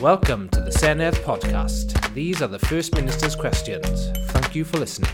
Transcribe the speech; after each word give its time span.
Welcome 0.00 0.50
to 0.50 0.60
the 0.60 0.68
Senedd 0.70 1.14
podcast. 1.24 2.12
These 2.12 2.42
are 2.42 2.46
the 2.48 2.58
First 2.58 2.94
Minister's 2.94 3.34
questions. 3.34 4.10
Thank 4.30 4.54
you 4.54 4.62
for 4.62 4.76
listening. 4.78 5.10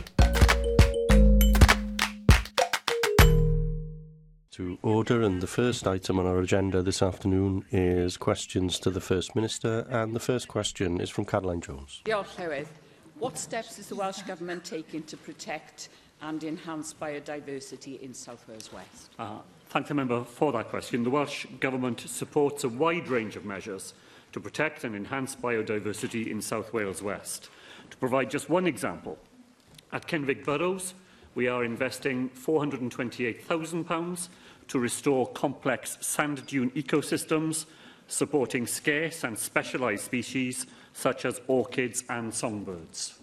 To 4.50 4.76
order, 4.82 5.22
and 5.22 5.40
the 5.40 5.46
first 5.46 5.86
item 5.86 6.18
on 6.18 6.26
our 6.26 6.40
agenda 6.40 6.82
this 6.82 7.00
afternoon 7.00 7.64
is 7.70 8.16
questions 8.16 8.80
to 8.80 8.90
the 8.90 9.00
First 9.00 9.36
Minister, 9.36 9.86
and 9.88 10.16
the 10.16 10.20
first 10.20 10.48
question 10.48 11.00
is 11.00 11.10
from 11.10 11.26
Caroline 11.26 11.60
Jones. 11.60 12.02
What 13.20 13.38
steps 13.38 13.78
is 13.78 13.88
the 13.88 13.94
Welsh 13.94 14.22
Government 14.22 14.64
taking 14.64 15.04
to 15.04 15.16
protect 15.16 15.90
and 16.22 16.42
enhance 16.42 16.92
biodiversity 16.92 18.00
in 18.02 18.12
South 18.14 18.44
Wales 18.48 18.72
West? 18.72 19.10
Uh, 19.16 19.36
thank 19.68 19.86
the 19.86 19.94
member 19.94 20.24
for 20.24 20.50
that 20.50 20.70
question. 20.70 21.04
The 21.04 21.10
Welsh 21.10 21.46
Government 21.60 22.00
supports 22.00 22.64
a 22.64 22.68
wide 22.68 23.06
range 23.06 23.36
of 23.36 23.44
measures– 23.44 23.94
to 24.32 24.40
protect 24.40 24.84
and 24.84 24.96
enhance 24.96 25.36
biodiversity 25.36 26.26
in 26.28 26.40
South 26.40 26.72
Wales 26.72 27.02
West. 27.02 27.50
To 27.90 27.96
provide 27.96 28.30
just 28.30 28.48
one 28.48 28.66
example, 28.66 29.18
at 29.92 30.06
Kenwick 30.06 30.44
Burrows, 30.44 30.94
we 31.34 31.48
are 31.48 31.64
investing 31.64 32.30
£428,000 32.30 34.28
to 34.68 34.78
restore 34.78 35.26
complex 35.28 35.98
sand 36.00 36.46
dune 36.46 36.70
ecosystems, 36.72 37.66
supporting 38.08 38.66
scarce 38.66 39.24
and 39.24 39.38
specialised 39.38 40.04
species 40.04 40.66
such 40.92 41.24
as 41.24 41.40
orchids 41.46 42.04
and 42.08 42.32
songbirds. 42.32 43.18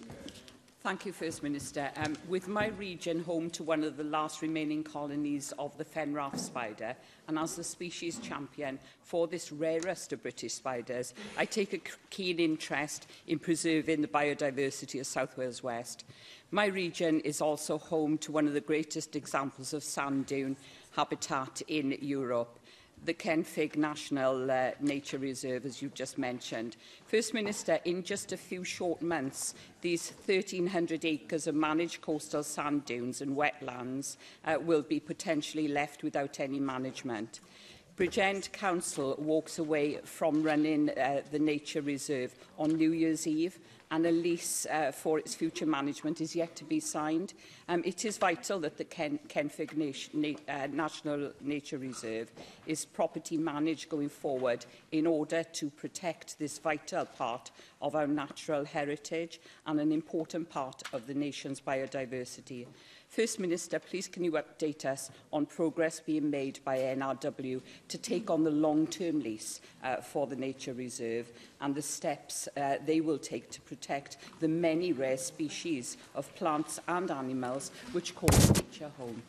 Thank 0.89 1.05
you, 1.05 1.13
First 1.13 1.43
Minister. 1.43 1.91
Um, 1.98 2.17
with 2.27 2.48
my 2.48 2.70
region 2.70 3.23
home 3.23 3.52
to 3.52 3.61
one 3.63 3.84
of 3.84 3.95
the 3.95 4.03
last 4.03 4.41
remaining 4.41 4.84
colonies 4.84 5.53
of 5.59 5.77
the 5.77 5.85
Fenraff 5.85 6.39
spider, 6.39 6.95
and 7.27 7.38
as 7.38 7.55
the 7.55 7.63
species 7.63 8.17
champion 8.17 8.80
for 9.03 9.27
this 9.27 9.52
rarest 9.52 10.13
of 10.13 10.23
British 10.23 10.55
spiders, 10.55 11.13
I 11.38 11.45
take 11.45 11.73
a 11.73 11.77
keen 12.09 12.39
interest 12.39 13.05
in 13.27 13.38
preserving 13.38 14.02
the 14.02 14.08
biodiversity 14.08 15.00
of 15.00 15.05
South 15.05 15.38
Wales 15.38 15.61
West. 15.61 16.05
My 16.50 16.66
region 16.66 17.19
is 17.19 17.39
also 17.39 17.78
home 17.78 18.17
to 18.17 18.31
one 18.31 18.47
of 18.47 18.53
the 18.53 18.59
greatest 18.61 19.16
examples 19.16 19.73
of 19.75 19.83
sand 19.83 20.25
dune 20.25 20.58
habitat 20.95 21.61
in 21.67 22.00
Europe 22.02 22.58
the 23.05 23.14
Kenfig 23.14 23.78
National 23.78 24.50
uh, 24.52 24.72
Nature 24.80 25.17
Reserve, 25.17 25.66
as 25.66 25.81
you've 25.81 25.94
just 25.94 26.17
mentioned. 26.17 26.75
First 27.06 27.33
Minister, 27.33 27.80
in 27.86 28.03
just 28.03 28.31
a 28.31 28.38
few 28.38 28.64
short 28.64 29.02
months, 29.02 29.53
these 29.81 30.09
1,300 30.25 31.06
acres 31.06 31.47
of 31.47 31.56
managed 31.56 32.02
coastal 32.02 32.44
sand 32.44 32.86
dunes 32.86 33.22
and 33.22 33.36
wetlands 33.38 34.17
uh, 34.45 34.58
will 34.59 34.81
be 34.81 35.00
potentially 35.00 35.67
left 35.67 36.03
without 36.03 36.39
any 36.39 36.59
management. 36.59 37.39
Bridgend 37.97 38.52
Council 38.53 39.16
walks 39.17 39.59
away 39.59 39.97
from 40.03 40.41
running 40.41 40.89
uh, 40.89 41.22
the 41.31 41.39
nature 41.39 41.81
reserve 41.81 42.34
on 42.58 42.72
New 42.73 42.94
Year's 42.94 43.28
Eve 43.28 43.59
and 43.91 44.05
a 44.05 44.11
lease 44.11 44.67
uh, 44.71 44.91
for 44.91 45.17
its 45.17 45.33
future 45.33 45.65
management 45.65 46.21
is 46.21 46.35
yet 46.35 46.55
to 46.55 46.63
be 46.63 46.79
signed. 46.79 47.33
Um, 47.67 47.81
it 47.85 48.05
is 48.05 48.17
vital 48.19 48.59
that 48.59 48.77
the 48.77 48.83
Ken 48.83 49.19
Kenfig 49.27 49.75
Nation, 49.75 50.11
Na 50.21 50.33
uh, 50.47 50.67
National 50.71 51.31
Nature 51.41 51.79
Reserve 51.79 52.31
is 52.67 52.85
property 52.85 53.35
managed 53.35 53.89
going 53.89 54.09
forward 54.09 54.63
in 54.91 55.07
order 55.07 55.43
to 55.43 55.69
protect 55.71 56.37
this 56.37 56.59
vital 56.59 57.05
part 57.05 57.49
of 57.81 57.95
our 57.95 58.05
natural 58.07 58.63
heritage 58.63 59.39
and 59.65 59.79
an 59.79 59.91
important 59.91 60.49
part 60.49 60.83
of 60.93 61.07
the 61.07 61.13
nation's 61.15 61.59
biodiversity. 61.59 62.67
First 63.09 63.39
Minister, 63.39 63.79
please 63.79 64.07
can 64.07 64.23
you 64.23 64.33
update 64.33 64.85
us 64.85 65.09
on 65.33 65.47
progress 65.47 65.99
being 65.99 66.29
made 66.29 66.59
by 66.63 66.77
NRW 66.77 67.59
to 67.88 67.97
take 67.97 68.29
on 68.29 68.43
the 68.43 68.51
long-term 68.51 69.21
lease 69.21 69.61
uh, 69.83 69.95
for 69.97 70.27
the 70.27 70.35
nature 70.35 70.73
reserve 70.75 71.31
and 71.59 71.73
the 71.73 71.81
steps 71.81 72.47
uh, 72.55 72.75
they 72.85 73.01
will 73.01 73.17
take 73.17 73.49
to 73.49 73.61
protect 73.61 74.17
the 74.41 74.47
many 74.47 74.93
rare 74.93 75.17
species 75.17 75.97
of 76.13 76.33
plants 76.35 76.79
and 76.88 77.09
animals 77.09 77.72
which 77.94 78.13
call 78.13 78.29
nature 78.53 78.91
home? 79.00 79.23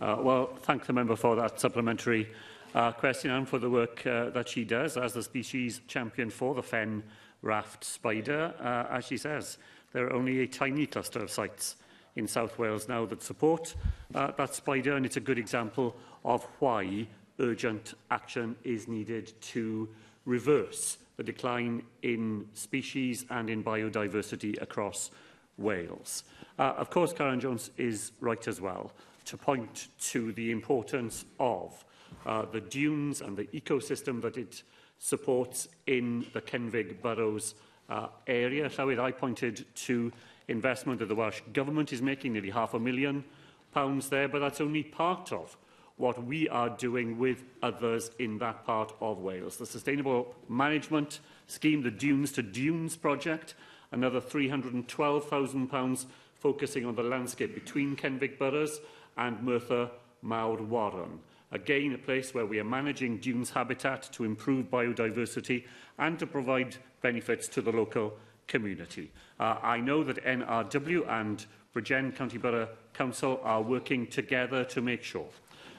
Uh, 0.00 0.16
well, 0.18 0.46
thank 0.62 0.84
the 0.86 0.92
member 0.92 1.14
for 1.14 1.36
that 1.36 1.60
supplementary 1.60 2.28
uh, 2.74 2.90
question 2.90 3.30
and 3.30 3.48
for 3.48 3.60
the 3.60 3.70
work 3.70 4.04
uh, 4.08 4.30
that 4.30 4.48
she 4.48 4.64
does 4.64 4.96
as 4.96 5.12
the 5.12 5.22
species 5.22 5.82
champion 5.86 6.30
for 6.30 6.52
the 6.52 6.62
fen 6.64 7.04
raft 7.42 7.84
spider. 7.84 8.52
Uh, 8.60 8.92
as 8.92 9.04
she 9.04 9.16
says, 9.16 9.56
there 9.92 10.06
are 10.06 10.12
only 10.12 10.40
a 10.40 10.48
tiny 10.48 10.84
cluster 10.84 11.20
of 11.20 11.30
sites 11.30 11.76
in 12.18 12.26
South 12.26 12.58
Wales 12.58 12.88
now 12.88 13.06
that 13.06 13.22
support 13.22 13.74
uh, 14.14 14.32
that 14.32 14.54
spider, 14.54 14.94
and 14.96 15.06
it's 15.06 15.16
a 15.16 15.20
good 15.20 15.38
example 15.38 15.96
of 16.24 16.44
why 16.58 17.06
urgent 17.38 17.94
action 18.10 18.56
is 18.64 18.88
needed 18.88 19.32
to 19.40 19.88
reverse 20.26 20.98
the 21.16 21.22
decline 21.22 21.82
in 22.02 22.46
species 22.52 23.24
and 23.30 23.48
in 23.48 23.62
biodiversity 23.62 24.60
across 24.60 25.10
Wales. 25.56 26.24
Uh, 26.58 26.74
of 26.76 26.90
course, 26.90 27.12
Karen 27.12 27.40
Jones 27.40 27.70
is 27.78 28.12
right 28.20 28.46
as 28.46 28.60
well 28.60 28.92
to 29.24 29.36
point 29.36 29.88
to 30.00 30.32
the 30.32 30.50
importance 30.50 31.24
of 31.38 31.84
uh, 32.26 32.44
the 32.52 32.60
dunes 32.60 33.20
and 33.20 33.36
the 33.36 33.44
ecosystem 33.46 34.20
that 34.22 34.36
it 34.36 34.62
supports 34.98 35.68
in 35.86 36.26
the 36.32 36.40
Kenvig 36.40 37.00
Burrows 37.00 37.54
uh, 37.90 38.08
area. 38.26 38.68
Llywyd, 38.68 38.98
I 38.98 39.12
pointed 39.12 39.64
to 39.74 40.12
investment 40.48 40.98
that 40.98 41.08
the 41.08 41.14
Welsh 41.14 41.40
Government 41.52 41.92
is 41.92 42.02
making, 42.02 42.32
nearly 42.32 42.50
half 42.50 42.74
a 42.74 42.78
million 42.80 43.24
pounds 43.72 44.08
there, 44.08 44.28
but 44.28 44.40
that's 44.40 44.60
only 44.60 44.82
part 44.82 45.30
of 45.32 45.56
what 45.96 46.24
we 46.24 46.48
are 46.48 46.70
doing 46.70 47.18
with 47.18 47.42
others 47.62 48.10
in 48.18 48.38
that 48.38 48.64
part 48.64 48.92
of 49.00 49.18
Wales. 49.18 49.56
The 49.56 49.66
Sustainable 49.66 50.34
Management 50.48 51.20
Scheme, 51.46 51.82
the 51.82 51.90
Dunes 51.90 52.32
to 52.32 52.42
Dunes 52.42 52.96
project, 52.96 53.54
another 53.92 54.20
£312,000 54.20 56.06
focusing 56.34 56.86
on 56.86 56.94
the 56.94 57.02
landscape 57.02 57.52
between 57.54 57.96
Kenvig 57.96 58.38
Burrows 58.38 58.80
and 59.16 59.42
Merthyr 59.42 59.90
Mawr 60.22 60.62
Warren. 60.62 61.18
Again, 61.50 61.94
a 61.94 61.98
place 61.98 62.32
where 62.32 62.46
we 62.46 62.60
are 62.60 62.64
managing 62.64 63.18
dunes 63.18 63.50
habitat 63.50 64.08
to 64.12 64.24
improve 64.24 64.66
biodiversity 64.70 65.64
and 65.98 66.18
to 66.18 66.26
provide 66.26 66.76
benefits 67.00 67.48
to 67.48 67.62
the 67.62 67.72
local 67.72 68.12
community. 68.48 69.12
Uh, 69.38 69.56
I 69.62 69.78
know 69.78 70.02
that 70.02 70.24
NRW 70.24 71.08
and 71.08 71.46
Bridgen 71.74 72.16
County 72.16 72.38
Borough 72.38 72.68
Council 72.94 73.40
are 73.44 73.62
working 73.62 74.06
together 74.08 74.64
to 74.64 74.80
make 74.80 75.04
sure 75.04 75.28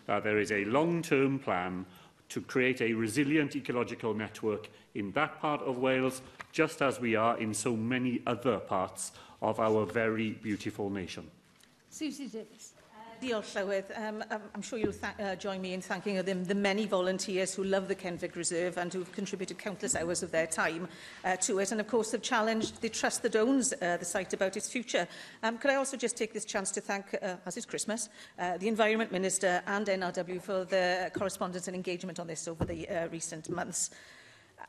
that 0.06 0.14
uh, 0.14 0.20
there 0.22 0.38
is 0.40 0.52
a 0.52 0.64
long-term 0.66 1.40
plan 1.40 1.86
to 2.30 2.40
create 2.42 2.80
a 2.82 2.94
resilient 2.94 3.56
ecological 3.56 4.14
network 4.14 4.70
in 4.96 5.12
that 5.12 5.40
part 5.42 5.62
of 5.64 5.78
Wales, 5.80 6.22
just 6.52 6.82
as 6.82 7.00
we 7.00 7.16
are 7.16 7.38
in 7.40 7.54
so 7.54 7.76
many 7.76 8.22
other 8.26 8.60
parts 8.60 9.12
of 9.42 9.60
our 9.60 9.86
very 9.86 10.32
beautiful 10.32 10.90
nation. 10.90 11.30
Susie 11.90 12.28
Davis 12.28 12.74
diolch 13.22 13.54
Llywydd. 13.54 13.92
Um, 13.98 14.24
I'm 14.56 14.62
sure 14.62 14.80
you'll 14.80 14.94
uh, 15.20 15.36
join 15.36 15.62
me 15.62 15.74
in 15.74 15.82
thanking 15.82 16.22
them, 16.24 16.46
the 16.46 16.56
many 16.56 16.86
volunteers 16.86 17.54
who 17.54 17.64
love 17.64 17.88
the 17.88 17.96
Kenvic 17.96 18.36
Reserve 18.36 18.78
and 18.78 18.92
who've 18.94 19.12
contributed 19.12 19.58
countless 19.58 19.96
hours 19.96 20.24
of 20.24 20.32
their 20.32 20.48
time 20.48 20.88
uh, 21.26 21.36
to 21.38 21.60
it 21.60 21.72
and 21.72 21.82
of 21.82 21.88
course 21.88 22.12
have 22.12 22.22
challenged 22.22 22.82
the 22.82 22.90
trust 22.90 23.22
that 23.24 23.36
owns 23.36 23.74
uh, 23.74 23.98
the 23.98 24.06
site 24.06 24.34
about 24.34 24.56
its 24.58 24.70
future. 24.70 25.08
Um, 25.44 25.58
could 25.58 25.72
I 25.72 25.76
also 25.76 25.98
just 25.98 26.18
take 26.18 26.34
this 26.34 26.46
chance 26.46 26.72
to 26.72 26.82
thank, 26.82 27.06
uh, 27.22 27.36
as 27.46 27.58
it's 27.58 27.66
Christmas, 27.66 28.10
uh, 28.38 28.58
the 28.58 28.68
Environment 28.68 29.12
Minister 29.12 29.62
and 29.68 29.86
NRW 29.86 30.42
for 30.42 30.64
the 30.66 31.12
correspondence 31.16 31.68
and 31.68 31.76
engagement 31.76 32.20
on 32.20 32.28
this 32.28 32.48
over 32.48 32.64
the 32.66 32.88
uh, 32.90 33.08
recent 33.10 33.50
months. 33.50 33.90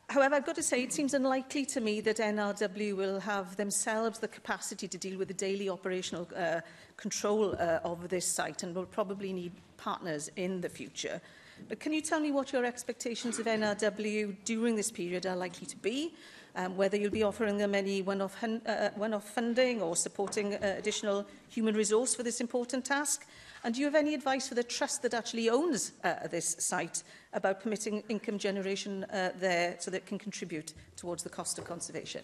However, 0.09 0.35
I've 0.37 0.47
got 0.47 0.57
to 0.57 0.63
say, 0.63 0.83
it 0.83 0.93
seems 0.93 1.15
unlikely 1.15 1.65
to 1.67 1.81
me 1.81 2.01
that 2.01 2.17
NRW 2.17 2.97
will 2.97 3.21
have 3.21 3.57
themselves 3.57 4.19
the 4.19 4.29
capacity 4.29 4.89
to 4.89 4.99
deal 4.99 5.17
with 5.19 5.29
the 5.29 5.35
daily 5.35 5.69
operational 5.69 6.29
uh, 6.37 6.61
control 6.97 7.53
uh, 7.53 7.79
of 7.85 8.09
this 8.09 8.27
site 8.27 8.63
and 8.63 8.75
will 8.75 8.87
probably 8.87 9.33
need 9.33 9.53
partners 9.77 10.29
in 10.37 10.61
the 10.61 10.69
future. 10.69 11.21
But 11.69 11.79
can 11.79 11.93
you 11.93 12.01
tell 12.01 12.21
me 12.21 12.33
what 12.33 12.53
your 12.53 12.65
expectations 12.65 13.39
of 13.39 13.47
NRW 13.47 14.37
during 14.45 14.75
this 14.77 14.91
period 14.91 15.27
are 15.27 15.37
likely 15.37 15.67
to 15.67 15.77
be? 15.77 16.13
Um, 16.57 16.77
whether 16.77 16.97
you'll 16.97 17.13
be 17.13 17.23
offering 17.23 17.59
them 17.59 17.77
any 17.77 18.03
one-off 18.03 18.43
uh, 18.43 18.59
uh 18.67 18.91
one 18.97 19.19
funding 19.21 19.81
or 19.81 19.95
supporting 19.95 20.55
uh, 20.55 20.75
additional 20.79 21.25
human 21.49 21.77
resource 21.77 22.17
for 22.17 22.25
this 22.25 22.41
important 22.41 22.85
task? 22.85 23.25
And 23.63 23.75
do 23.75 23.81
you 23.81 23.87
have 23.87 23.95
any 23.95 24.15
advice 24.15 24.49
for 24.49 24.55
the 24.55 24.65
trust 24.65 25.03
that 25.03 25.13
actually 25.13 25.51
owns 25.51 25.93
uh, 26.03 26.27
this 26.29 26.57
site 26.59 27.03
about 27.35 27.61
permitting 27.61 28.03
income 28.09 28.39
generation 28.39 29.05
uh, 29.05 29.33
there 29.39 29.77
so 29.79 29.91
that 29.91 29.99
it 29.99 30.07
can 30.07 30.19
contribute 30.19 30.73
towards 30.97 31.23
the 31.23 31.29
cost 31.29 31.59
of 31.59 31.65
conservation? 31.65 32.23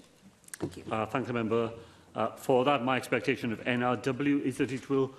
Thank 0.58 0.78
you. 0.78 0.84
Uh, 0.90 1.04
thank 1.06 1.26
the 1.26 1.34
member. 1.34 1.70
Uh, 2.14 2.28
for 2.36 2.64
that, 2.64 2.82
my 2.82 2.96
expectation 2.96 3.52
of 3.52 3.62
NRW 3.64 4.42
is 4.42 4.56
that 4.56 4.72
it 4.72 4.88
will 4.88 5.10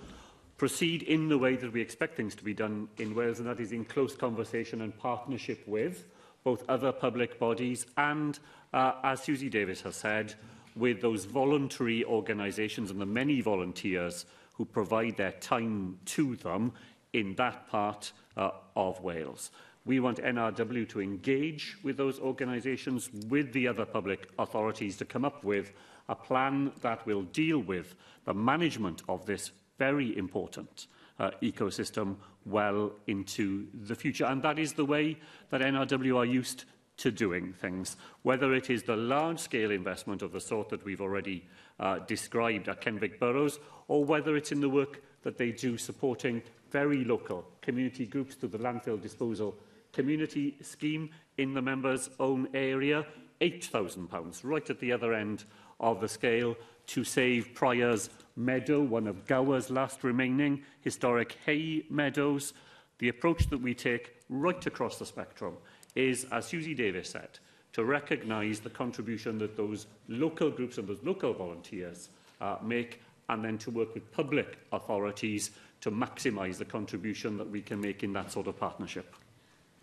proceed 0.58 1.04
in 1.04 1.30
the 1.30 1.38
way 1.38 1.56
that 1.56 1.72
we 1.72 1.80
expect 1.82 2.16
things 2.18 2.34
to 2.34 2.44
be 2.44 2.56
done 2.56 2.88
in 2.98 3.14
Wales, 3.14 3.38
and 3.40 3.48
that 3.48 3.60
is 3.60 3.72
in 3.72 3.86
close 3.86 4.16
conversation 4.16 4.82
and 4.82 4.98
partnership 4.98 5.64
with 5.68 6.06
both 6.44 6.68
other 6.68 6.92
public 6.92 7.38
bodies 7.38 7.86
and, 7.98 8.40
uh, 8.74 8.94
as 9.04 9.22
Susie 9.22 9.50
Davis 9.50 9.82
has 9.82 9.96
said, 9.96 10.34
with 10.76 11.00
those 11.02 11.26
voluntary 11.26 12.04
organisations 12.06 12.90
and 12.90 13.00
the 13.00 13.06
many 13.06 13.40
volunteers 13.42 14.26
who 14.58 14.66
provide 14.66 15.16
their 15.18 15.32
time 15.34 15.98
to 16.06 16.36
them 16.38 16.72
in 17.14 17.36
that 17.36 17.68
part 17.70 18.12
uh, 18.36 18.52
of 18.76 19.00
Wales. 19.02 19.52
We 19.86 20.00
want 20.00 20.18
NRW 20.22 20.90
to 20.90 21.02
engage 21.02 21.78
with 21.84 21.96
those 21.96 22.20
organisations, 22.20 23.10
with 23.30 23.54
the 23.54 23.68
other 23.68 23.86
public 23.86 24.30
authorities 24.38 24.98
to 24.98 25.06
come 25.06 25.24
up 25.24 25.44
with 25.44 25.72
a 26.10 26.16
plan 26.16 26.72
that 26.82 27.06
will 27.06 27.22
deal 27.24 27.60
with 27.60 27.96
the 28.26 28.34
management 28.34 29.04
of 29.08 29.26
this 29.26 29.52
very 29.78 30.18
important 30.18 30.88
uh, 31.20 31.32
ecosystem 31.42 32.16
well 32.46 32.92
into 33.08 33.68
the 33.74 33.96
future. 33.96 34.26
And 34.26 34.42
that 34.42 34.60
is 34.60 34.74
the 34.74 34.86
way 34.86 35.18
that 35.52 35.62
NRW 35.62 36.18
are 36.18 36.26
used 36.26 36.66
to 36.98 37.12
doing 37.12 37.54
things, 37.54 37.96
whether 38.24 38.54
it 38.56 38.70
is 38.72 38.84
the 38.84 38.96
large-scale 38.96 39.70
investment 39.72 40.22
of 40.24 40.32
the 40.32 40.40
sort 40.42 40.70
that 40.70 40.84
we've 40.84 41.02
already 41.02 41.46
uh, 41.80 42.00
described 42.00 42.70
at 42.70 42.82
Kenwick 42.82 43.20
Boroughs, 43.20 43.60
or 43.88 44.04
whether 44.04 44.36
it's 44.36 44.52
in 44.52 44.62
the 44.62 44.70
work 44.70 45.02
that 45.24 45.38
they 45.38 45.52
do 45.52 45.78
supporting 45.78 46.42
very 46.72 47.04
local 47.04 47.46
community 47.62 48.06
groups 48.06 48.36
through 48.36 48.50
the 48.50 48.58
landfill 48.58 49.00
disposal 49.02 49.56
community 49.94 50.56
scheme 50.62 51.10
in 51.38 51.54
the 51.54 51.62
member's 51.62 52.10
own 52.20 52.48
area, 52.54 53.06
£8,000, 53.42 54.40
right 54.44 54.70
at 54.70 54.80
the 54.80 54.92
other 54.92 55.14
end 55.14 55.46
of 55.80 56.02
the 56.02 56.08
scale, 56.08 56.56
to 56.88 57.04
save 57.04 57.54
Pryor's 57.54 58.10
Meadow, 58.36 58.82
one 58.82 59.08
of 59.08 59.26
Gower's 59.26 59.70
last 59.70 60.04
remaining 60.04 60.62
historic 60.82 61.38
hay 61.46 61.84
meadows. 61.90 62.54
The 63.00 63.10
approach 63.10 63.48
that 63.50 63.62
we 63.62 63.74
take 63.74 64.16
right 64.30 64.64
across 64.66 64.98
the 65.00 65.06
spectrum 65.06 65.56
is, 65.96 66.26
as 66.32 66.46
Susie 66.46 66.74
Davis 66.76 67.10
said, 67.10 67.40
to 67.78 67.86
recognise 67.86 68.60
the 68.60 68.72
contribution 68.72 69.38
that 69.38 69.56
those 69.56 69.86
local 70.08 70.50
groups 70.50 70.80
and 70.80 70.88
those 70.88 70.98
local 71.04 71.32
volunteers 71.32 72.10
uh, 72.42 72.56
make 72.64 73.02
and 73.30 73.44
then 73.46 73.56
to 73.60 73.70
work 73.70 73.94
with 73.94 74.12
public 74.12 74.58
authorities 74.74 75.52
to 75.82 75.92
maximise 75.92 76.58
the 76.58 76.66
contribution 76.66 77.38
that 77.38 77.48
we 77.48 77.62
can 77.62 77.80
make 77.80 78.02
in 78.02 78.12
that 78.14 78.32
sort 78.32 78.48
of 78.48 78.58
partnership. 78.58 79.16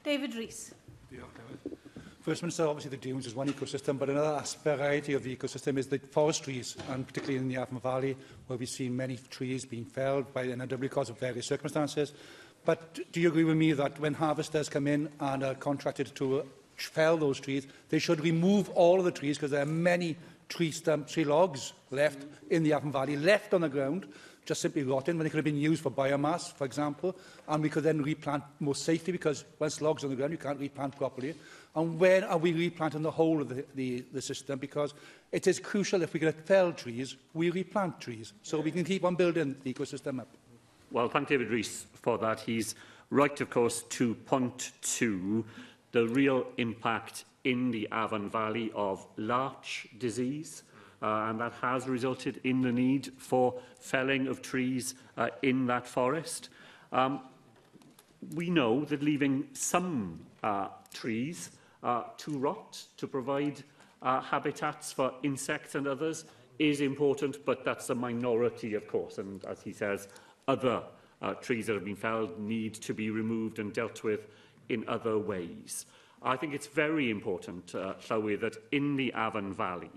David 0.02 0.34
Rees. 0.34 0.74
First 2.20 2.42
Minister, 2.42 2.66
obviously 2.66 2.90
the 2.90 2.96
dunes 2.96 3.26
is 3.28 3.34
one 3.36 3.46
ecosystem, 3.48 3.96
but 3.96 4.08
another 4.10 4.42
variety 4.64 5.12
of 5.12 5.22
the 5.22 5.36
ecosystem 5.36 5.76
is 5.78 5.86
the 5.86 5.98
forest 6.00 6.42
trees, 6.42 6.74
and 6.90 7.06
particularly 7.06 7.38
in 7.38 7.46
the 7.48 7.60
Avon 7.62 7.78
Valley, 7.78 8.16
where 8.48 8.58
we've 8.58 8.68
seen 8.68 8.96
many 8.96 9.18
trees 9.30 9.64
being 9.64 9.84
felled 9.84 10.32
by 10.34 10.42
the 10.44 10.52
NW 10.54 10.80
because 10.80 11.10
of 11.10 11.18
various 11.20 11.46
circumstances. 11.46 12.12
But 12.64 12.98
do 13.12 13.20
you 13.20 13.28
agree 13.28 13.44
with 13.44 13.56
me 13.58 13.72
that 13.74 14.00
when 14.00 14.14
harvesters 14.14 14.68
come 14.70 14.86
in 14.88 15.10
and 15.20 15.44
are 15.44 15.54
contracted 15.54 16.12
to 16.16 16.44
fell 16.82 17.16
those 17.16 17.40
trees. 17.40 17.66
They 17.88 17.98
should 17.98 18.20
remove 18.20 18.68
all 18.70 18.98
of 18.98 19.04
the 19.04 19.10
trees 19.12 19.36
because 19.36 19.50
there 19.52 19.62
are 19.62 19.66
many 19.66 20.16
tree 20.48 20.70
stump, 20.70 21.08
tree 21.08 21.24
logs 21.24 21.72
left 21.90 22.24
in 22.50 22.62
the 22.62 22.72
Avon 22.72 22.92
Valley, 22.92 23.16
left 23.16 23.54
on 23.54 23.62
the 23.62 23.68
ground, 23.68 24.06
just 24.44 24.60
simply 24.60 24.82
rotting 24.82 25.16
when 25.16 25.24
they 25.24 25.30
could 25.30 25.38
have 25.38 25.44
been 25.44 25.56
used 25.56 25.82
for 25.82 25.90
biomass, 25.90 26.52
for 26.52 26.66
example, 26.66 27.16
and 27.48 27.62
we 27.62 27.70
could 27.70 27.82
then 27.84 28.02
replant 28.02 28.44
more 28.60 28.74
safely 28.74 29.10
because 29.12 29.44
once 29.58 29.80
logs 29.80 30.04
on 30.04 30.10
the 30.10 30.16
ground, 30.16 30.32
you 30.32 30.36
can't 30.38 30.60
replant 30.60 30.94
properly. 30.96 31.34
And 31.74 31.98
when 31.98 32.22
are 32.24 32.38
we 32.38 32.52
replanting 32.52 33.02
the 33.02 33.10
whole 33.10 33.40
of 33.40 33.48
the, 33.48 33.64
the, 33.74 34.04
the 34.12 34.20
system? 34.22 34.58
Because 34.58 34.92
it 35.32 35.46
is 35.46 35.58
crucial 35.58 36.02
if 36.02 36.12
we 36.12 36.20
get 36.20 36.46
fell 36.46 36.72
trees, 36.72 37.16
we 37.32 37.50
replant 37.50 38.00
trees 38.00 38.32
so 38.42 38.60
we 38.60 38.70
can 38.70 38.84
keep 38.84 39.04
on 39.04 39.14
building 39.16 39.56
the 39.64 39.72
ecosystem 39.72 40.20
up. 40.20 40.28
Well, 40.92 41.08
thank 41.08 41.28
David 41.28 41.48
Rees 41.48 41.86
for 41.94 42.18
that. 42.18 42.38
He's 42.40 42.74
right, 43.10 43.40
of 43.40 43.50
course, 43.50 43.82
to 43.90 44.14
point 44.14 44.70
to 44.82 45.44
the 45.94 46.06
real 46.08 46.44
impact 46.58 47.24
in 47.44 47.70
the 47.70 47.88
Avon 47.94 48.28
Valley 48.28 48.70
of 48.74 49.06
larch 49.16 49.86
disease, 49.98 50.64
uh, 51.00 51.26
and 51.30 51.38
that 51.40 51.52
has 51.62 51.86
resulted 51.88 52.40
in 52.42 52.62
the 52.62 52.72
need 52.72 53.12
for 53.16 53.54
felling 53.78 54.26
of 54.26 54.42
trees 54.42 54.96
uh, 55.16 55.28
in 55.42 55.66
that 55.66 55.86
forest. 55.86 56.48
Um, 56.92 57.20
we 58.34 58.50
know 58.50 58.84
that 58.86 59.02
leaving 59.04 59.46
some 59.52 60.18
uh, 60.42 60.68
trees 60.92 61.50
uh, 61.84 62.04
to 62.16 62.38
rot 62.38 62.82
to 62.96 63.06
provide 63.06 63.62
uh, 64.02 64.20
habitats 64.20 64.92
for 64.92 65.14
insects 65.22 65.76
and 65.76 65.86
others 65.86 66.24
is 66.58 66.80
important, 66.80 67.44
but 67.44 67.64
that's 67.64 67.90
a 67.90 67.94
minority, 67.94 68.74
of 68.74 68.88
course, 68.88 69.18
and 69.18 69.44
as 69.44 69.62
he 69.62 69.72
says, 69.72 70.08
other 70.48 70.82
uh, 71.22 71.34
trees 71.34 71.68
that 71.68 71.74
have 71.74 71.84
been 71.84 71.94
felled 71.96 72.36
need 72.40 72.74
to 72.74 72.92
be 72.92 73.10
removed 73.10 73.60
and 73.60 73.72
dealt 73.72 74.02
with 74.02 74.26
in 74.68 74.84
other 74.88 75.18
ways. 75.18 75.86
I 76.22 76.36
think 76.36 76.54
it's 76.54 76.66
very 76.66 77.10
important, 77.10 77.74
uh, 77.74 77.94
Llywy, 78.08 78.40
that 78.40 78.56
in 78.72 78.96
the 78.96 79.08
Avon 79.10 79.52
Valley, 79.52 79.90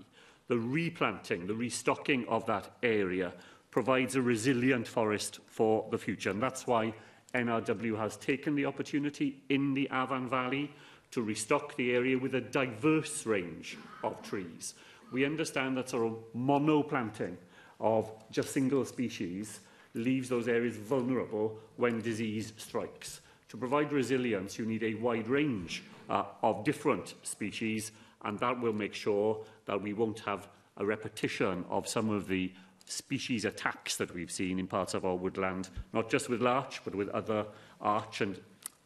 the 0.48 0.58
replanting, 0.58 1.46
the 1.46 1.54
restocking 1.54 2.26
of 2.28 2.44
that 2.46 2.70
area 2.82 3.32
provides 3.70 4.16
a 4.16 4.22
resilient 4.22 4.86
forest 4.86 5.40
for 5.46 5.86
the 5.90 5.98
future. 5.98 6.30
And 6.30 6.42
that's 6.42 6.66
why 6.66 6.94
NRW 7.34 7.96
has 7.98 8.16
taken 8.16 8.54
the 8.54 8.66
opportunity 8.66 9.42
in 9.48 9.74
the 9.74 9.84
Avon 9.92 10.28
Valley 10.28 10.70
to 11.10 11.22
restock 11.22 11.74
the 11.76 11.92
area 11.94 12.18
with 12.18 12.34
a 12.34 12.40
diverse 12.40 13.24
range 13.24 13.78
of 14.02 14.20
trees. 14.22 14.74
We 15.12 15.24
understand 15.24 15.76
that 15.78 15.88
sort 15.90 16.12
of 16.12 16.18
monoplanting 16.36 17.36
of 17.80 18.10
just 18.30 18.50
single 18.50 18.84
species 18.84 19.60
leaves 19.94 20.28
those 20.28 20.48
areas 20.48 20.76
vulnerable 20.76 21.58
when 21.76 22.00
disease 22.00 22.52
strikes. 22.58 23.20
To 23.48 23.56
provide 23.56 23.92
resilience, 23.92 24.58
you 24.58 24.66
need 24.66 24.82
a 24.82 24.92
wide 24.94 25.26
range 25.28 25.82
uh, 26.10 26.24
of 26.42 26.64
different 26.64 27.14
species, 27.22 27.92
and 28.24 28.38
that 28.40 28.60
will 28.60 28.74
make 28.74 28.92
sure 28.94 29.42
that 29.64 29.80
we 29.80 29.94
won't 29.94 30.20
have 30.20 30.48
a 30.76 30.84
repetition 30.84 31.64
of 31.70 31.88
some 31.88 32.10
of 32.10 32.28
the 32.28 32.52
species 32.84 33.44
attacks 33.46 33.96
that 33.96 34.12
we've 34.14 34.30
seen 34.30 34.58
in 34.58 34.66
parts 34.66 34.92
of 34.94 35.04
our 35.06 35.16
woodland, 35.16 35.70
not 35.94 36.10
just 36.10 36.28
with 36.28 36.42
larch, 36.42 36.82
but 36.84 36.94
with 36.94 37.08
other 37.10 37.46
arch 37.80 38.20
and 38.20 38.38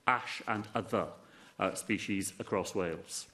ash 0.06 0.42
and 0.48 0.68
other 0.76 1.06
uh, 1.58 1.74
species 1.74 2.32
across 2.38 2.72
Wales. 2.74 3.26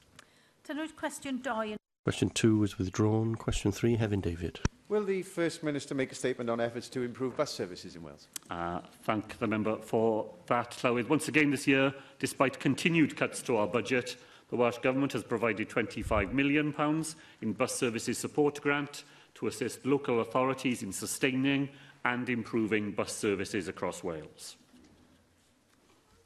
Question 2.05 2.31
2 2.31 2.59
was 2.59 2.79
withdrawn. 2.79 3.35
Question 3.37 3.71
3, 3.73 3.97
Heaven 3.97 4.21
David. 4.21 4.61
Will 4.89 5.05
the 5.05 5.23
First 5.23 5.63
Minister 5.63 5.95
make 5.95 6.11
a 6.13 6.15
statement 6.15 6.49
on 6.49 6.61
efforts 6.61 6.89
to 6.91 7.03
improve 7.03 7.37
bus 7.37 7.53
services 7.53 7.95
in 7.95 8.03
Wales? 8.03 8.27
Uh, 8.49 8.81
thank 9.03 9.39
the 9.39 9.47
member 9.47 9.77
for 9.77 10.31
that, 10.47 10.71
Llywyd. 10.83 11.11
Once 11.11 11.29
again 11.29 11.51
this 11.51 11.67
year, 11.67 11.93
despite 12.19 12.59
continued 12.59 13.15
cuts 13.15 13.43
to 13.43 13.57
our 13.59 13.67
budget, 13.67 14.17
the 14.49 14.57
Welsh 14.57 14.79
Government 14.79 15.13
has 15.13 15.23
provided 15.23 15.69
£25 15.69 16.33
million 16.33 16.73
pounds 16.73 17.17
in 17.43 17.53
bus 17.53 17.75
services 17.75 18.17
support 18.17 18.63
grant 18.63 19.05
to 19.35 19.47
assist 19.47 19.85
local 19.85 20.21
authorities 20.23 20.83
in 20.83 20.91
sustaining 20.91 21.69
and 22.07 22.31
improving 22.31 22.93
bus 22.93 23.13
services 23.15 23.69
across 23.69 24.03
Wales. 24.03 24.57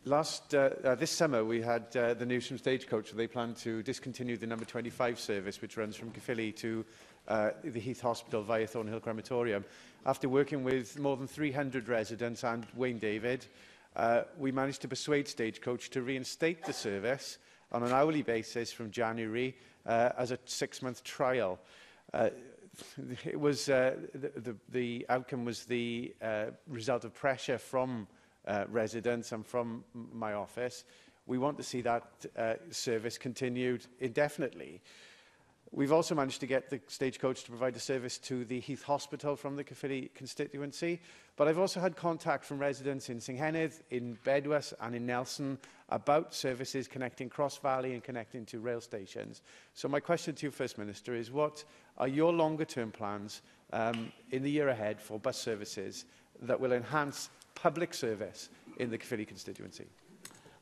Last, 0.05 0.55
uh, 0.55 0.70
uh, 0.85 0.94
this 0.97 1.11
summer 1.12 1.44
we 1.44 1.62
had 1.62 1.97
uh, 1.97 2.14
the 2.14 2.26
news 2.26 2.47
from 2.47 2.59
Stagecoach. 2.59 3.12
They 3.12 3.29
plan 3.29 3.55
to 3.61 3.82
discontinue 3.82 4.37
the 4.37 4.47
number 4.49 4.64
25 4.64 5.19
service, 5.19 5.61
which 5.61 5.76
runs 5.76 5.95
from 5.95 6.11
Caerphilly 6.11 6.50
to 6.59 6.85
uh, 7.29 7.50
the 7.62 7.81
Heath 7.81 8.00
Hospital 8.00 8.43
via 8.43 8.67
Thornhill 8.67 9.00
Crematorium. 9.00 9.64
After 10.05 10.29
working 10.29 10.64
with 10.64 10.99
more 10.99 11.17
than 11.17 11.26
300 11.26 11.88
residents 11.88 12.43
and 12.43 12.67
Wayne 12.75 12.99
David, 12.99 13.47
uh, 13.95 14.23
we 14.38 14.50
managed 14.50 14.81
to 14.83 14.88
persuade 14.88 15.29
Stagecoach 15.29 15.91
to 15.91 16.02
reinstate 16.02 16.64
the 16.64 16.73
service 16.73 17.38
on 17.71 17.83
an 17.83 17.93
hourly 17.93 18.23
basis 18.23 18.73
from 18.73 18.91
January 18.91 19.55
uh, 19.87 20.11
as 20.19 20.31
a 20.33 20.38
six-month 20.45 21.05
trial. 21.05 21.59
Uh, 22.12 22.31
it 23.25 23.38
was, 23.38 23.69
uh, 23.69 23.97
the, 24.14 24.31
the, 24.41 24.57
the 24.71 25.07
outcome 25.09 25.45
was 25.45 25.64
the 25.64 26.14
uh, 26.23 26.47
result 26.67 27.05
of 27.05 27.14
pressure 27.14 27.59
from 27.59 28.07
uh, 28.49 28.64
residents 28.71 29.33
and 29.33 29.47
from 29.47 29.85
my 30.14 30.33
office. 30.33 30.85
We 31.26 31.38
want 31.38 31.57
to 31.59 31.62
see 31.62 31.83
that 31.83 32.05
uh, 32.37 32.55
service 32.71 33.17
continued 33.19 33.87
indefinitely. 34.00 34.81
Uh, 34.83 34.88
We've 35.75 35.93
also 35.93 36.14
managed 36.14 36.41
to 36.41 36.47
get 36.47 36.69
the 36.69 36.83
stagecoach 36.87 37.45
to 37.45 37.49
provide 37.50 37.75
a 37.76 37.81
service 37.81 38.19
to 38.19 38.45
the 38.45 38.61
Heath 38.61 38.83
Hospital 38.83 39.37
from 39.37 39.57
the 39.57 39.64
Caerphilly 39.64 40.11
constituency. 40.14 41.00
But 41.37 41.49
I've 41.49 41.59
also 41.59 41.81
had 41.81 41.97
contact 41.97 42.45
from 42.45 42.59
residents 42.59 43.09
in 43.09 43.17
Singhenydd, 43.19 43.81
in 43.88 44.19
Bedwas 44.23 44.75
and 44.83 44.95
in 44.95 45.07
Nelson 45.07 45.57
about 45.88 46.35
services 46.35 46.87
connecting 46.87 47.31
Cross 47.31 47.57
Valley 47.59 47.95
and 47.95 48.05
connecting 48.05 48.45
to 48.47 48.61
rail 48.61 48.83
stations. 48.83 49.41
So 49.73 49.88
my 49.88 49.99
question 49.99 50.35
to 50.35 50.47
you, 50.47 50.50
First 50.50 50.76
Minister, 50.76 51.14
is 51.14 51.31
what 51.31 51.64
are 51.97 52.09
your 52.09 52.35
longer-term 52.35 52.91
plans 52.93 53.41
um, 53.73 54.12
in 54.31 54.43
the 54.43 54.50
year 54.50 54.69
ahead 54.69 55.00
for 55.00 55.19
bus 55.19 55.38
services 55.38 56.05
that 56.43 56.61
will 56.61 56.73
enhance 56.75 57.31
public 57.55 57.95
service 57.95 58.50
in 58.76 58.91
the 58.91 58.99
Caerphilly 58.99 59.25
constituency? 59.26 59.87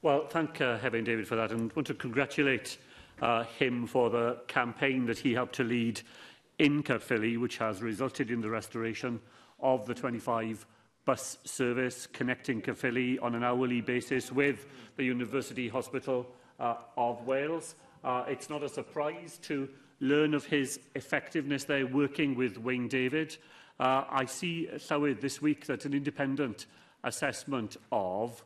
Well, 0.02 0.26
thank 0.28 0.60
uh, 0.60 0.78
Heaven 0.78 1.02
David 1.02 1.26
for 1.26 1.34
that 1.34 1.50
and 1.50 1.72
want 1.72 1.88
to 1.88 1.94
congratulate 1.94 2.78
uh, 3.22 3.44
him 3.44 3.86
for 3.86 4.10
the 4.10 4.38
campaign 4.46 5.06
that 5.06 5.18
he 5.18 5.32
helped 5.34 5.54
to 5.56 5.64
lead 5.64 6.00
in 6.58 6.82
Caerphilly, 6.82 7.36
which 7.38 7.58
has 7.58 7.82
resulted 7.82 8.30
in 8.30 8.40
the 8.40 8.50
restoration 8.50 9.20
of 9.60 9.86
the 9.86 9.94
25 9.94 10.66
bus 11.04 11.38
service 11.44 12.06
connecting 12.06 12.60
Caerphilly 12.60 13.18
on 13.22 13.34
an 13.34 13.42
hourly 13.42 13.80
basis 13.80 14.30
with 14.32 14.66
the 14.96 15.04
University 15.04 15.68
Hospital 15.68 16.26
uh, 16.58 16.74
of 16.96 17.26
Wales. 17.26 17.74
Uh, 18.04 18.24
it's 18.28 18.48
not 18.50 18.62
a 18.62 18.68
surprise 18.68 19.38
to 19.42 19.68
learn 20.00 20.32
of 20.32 20.44
his 20.46 20.80
effectiveness 20.94 21.64
there 21.64 21.86
working 21.86 22.34
with 22.34 22.56
Wayne 22.58 22.88
David. 22.88 23.36
Uh, 23.78 24.04
I 24.10 24.24
see, 24.26 24.68
uh, 24.68 24.74
Llywyd, 24.76 25.20
this 25.20 25.42
week 25.42 25.66
that 25.66 25.84
an 25.84 25.94
independent 25.94 26.66
assessment 27.04 27.76
of 27.92 28.42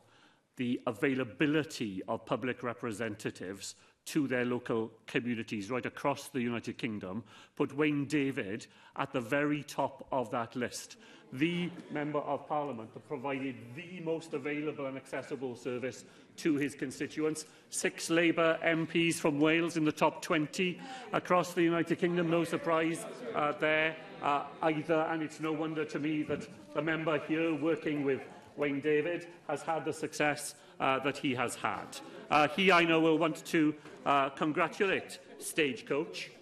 the 0.57 0.81
availability 0.87 2.03
of 2.09 2.25
public 2.25 2.63
representatives 2.63 3.75
to 4.07 4.27
their 4.29 4.45
local 4.45 4.91
communities 5.07 5.71
right 5.71 5.87
across 5.87 6.29
the 6.29 6.41
United 6.41 6.77
Kingdom, 6.77 7.25
put 7.57 7.75
Wayne 7.75 8.05
David 8.05 8.67
at 8.97 9.13
the 9.13 9.21
very 9.21 9.63
top 9.63 10.07
of 10.13 10.31
that 10.31 10.55
list. 10.55 10.97
The 11.33 11.71
Member 11.91 12.19
of 12.21 12.47
Parliament 12.47 12.93
that 12.95 13.09
provided 13.09 13.57
the 13.75 14.01
most 14.05 14.35
available 14.35 14.87
and 14.87 14.97
accessible 14.97 15.57
service 15.57 16.05
to 16.37 16.57
his 16.57 16.75
constituents. 16.75 17.47
Six 17.71 18.11
Labour 18.11 18.59
MPs 18.63 19.15
from 19.17 19.41
Wales 19.41 19.77
in 19.77 19.85
the 19.85 19.91
top 19.93 20.21
20 20.21 20.79
across 21.13 21.55
the 21.55 21.63
United 21.63 21.99
Kingdom, 21.99 22.31
no 22.31 22.45
surprise 22.45 23.07
uh, 23.35 23.53
there 23.53 23.97
uh, 24.23 24.45
either. 24.63 25.01
And 25.11 25.23
it's 25.23 25.41
no 25.41 25.53
wonder 25.53 25.85
to 25.87 25.99
me 25.99 26.23
that 26.25 26.47
the 26.75 26.83
member 26.83 27.19
here 27.21 27.55
working 27.55 28.05
with 28.05 28.21
Wayne 28.57 28.81
David 28.81 29.27
has 29.49 29.63
had 29.63 29.85
the 29.85 29.93
success 29.93 30.55
uh, 30.79 30.99
that 31.01 31.17
he 31.17 31.35
has 31.35 31.55
had. 31.57 31.87
Uh, 32.35 32.49
he, 32.49 32.73
I 32.73 32.83
know, 32.83 32.99
will 32.99 33.17
want 33.17 33.45
to 33.47 33.73
uh, 34.05 34.29
congratulate 34.31 35.21
Stagecoach 35.39 36.33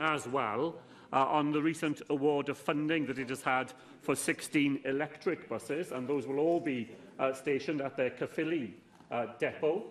as 0.00 0.26
well 0.26 0.74
uh, 1.12 1.24
on 1.24 1.52
the 1.52 1.62
recent 1.62 2.02
award 2.10 2.48
of 2.48 2.58
funding 2.58 3.06
that 3.06 3.16
it 3.16 3.28
has 3.28 3.40
had 3.40 3.72
for 4.00 4.16
16 4.16 4.80
electric 4.86 5.48
buses, 5.48 5.92
and 5.92 6.08
those 6.08 6.26
will 6.26 6.40
all 6.40 6.58
be 6.58 6.90
uh, 7.20 7.32
stationed 7.32 7.80
at 7.80 7.96
their 7.96 8.10
Caerphilly 8.10 8.72
uh, 9.12 9.26
depot. 9.38 9.84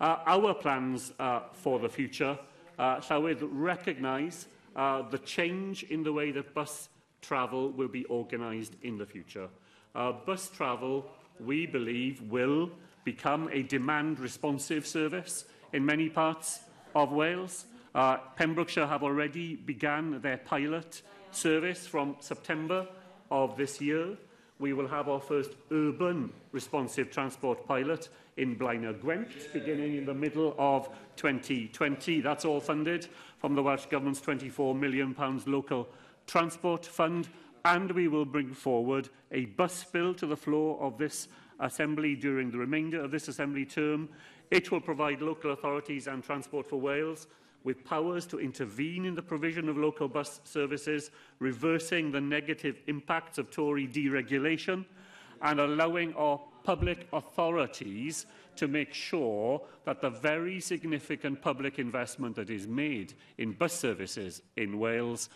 Uh, 0.00 0.18
our 0.24 0.54
plans 0.54 1.12
uh, 1.18 1.40
for 1.52 1.80
the 1.80 1.88
future 1.88 2.38
uh, 2.78 3.00
shall 3.00 3.22
we 3.22 3.32
recognise 3.34 4.46
uh, 4.76 5.02
the 5.08 5.18
change 5.18 5.82
in 5.82 6.04
the 6.04 6.12
way 6.12 6.30
that 6.30 6.54
bus 6.54 6.90
travel 7.22 7.72
will 7.72 7.88
be 7.88 8.06
organised 8.06 8.74
in 8.84 8.96
the 8.98 9.06
future. 9.06 9.48
Uh, 9.96 10.12
bus 10.12 10.48
travel, 10.48 11.10
we 11.40 11.66
believe, 11.66 12.22
will 12.30 12.70
become 13.06 13.48
a 13.52 13.62
demand-responsive 13.62 14.84
service 14.86 15.44
in 15.72 15.86
many 15.86 16.08
parts 16.10 16.60
of 16.96 17.12
Wales. 17.12 17.64
Uh, 17.94 18.16
Pembrokeshire 18.36 18.86
have 18.88 19.02
already 19.04 19.54
began 19.54 20.20
their 20.20 20.36
pilot 20.38 21.00
service 21.30 21.86
from 21.86 22.16
September 22.18 22.84
of 23.30 23.56
this 23.56 23.80
year. 23.80 24.18
We 24.58 24.72
will 24.72 24.88
have 24.88 25.08
our 25.08 25.20
first 25.20 25.52
urban 25.70 26.32
responsive 26.50 27.10
transport 27.12 27.64
pilot 27.66 28.08
in 28.38 28.56
Blaenau 28.56 29.00
Gwent, 29.00 29.28
beginning 29.52 29.94
in 29.96 30.04
the 30.04 30.12
middle 30.14 30.54
of 30.58 30.88
2020. 31.14 32.20
That's 32.22 32.44
all 32.44 32.58
funded 32.60 33.06
from 33.38 33.54
the 33.54 33.62
Welsh 33.62 33.86
Government's 33.86 34.20
£24 34.20 34.76
million 34.76 35.14
local 35.46 35.88
transport 36.26 36.84
fund, 36.84 37.28
and 37.64 37.92
we 37.92 38.08
will 38.08 38.24
bring 38.24 38.52
forward 38.52 39.08
a 39.30 39.44
bus 39.44 39.84
bill 39.84 40.12
to 40.14 40.26
the 40.26 40.36
floor 40.36 40.76
of 40.80 40.98
this 40.98 41.28
Assembly 41.60 42.14
during 42.14 42.50
the 42.50 42.58
remainder 42.58 43.00
of 43.02 43.10
this 43.10 43.28
Assembly 43.28 43.64
term. 43.64 44.08
It 44.50 44.70
will 44.70 44.80
provide 44.80 45.22
local 45.22 45.52
authorities 45.52 46.06
and 46.06 46.22
Transport 46.22 46.68
for 46.68 46.76
Wales 46.80 47.26
with 47.64 47.84
powers 47.84 48.26
to 48.26 48.38
intervene 48.38 49.04
in 49.04 49.14
the 49.14 49.22
provision 49.22 49.68
of 49.68 49.76
local 49.76 50.06
bus 50.06 50.40
services, 50.44 51.10
reversing 51.40 52.12
the 52.12 52.20
negative 52.20 52.80
impacts 52.86 53.38
of 53.38 53.50
Tory 53.50 53.88
deregulation 53.88 54.84
and 55.42 55.60
allowing 55.60 56.14
our 56.14 56.40
public 56.62 57.08
authorities 57.12 58.26
to 58.54 58.68
make 58.68 58.94
sure 58.94 59.60
that 59.84 60.00
the 60.00 60.10
very 60.10 60.60
significant 60.60 61.42
public 61.42 61.78
investment 61.78 62.36
that 62.36 62.50
is 62.50 62.66
made 62.66 63.14
in 63.38 63.52
bus 63.52 63.72
services 63.72 64.42
in 64.56 64.78
Wales 64.78 65.28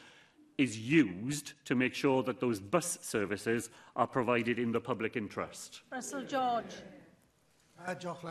is 0.60 0.78
used 0.78 1.54
to 1.64 1.74
make 1.74 1.94
sure 1.94 2.22
that 2.22 2.38
those 2.38 2.60
bus 2.60 2.98
services 3.00 3.70
are 3.96 4.06
provided 4.06 4.58
in 4.58 4.70
the 4.70 4.80
public 4.80 5.16
interest. 5.16 5.80
Russell 5.90 6.22
George. 6.22 6.74
Uh, 7.78 7.84
ah, 7.88 7.94
Joch 7.94 8.22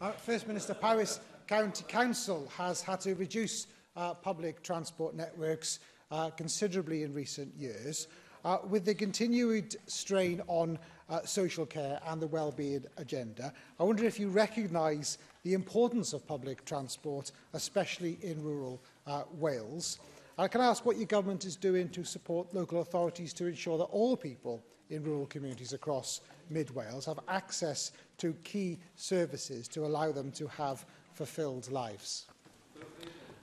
Uh, 0.00 0.10
First 0.12 0.46
Minister 0.48 0.72
Paris 0.72 1.20
County 1.46 1.84
Council 1.86 2.48
has 2.56 2.80
had 2.80 3.02
to 3.02 3.14
reduce 3.16 3.66
uh, 3.96 4.14
public 4.14 4.62
transport 4.62 5.14
networks 5.14 5.78
uh, 6.10 6.30
considerably 6.30 7.02
in 7.02 7.12
recent 7.12 7.54
years. 7.54 8.08
Uh, 8.46 8.58
with 8.68 8.86
the 8.86 8.94
continued 8.94 9.76
strain 9.86 10.40
on 10.48 10.78
uh, 11.10 11.20
social 11.26 11.66
care 11.66 11.98
and 12.06 12.20
the 12.20 12.26
well-being 12.28 12.84
agenda, 12.96 13.52
I 13.78 13.82
wonder 13.84 14.04
if 14.06 14.18
you 14.18 14.28
recognise 14.30 15.18
the 15.42 15.52
importance 15.52 16.14
of 16.14 16.26
public 16.26 16.64
transport, 16.64 17.30
especially 17.52 18.16
in 18.22 18.42
rural 18.42 18.80
uh, 19.06 19.24
Wales. 19.34 19.98
And 20.36 20.50
can 20.50 20.60
I 20.62 20.66
ask 20.66 20.84
what 20.84 20.96
your 20.96 21.06
government 21.06 21.44
is 21.44 21.54
doing 21.54 21.88
to 21.90 22.02
support 22.04 22.52
local 22.52 22.80
authorities 22.80 23.32
to 23.34 23.46
ensure 23.46 23.78
that 23.78 23.84
all 23.84 24.16
people 24.16 24.64
in 24.90 25.02
rural 25.04 25.26
communities 25.26 25.72
across 25.72 26.20
mid 26.50 26.74
Wales 26.74 27.06
have 27.06 27.20
access 27.28 27.92
to 28.18 28.32
key 28.44 28.78
services 28.96 29.68
to 29.68 29.84
allow 29.84 30.10
them 30.10 30.32
to 30.32 30.48
have 30.48 30.84
fulfilled 31.12 31.70
lives? 31.70 32.26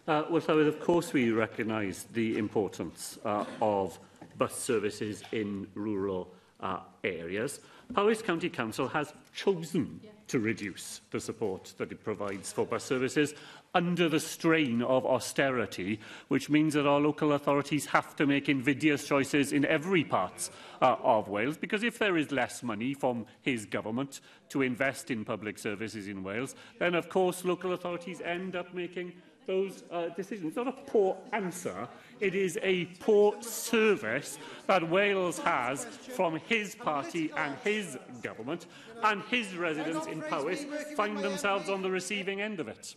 Uh, 0.08 0.24
well, 0.30 0.42
Llywydd, 0.42 0.68
of 0.68 0.80
course 0.82 1.14
we 1.14 1.32
recognise 1.32 2.06
the 2.12 2.38
importance 2.38 3.18
uh, 3.24 3.46
of 3.62 3.98
bus 4.38 4.54
services 4.56 5.24
in 5.32 5.68
rural 5.76 6.28
uh, 6.60 6.80
areas. 7.06 7.62
Powys 7.92 8.22
County 8.22 8.50
Council 8.50 8.88
has 8.88 9.14
chosen 9.34 10.00
yeah. 10.04 10.12
to 10.28 10.40
reduce 10.40 11.02
the 11.12 11.20
support 11.20 11.74
that 11.78 11.92
it 11.92 12.04
provides 12.04 12.54
for 12.54 12.66
bus 12.66 12.84
services 12.84 13.34
under 13.74 14.10
the 14.10 14.20
strain 14.20 14.82
of 14.82 15.06
austerity, 15.06 16.00
which 16.28 16.50
means 16.50 16.74
that 16.74 16.86
our 16.88 17.00
local 17.00 17.34
authorities 17.34 17.86
have 17.88 18.16
to 18.18 18.26
make 18.26 18.50
invidious 18.50 19.08
choices 19.08 19.54
in 19.54 19.66
every 19.66 20.04
part 20.04 20.50
uh, 20.82 20.96
of 21.04 21.30
Wales, 21.30 21.58
because 21.58 21.84
if 21.84 21.98
there 21.98 22.18
is 22.18 22.32
less 22.32 22.64
money 22.64 22.94
from 22.94 23.26
his 23.42 23.66
government 23.66 24.20
to 24.50 24.62
invest 24.62 25.10
in 25.10 25.24
public 25.24 25.58
services 25.58 26.08
in 26.08 26.24
Wales, 26.24 26.56
then 26.80 26.96
of 26.96 27.10
course 27.10 27.46
local 27.46 27.72
authorities 27.74 28.22
end 28.22 28.56
up 28.56 28.74
making 28.74 29.14
those 29.48 29.84
uh, 29.92 30.10
decisions. 30.10 30.48
It's 30.48 30.56
not 30.56 30.68
a 30.68 30.72
poor 30.92 31.18
answer. 31.34 31.88
It 32.20 32.36
is 32.36 32.58
a 32.62 32.86
poor 33.00 33.36
service 33.42 34.38
that 34.68 34.88
Wales 34.88 35.40
has 35.40 35.86
from 35.86 36.40
his 36.48 36.76
party 36.76 37.32
and 37.36 37.56
his 37.64 37.98
government, 38.22 38.68
and 39.04 39.22
his 39.24 39.56
residents 39.56 40.08
in 40.08 40.22
Powys 40.22 40.66
find 40.96 41.18
themselves 41.18 41.70
on 41.70 41.82
the 41.82 41.90
receiving 41.90 42.42
end 42.42 42.60
of 42.60 42.68
it. 42.68 42.96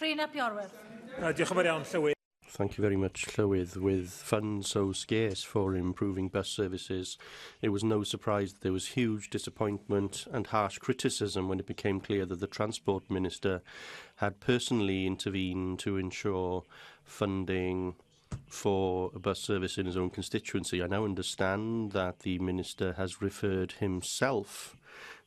Rhain 0.00 0.20
ap 0.20 0.34
Iorwerth. 0.34 0.76
Uh, 1.16 1.30
diolch 1.32 1.48
yn 1.48 1.56
fawr 1.56 1.68
iawn, 1.70 1.86
Llywyd. 1.88 2.15
Thank 2.56 2.78
you 2.78 2.82
very 2.82 2.96
much, 2.96 3.26
Llywydd. 3.36 3.76
With 3.76 4.08
funds 4.10 4.70
so 4.70 4.90
scarce 4.92 5.42
for 5.42 5.76
improving 5.76 6.28
bus 6.28 6.48
services, 6.48 7.18
it 7.60 7.68
was 7.68 7.84
no 7.84 8.02
surprise 8.02 8.54
that 8.54 8.62
there 8.62 8.72
was 8.72 8.86
huge 8.88 9.28
disappointment 9.28 10.24
and 10.32 10.46
harsh 10.46 10.78
criticism 10.78 11.50
when 11.50 11.60
it 11.60 11.66
became 11.66 12.00
clear 12.00 12.24
that 12.24 12.40
the 12.40 12.46
Transport 12.46 13.10
Minister 13.10 13.60
had 14.16 14.40
personally 14.40 15.06
intervened 15.06 15.80
to 15.80 15.98
ensure 15.98 16.64
funding 17.04 17.94
for 18.46 19.10
a 19.14 19.18
bus 19.18 19.38
service 19.38 19.76
in 19.76 19.84
his 19.84 19.98
own 19.98 20.08
constituency. 20.08 20.82
I 20.82 20.86
now 20.86 21.04
understand 21.04 21.92
that 21.92 22.20
the 22.20 22.38
Minister 22.38 22.94
has 22.94 23.20
referred 23.20 23.72
himself 23.72 24.74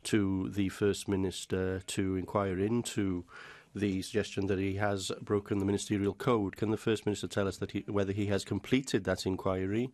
to 0.06 0.50
the 0.50 0.70
First 0.70 1.08
Minister 1.08 1.82
to 1.82 2.16
inquire 2.16 2.58
into 2.58 3.24
the 3.80 4.02
suggestion 4.02 4.48
that 4.48 4.60
he 4.60 4.76
has 4.76 5.12
broken 5.22 5.60
the 5.60 5.66
ministerial 5.66 6.14
code. 6.14 6.56
Can 6.58 6.70
the 6.70 6.78
First 6.78 7.06
Minister 7.06 7.28
tell 7.28 7.48
us 7.48 7.58
that 7.58 7.72
he, 7.72 7.84
whether 7.88 8.12
he 8.12 8.28
has 8.28 8.44
completed 8.46 9.06
that 9.06 9.26
inquiry 9.26 9.90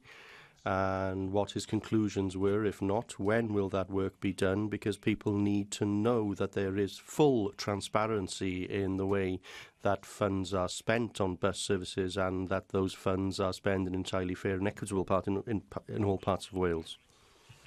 and 0.65 1.31
what 1.31 1.51
his 1.51 1.65
conclusions 1.67 2.35
were? 2.35 2.65
If 2.65 2.81
not, 2.81 3.19
when 3.19 3.53
will 3.53 3.69
that 3.69 3.89
work 3.89 4.19
be 4.19 4.33
done? 4.33 4.67
Because 4.67 4.97
people 4.97 5.33
need 5.37 5.69
to 5.71 5.85
know 5.85 6.33
that 6.33 6.53
there 6.53 6.77
is 6.77 6.97
full 6.97 7.51
transparency 7.57 8.63
in 8.63 8.97
the 8.97 9.05
way 9.05 9.39
that 9.83 10.05
funds 10.05 10.53
are 10.53 10.69
spent 10.69 11.21
on 11.21 11.35
bus 11.35 11.59
services 11.59 12.17
and 12.17 12.49
that 12.49 12.69
those 12.69 12.93
funds 12.93 13.39
are 13.39 13.53
spent 13.53 13.81
in 13.81 13.87
an 13.89 13.95
entirely 13.95 14.33
fair 14.33 14.55
and 14.55 14.67
equitable 14.67 15.05
part 15.05 15.27
in, 15.27 15.43
in, 15.45 15.61
in 15.87 16.03
all 16.03 16.17
parts 16.17 16.47
of 16.47 16.53
Wales. 16.53 16.97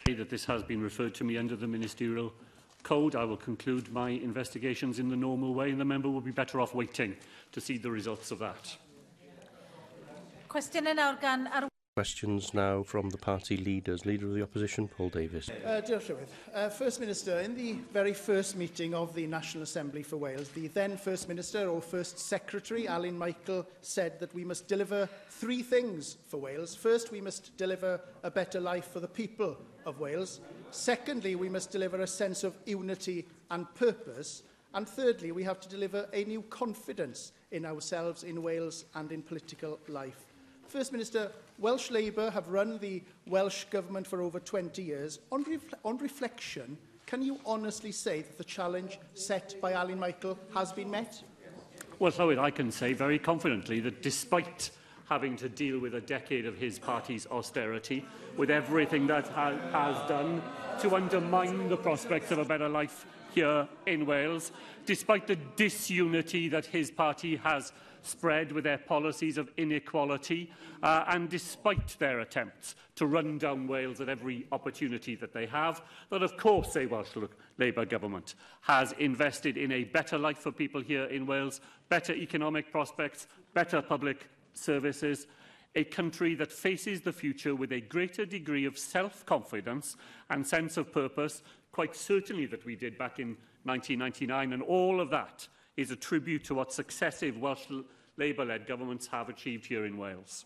That 0.07 0.31
this 0.31 0.47
has 0.47 0.63
been 0.63 0.81
referred 0.83 1.15
to 1.17 1.25
me 1.25 1.37
under 1.37 1.55
the 1.55 1.69
ministerial 1.69 2.33
code. 2.83 3.15
I 3.17 3.25
will 3.25 3.37
conclude 3.37 3.93
my 3.93 4.11
investigations 4.11 4.99
in 4.99 5.09
the 5.09 5.17
normal 5.17 5.55
way 5.55 5.71
and 5.71 5.81
the 5.81 5.85
member 5.85 6.09
will 6.09 6.21
be 6.21 6.31
better 6.31 6.61
off 6.61 6.75
waiting 6.75 7.17
to 7.53 7.61
see 7.61 7.79
the 7.79 7.91
results 7.91 8.31
of 8.31 8.39
that. 8.41 8.77
Question 10.49 10.85
nawr 10.85 11.17
gan 11.21 11.47
ar... 11.49 11.69
Questions 11.95 12.55
now 12.55 12.85
from 12.85 13.11
the 13.11 13.19
party 13.19 13.57
leaders. 13.57 14.07
Leader 14.07 14.29
of 14.29 14.33
the 14.35 14.43
Opposition, 14.43 14.87
Paul 14.87 15.09
Davies. 15.09 15.51
Uh, 15.51 15.83
uh, 16.55 16.69
First 16.71 17.01
Minister, 17.01 17.41
in 17.41 17.57
the 17.57 17.73
very 17.93 18.15
first 18.15 18.57
meeting 18.57 18.95
of 18.95 19.13
the 19.17 19.27
National 19.27 19.65
Assembly 19.65 20.05
for 20.05 20.17
Wales, 20.17 20.49
the 20.51 20.69
then 20.69 20.97
First 20.97 21.27
Minister 21.29 21.67
or 21.69 21.83
First 21.83 22.17
Secretary, 22.21 22.87
Alan 22.87 23.19
Michael, 23.19 23.67
said 23.83 24.21
that 24.21 24.33
we 24.33 24.45
must 24.45 24.69
deliver 24.69 25.09
three 25.29 25.61
things 25.61 26.19
for 26.29 26.37
Wales. 26.37 26.73
First, 26.73 27.11
we 27.11 27.21
must 27.21 27.57
deliver 27.57 28.01
a 28.23 28.31
better 28.31 28.61
life 28.61 28.93
for 28.93 29.01
the 29.01 29.09
people 29.09 29.59
of 29.85 29.99
Wales. 29.99 30.39
Secondly, 30.71 31.35
we 31.35 31.49
must 31.49 31.71
deliver 31.71 32.01
a 32.01 32.07
sense 32.07 32.45
of 32.45 32.55
unity 32.67 33.25
and 33.51 33.73
purpose. 33.75 34.43
And 34.75 34.87
thirdly, 34.89 35.33
we 35.33 35.43
have 35.45 35.61
to 35.61 35.69
deliver 35.69 36.07
a 36.13 36.25
new 36.25 36.43
confidence 36.43 37.33
in 37.53 37.65
ourselves, 37.65 38.23
in 38.23 38.43
Wales 38.43 38.85
and 38.95 39.11
in 39.11 39.23
political 39.23 39.79
life. 39.89 40.25
First 40.67 40.93
Minister, 40.93 41.33
Welsh 41.59 41.91
Labour 41.91 42.29
have 42.31 42.49
run 42.49 42.77
the 42.79 43.03
Welsh 43.27 43.65
Government 43.71 44.07
for 44.07 44.21
over 44.21 44.39
20 44.39 44.83
years. 44.83 45.19
On, 45.33 45.43
ref 45.45 45.61
on 45.85 45.97
reflection, 45.97 46.77
can 47.07 47.23
you 47.23 47.41
honestly 47.47 47.91
say 47.91 48.21
that 48.21 48.37
the 48.37 48.45
challenge 48.45 48.99
set 49.15 49.55
by 49.63 49.73
Alan 49.73 49.99
Michael 49.99 50.39
has 50.55 50.73
been 50.73 50.91
met? 50.91 51.23
Well, 51.99 52.13
Llywyd, 52.13 52.39
I 52.39 52.51
can 52.51 52.71
say 52.71 52.93
very 52.93 53.19
confidently 53.19 53.81
that 53.81 54.03
despite 54.03 54.71
having 55.09 55.37
to 55.37 55.49
deal 55.49 55.79
with 55.79 55.95
a 55.95 56.01
decade 56.01 56.45
of 56.45 56.57
his 56.59 56.79
party's 56.79 57.27
austerity, 57.29 58.05
with 58.37 58.51
everything 58.51 59.07
that 59.07 59.27
ha 59.29 59.57
has 59.73 59.97
done 60.09 60.43
to 60.81 60.95
undermine 60.95 61.69
the 61.69 61.77
prospects 61.77 62.31
of 62.31 62.39
a 62.39 62.45
better 62.45 62.69
life 62.69 63.07
here 63.35 63.67
in 63.87 64.05
Wales, 64.05 64.53
despite 64.87 65.27
the 65.27 65.37
disunity 65.57 66.49
that 66.49 66.67
his 66.67 66.91
party 66.91 67.37
has 67.37 67.73
spread 68.03 68.53
with 68.53 68.65
their 68.65 68.79
policies 68.79 69.39
of 69.39 69.51
inequality 69.57 70.51
uh, 70.83 71.05
and 71.09 71.29
despite 71.29 71.97
their 71.99 72.21
attempts 72.21 72.77
to 72.95 73.07
run 73.07 73.37
down 73.39 73.67
Wales 73.67 74.01
at 74.01 74.09
every 74.09 74.47
opportunity 74.53 75.15
that 75.17 75.33
they 75.33 75.47
have, 75.47 75.83
that 76.11 76.23
of 76.23 76.37
course 76.37 76.77
a 76.77 76.87
Welsh 76.87 77.17
Labour 77.59 77.85
government 77.85 78.35
has 78.63 78.93
invested 78.99 79.57
in 79.57 79.73
a 79.73 79.85
better 79.85 80.17
life 80.17 80.39
for 80.39 80.53
people 80.53 80.81
here 80.81 81.05
in 81.05 81.27
Wales, 81.27 81.61
better 81.89 82.13
economic 82.15 82.71
prospects, 82.71 83.27
better 83.53 83.83
public 83.83 84.29
services, 84.59 85.27
a 85.75 85.85
country 85.85 86.35
that 86.35 86.53
faces 86.53 87.03
the 87.03 87.13
future 87.13 87.55
with 87.55 87.73
a 87.73 87.81
greater 87.81 88.27
degree 88.27 88.65
of 88.65 88.79
self-confidence 88.79 89.97
and 90.31 90.47
sense 90.47 90.77
of 90.77 90.93
purpose, 90.93 91.43
quite 91.73 91.95
certainly 91.95 92.47
that 92.47 92.65
we 92.65 92.75
did 92.75 92.99
back 92.99 93.19
in 93.19 93.37
1999, 93.65 94.53
and 94.53 94.63
all 94.63 95.01
of 95.01 95.11
that 95.11 95.47
is 95.77 95.91
a 95.91 95.97
tribute 95.97 96.45
to 96.45 96.55
what 96.55 96.73
successive 96.73 97.37
Welsh 97.39 97.67
Labour-led 98.17 98.67
governments 98.67 99.07
have 99.07 99.29
achieved 99.29 99.67
here 99.67 99.85
in 99.85 99.97
Wales. 99.97 100.45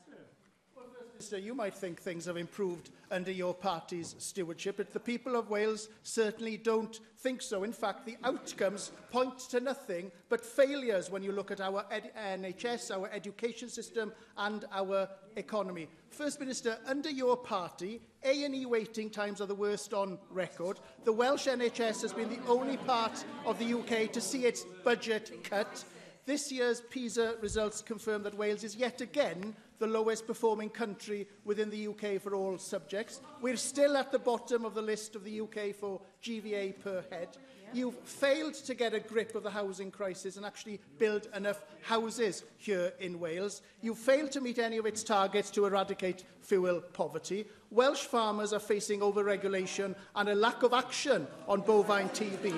Minister, 1.23 1.39
you 1.39 1.55
might 1.55 1.73
think 1.73 2.01
things 2.03 2.25
have 2.25 2.37
improved 2.37 2.91
under 3.13 3.31
your 3.31 3.55
party's 3.55 4.17
stewardship, 4.19 4.79
but 4.79 4.93
the 4.93 4.99
people 4.99 5.37
of 5.37 5.51
Wales 5.51 5.89
certainly 6.03 6.57
don't 6.57 6.99
think 7.19 7.43
so. 7.43 7.63
In 7.63 7.73
fact, 7.73 8.05
the 8.05 8.17
outcomes 8.25 8.91
point 9.13 9.39
to 9.51 9.61
nothing 9.61 10.11
but 10.29 10.45
failures 10.45 11.11
when 11.13 11.23
you 11.23 11.31
look 11.31 11.53
at 11.53 11.61
our 11.61 11.85
NHS, 11.93 12.91
our 12.93 13.09
education 13.13 13.69
system 13.69 14.13
and 14.37 14.65
our 14.73 15.09
economy. 15.37 15.87
First 16.11 16.41
Minister, 16.41 16.77
under 16.89 17.09
your 17.11 17.37
party, 17.37 18.01
A&E 18.25 18.67
waiting 18.67 19.09
times 19.09 19.41
are 19.41 19.47
the 19.47 19.55
worst 19.55 19.95
on 19.95 20.19
record. 20.29 20.81
The 21.05 21.13
Welsh 21.13 21.47
NHS 21.47 22.03
has 22.03 22.13
been 22.13 22.31
the 22.31 22.45
only 22.49 22.79
part 22.79 23.25
of 23.47 23.61
the 23.61 23.75
UK 23.75 24.11
to 24.13 24.21
see 24.21 24.45
its 24.45 24.65
budget 24.83 25.31
cut. 25.45 25.85
This 26.27 26.51
year's 26.51 26.81
PISA 26.81 27.37
results 27.41 27.81
confirm 27.81 28.25
that 28.25 28.35
Wales 28.35 28.65
is 28.65 28.75
yet 28.75 29.01
again 29.01 29.55
the 29.83 29.89
lowest 29.89 30.29
performing 30.29 30.71
country 30.71 31.27
within 31.45 31.69
the 31.69 31.89
UK 31.89 32.23
for 32.23 32.37
all 32.37 32.57
subjects. 32.57 33.21
We're 33.41 33.57
still 33.57 33.97
at 33.97 34.13
the 34.13 34.19
bottom 34.21 34.65
of 34.65 34.75
the 34.75 34.83
list 34.83 35.17
of 35.17 35.25
the 35.25 35.41
UK 35.41 35.75
for 35.75 36.01
GVA 36.23 36.79
per 36.79 37.03
head. 37.11 37.31
You've 37.75 37.95
failed 38.01 38.55
to 38.55 38.75
get 38.75 38.93
a 38.93 39.01
grip 39.01 39.35
of 39.35 39.43
the 39.45 39.51
housing 39.51 39.91
crisis 39.91 40.37
and 40.37 40.45
actually 40.45 40.79
build 40.99 41.29
enough 41.35 41.65
houses 41.83 42.45
here 42.59 42.93
in 43.01 43.19
Wales. 43.19 43.63
You've 43.81 43.99
failed 43.99 44.31
to 44.33 44.41
meet 44.43 44.59
any 44.59 44.77
of 44.77 44.85
its 44.85 45.03
targets 45.03 45.51
to 45.53 45.65
eradicate 45.65 46.25
fuel 46.43 46.81
poverty. 46.93 47.47
Welsh 47.71 48.03
farmers 48.05 48.53
are 48.53 48.59
facing 48.61 49.01
overregulation 49.01 49.95
and 50.17 50.29
a 50.29 50.35
lack 50.35 50.63
of 50.63 50.75
action 50.75 51.27
on 51.49 51.63
bovine 51.63 52.11
TB, 52.11 52.53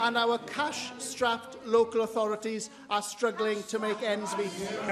and 0.00 0.16
our 0.16 0.38
cash-strapped 0.38 1.66
local 1.66 2.00
authorities 2.02 2.70
are 2.88 3.02
struggling 3.02 3.62
to 3.64 3.78
make 3.78 4.02
ends 4.02 4.34
meet. 4.38 4.46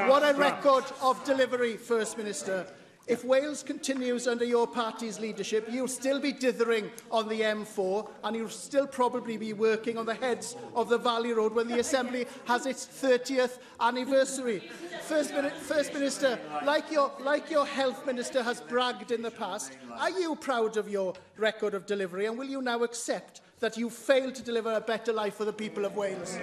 What 0.09 0.23
a 0.23 0.37
record 0.37 0.85
of 1.01 1.23
delivery, 1.25 1.79
First 1.79 2.19
Minister. 2.19 2.67
If 3.09 3.25
Wales 3.25 3.65
continues 3.65 4.29
under 4.29 4.45
your 4.45 4.67
party's 4.69 5.19
leadership, 5.19 5.67
you'll 5.69 5.89
still 5.89 6.21
be 6.21 6.31
dithering 6.31 6.89
on 7.11 7.29
the 7.29 7.41
M4 7.41 8.09
and 8.23 8.37
you'll 8.37 8.49
still 8.49 8.87
probably 8.87 9.37
be 9.37 9.53
working 9.53 9.99
on 9.99 10.07
the 10.07 10.15
heads 10.15 10.55
of 10.77 10.89
the 10.89 10.99
Valley 10.99 11.33
Road 11.33 11.53
when 11.53 11.67
the 11.67 11.81
Assembly 11.81 12.27
has 12.45 12.65
its 12.65 12.87
30th 12.87 13.59
anniversary. 13.81 14.71
First, 15.03 15.35
Min 15.35 15.51
First 15.51 15.93
Minister, 15.95 16.39
like 16.65 16.91
your, 16.93 17.11
like 17.21 17.51
your 17.51 17.67
Health 17.67 18.07
Minister 18.07 18.41
has 18.43 18.61
bragged 18.61 19.11
in 19.11 19.21
the 19.23 19.33
past, 19.33 19.77
are 19.99 20.11
you 20.11 20.37
proud 20.37 20.77
of 20.77 20.89
your 20.89 21.15
record 21.37 21.75
of 21.75 21.87
delivery 21.87 22.27
and 22.27 22.39
will 22.39 22.47
you 22.47 22.63
now 22.63 22.85
accept 22.85 23.41
that 23.59 23.77
you 23.77 23.91
failed 23.91 24.37
to 24.37 24.43
deliver 24.43 24.73
a 24.75 24.81
better 24.81 25.13
life 25.13 25.35
for 25.35 25.45
the 25.45 25.53
people 25.53 25.85
of 25.85 25.97
Wales? 25.97 26.37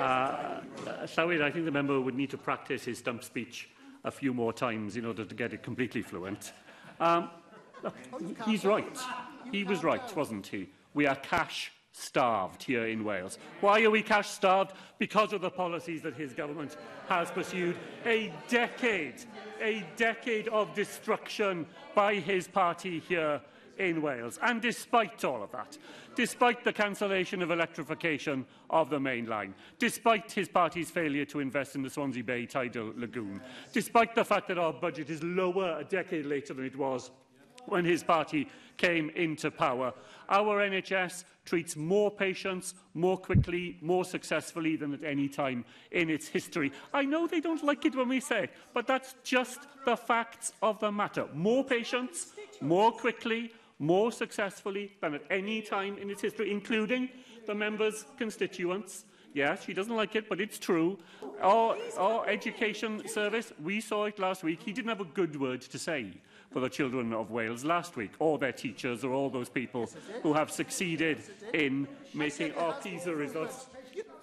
Uh, 0.00 0.62
Llywyd, 1.16 1.42
I 1.42 1.50
think 1.52 1.64
the 1.64 1.70
member 1.70 2.00
would 2.00 2.16
need 2.16 2.30
to 2.30 2.38
practice 2.38 2.84
his 2.84 3.00
dump 3.00 3.22
speech 3.22 3.68
a 4.06 4.10
few 4.10 4.32
more 4.32 4.52
times 4.52 4.96
in 4.96 5.04
order 5.04 5.24
to 5.24 5.34
get 5.34 5.52
it 5.52 5.62
completely 5.62 6.00
fluent. 6.00 6.52
Um, 7.00 7.28
look, 7.82 7.94
he's 8.46 8.64
right. 8.64 8.96
He 9.52 9.64
was 9.64 9.84
right, 9.84 10.16
wasn't 10.16 10.46
he? 10.46 10.68
We 10.94 11.06
are 11.06 11.16
cash 11.16 11.72
starved 11.92 12.62
here 12.62 12.86
in 12.86 13.04
Wales. 13.04 13.38
Why 13.60 13.82
are 13.82 13.90
we 13.90 14.02
cash 14.02 14.28
starved? 14.28 14.74
Because 14.98 15.32
of 15.32 15.40
the 15.40 15.50
policies 15.50 16.02
that 16.02 16.14
his 16.14 16.32
government 16.34 16.76
has 17.08 17.30
pursued. 17.30 17.76
A 18.04 18.32
decade, 18.48 19.24
a 19.60 19.84
decade 19.96 20.48
of 20.48 20.72
destruction 20.74 21.66
by 21.94 22.14
his 22.14 22.46
party 22.46 23.00
here 23.08 23.40
in 23.78 24.02
Wales. 24.02 24.38
And 24.42 24.60
despite 24.60 25.24
all 25.24 25.42
of 25.42 25.52
that, 25.52 25.78
despite 26.14 26.64
the 26.64 26.72
cancellation 26.72 27.42
of 27.42 27.50
electrification 27.50 28.46
of 28.70 28.90
the 28.90 29.00
main 29.00 29.26
line, 29.26 29.54
despite 29.78 30.32
his 30.32 30.48
party's 30.48 30.90
failure 30.90 31.24
to 31.26 31.40
invest 31.40 31.74
in 31.74 31.82
the 31.82 31.90
Swansea 31.90 32.24
Bay 32.24 32.46
tidal 32.46 32.92
lagoon, 32.96 33.40
despite 33.72 34.14
the 34.14 34.24
fact 34.24 34.48
that 34.48 34.58
our 34.58 34.72
budget 34.72 35.10
is 35.10 35.22
lower 35.22 35.76
a 35.78 35.84
decade 35.84 36.26
later 36.26 36.54
than 36.54 36.64
it 36.64 36.76
was 36.76 37.10
when 37.66 37.84
his 37.84 38.02
party 38.04 38.48
came 38.76 39.10
into 39.16 39.50
power. 39.50 39.92
Our 40.28 40.58
NHS 40.60 41.24
treats 41.44 41.74
more 41.76 42.10
patients 42.12 42.74
more 42.94 43.16
quickly, 43.16 43.76
more 43.80 44.04
successfully 44.04 44.76
than 44.76 44.92
at 44.92 45.02
any 45.02 45.28
time 45.28 45.64
in 45.90 46.08
its 46.10 46.26
history. 46.28 46.70
I 46.92 47.02
know 47.04 47.26
they 47.26 47.40
don't 47.40 47.62
like 47.64 47.84
it 47.84 47.94
when 47.96 48.08
we 48.08 48.20
say 48.20 48.44
it, 48.44 48.50
but 48.72 48.86
that's 48.86 49.14
just 49.24 49.60
the 49.84 49.96
facts 49.96 50.52
of 50.62 50.78
the 50.80 50.90
matter. 50.92 51.26
More 51.34 51.64
patients, 51.64 52.32
more 52.60 52.92
quickly, 52.92 53.50
more 53.78 54.10
successfully 54.10 54.92
than 55.00 55.14
at 55.14 55.22
any 55.30 55.60
time 55.62 55.98
in 55.98 56.10
its 56.10 56.22
history, 56.22 56.50
including 56.50 57.08
the 57.46 57.54
members' 57.54 58.04
constituents. 58.18 59.04
Yes, 59.34 59.64
she 59.64 59.74
doesn't 59.74 59.94
like 59.94 60.16
it, 60.16 60.28
but 60.30 60.40
it's 60.40 60.58
true. 60.58 60.98
Our, 61.42 61.76
our 61.98 62.26
education 62.26 63.06
service, 63.06 63.52
we 63.62 63.80
saw 63.82 64.06
it 64.06 64.18
last 64.18 64.42
week. 64.42 64.62
He 64.62 64.72
didn't 64.72 64.88
have 64.88 65.00
a 65.02 65.04
good 65.04 65.38
word 65.38 65.60
to 65.62 65.78
say 65.78 66.12
for 66.52 66.60
the 66.60 66.70
children 66.70 67.12
of 67.12 67.30
Wales 67.30 67.64
last 67.64 67.96
week, 67.96 68.12
or 68.18 68.38
their 68.38 68.52
teachers, 68.52 69.04
or 69.04 69.12
all 69.12 69.28
those 69.28 69.50
people 69.50 69.90
who 70.22 70.32
have 70.32 70.50
succeeded 70.50 71.18
in 71.52 71.86
making 72.14 72.54
our 72.54 72.72
PISA 72.74 73.14
results 73.14 73.66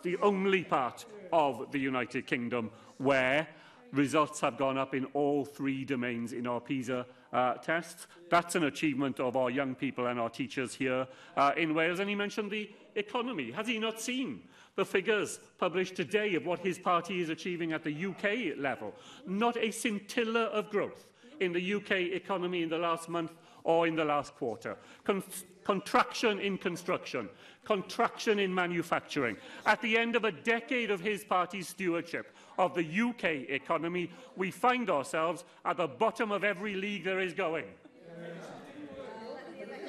the 0.01 0.17
only 0.17 0.63
part 0.63 1.05
of 1.31 1.71
the 1.71 1.79
United 1.79 2.25
Kingdom 2.25 2.69
where 2.97 3.47
results 3.93 4.41
have 4.41 4.57
gone 4.57 4.77
up 4.77 4.93
in 4.95 5.05
all 5.13 5.45
three 5.45 5.85
domains 5.85 6.33
in 6.33 6.47
our 6.47 6.59
PISA 6.59 7.05
uh, 7.31 7.53
tests. 7.55 8.07
That's 8.29 8.55
an 8.55 8.63
achievement 8.65 9.19
of 9.19 9.37
our 9.37 9.49
young 9.49 9.75
people 9.75 10.07
and 10.07 10.19
our 10.19 10.29
teachers 10.29 10.73
here 10.73 11.07
uh, 11.37 11.51
in 11.55 11.73
Wales. 11.75 11.99
And 11.99 12.09
he 12.09 12.15
mentioned 12.15 12.49
the 12.51 12.69
economy. 12.95 13.51
Has 13.51 13.67
he 13.67 13.77
not 13.79 14.01
seen 14.01 14.41
the 14.75 14.83
figures 14.85 15.39
published 15.59 15.95
today 15.95 16.33
of 16.35 16.45
what 16.45 16.59
his 16.59 16.79
party 16.79 17.21
is 17.21 17.29
achieving 17.29 17.71
at 17.71 17.83
the 17.83 18.05
UK 18.07 18.57
level? 18.59 18.93
Not 19.27 19.57
a 19.57 19.69
scintilla 19.71 20.45
of 20.45 20.69
growth 20.71 21.05
in 21.39 21.53
the 21.53 21.73
UK 21.75 21.91
economy 21.91 22.63
in 22.63 22.69
the 22.69 22.77
last 22.79 23.09
month 23.09 23.31
or 23.63 23.87
in 23.87 23.95
the 23.95 24.05
last 24.05 24.35
quarter. 24.35 24.75
Con 25.05 25.23
contraction 25.63 26.39
in 26.39 26.57
construction, 26.57 27.29
contraction 27.65 28.39
in 28.39 28.53
manufacturing. 28.53 29.37
At 29.65 29.81
the 29.81 29.97
end 29.97 30.15
of 30.15 30.23
a 30.25 30.31
decade 30.31 30.91
of 30.91 30.99
his 31.01 31.23
party's 31.23 31.67
stewardship 31.69 32.35
of 32.57 32.73
the 32.75 32.83
UK 32.83 33.25
economy, 33.49 34.09
we 34.35 34.51
find 34.51 34.89
ourselves 34.89 35.43
at 35.65 35.77
the 35.77 35.87
bottom 35.87 36.31
of 36.31 36.43
every 36.43 36.75
league 36.75 37.03
there 37.05 37.19
is 37.19 37.33
going. 37.33 37.65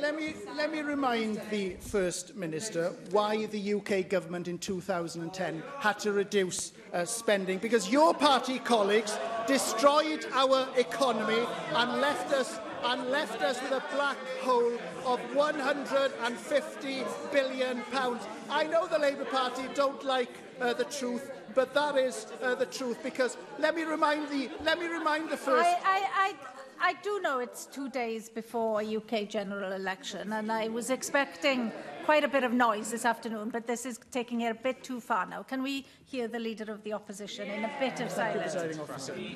Let 0.00 0.16
me, 0.16 0.34
let 0.56 0.70
me 0.72 0.80
remind 0.82 1.40
the 1.50 1.76
First 1.80 2.34
Minister 2.36 2.92
why 3.10 3.46
the 3.46 3.74
UK 3.74 4.08
government 4.08 4.48
in 4.48 4.58
2010 4.58 5.62
had 5.78 5.98
to 6.00 6.12
reduce 6.12 6.72
uh, 6.92 7.04
spending, 7.04 7.58
because 7.58 7.88
your 7.88 8.12
party 8.12 8.58
colleagues 8.58 9.16
destroyed 9.46 10.26
our 10.34 10.66
economy 10.76 11.46
and 11.74 12.00
left 12.02 12.32
us 12.34 12.58
and 12.84 13.10
left 13.10 13.40
us 13.42 13.60
with 13.62 13.72
a 13.72 13.82
black 13.94 14.16
hole 14.42 14.72
of 15.06 15.18
150 15.34 17.04
billion 17.32 17.80
pounds. 17.84 18.22
I 18.50 18.64
know 18.64 18.86
the 18.86 18.98
Labour 18.98 19.24
Party 19.24 19.64
don't 19.74 20.04
like 20.04 20.28
uh, 20.60 20.74
the 20.74 20.84
truth, 20.84 21.30
but 21.54 21.72
that 21.74 21.96
is 21.96 22.26
uh, 22.42 22.54
the 22.54 22.66
truth 22.66 22.98
because 23.02 23.36
let 23.58 23.74
me 23.74 23.84
remind 23.84 24.28
the 24.28 24.50
let 24.64 24.78
me 24.78 24.86
remind 24.86 25.30
the 25.30 25.36
first 25.36 25.64
I, 25.68 25.78
I, 25.84 26.34
I, 26.80 26.90
I 26.90 26.92
do 27.02 27.20
know 27.20 27.38
it's 27.38 27.66
two 27.66 27.88
days 27.90 28.28
before 28.28 28.82
a 28.82 28.96
UK 28.96 29.28
general 29.28 29.72
election 29.72 30.32
and 30.32 30.50
I 30.52 30.68
was 30.68 30.90
expecting 30.90 31.72
quite 32.04 32.22
a 32.22 32.28
bit 32.28 32.44
of 32.44 32.52
noise 32.52 32.90
this 32.90 33.04
afternoon, 33.06 33.48
but 33.48 33.66
this 33.66 33.86
is 33.86 33.98
taking 34.12 34.42
it 34.42 34.50
a 34.50 34.54
bit 34.54 34.84
too 34.84 35.00
far 35.00 35.24
now. 35.26 35.42
Can 35.42 35.62
we 35.62 35.86
hear 36.04 36.28
the 36.28 36.38
Leader 36.38 36.70
of 36.70 36.82
the 36.84 36.92
Opposition 36.92 37.46
yeah. 37.46 37.54
in 37.54 37.64
a 37.64 37.70
bit 37.80 37.98
of 38.00 38.10
silence? 38.10 38.54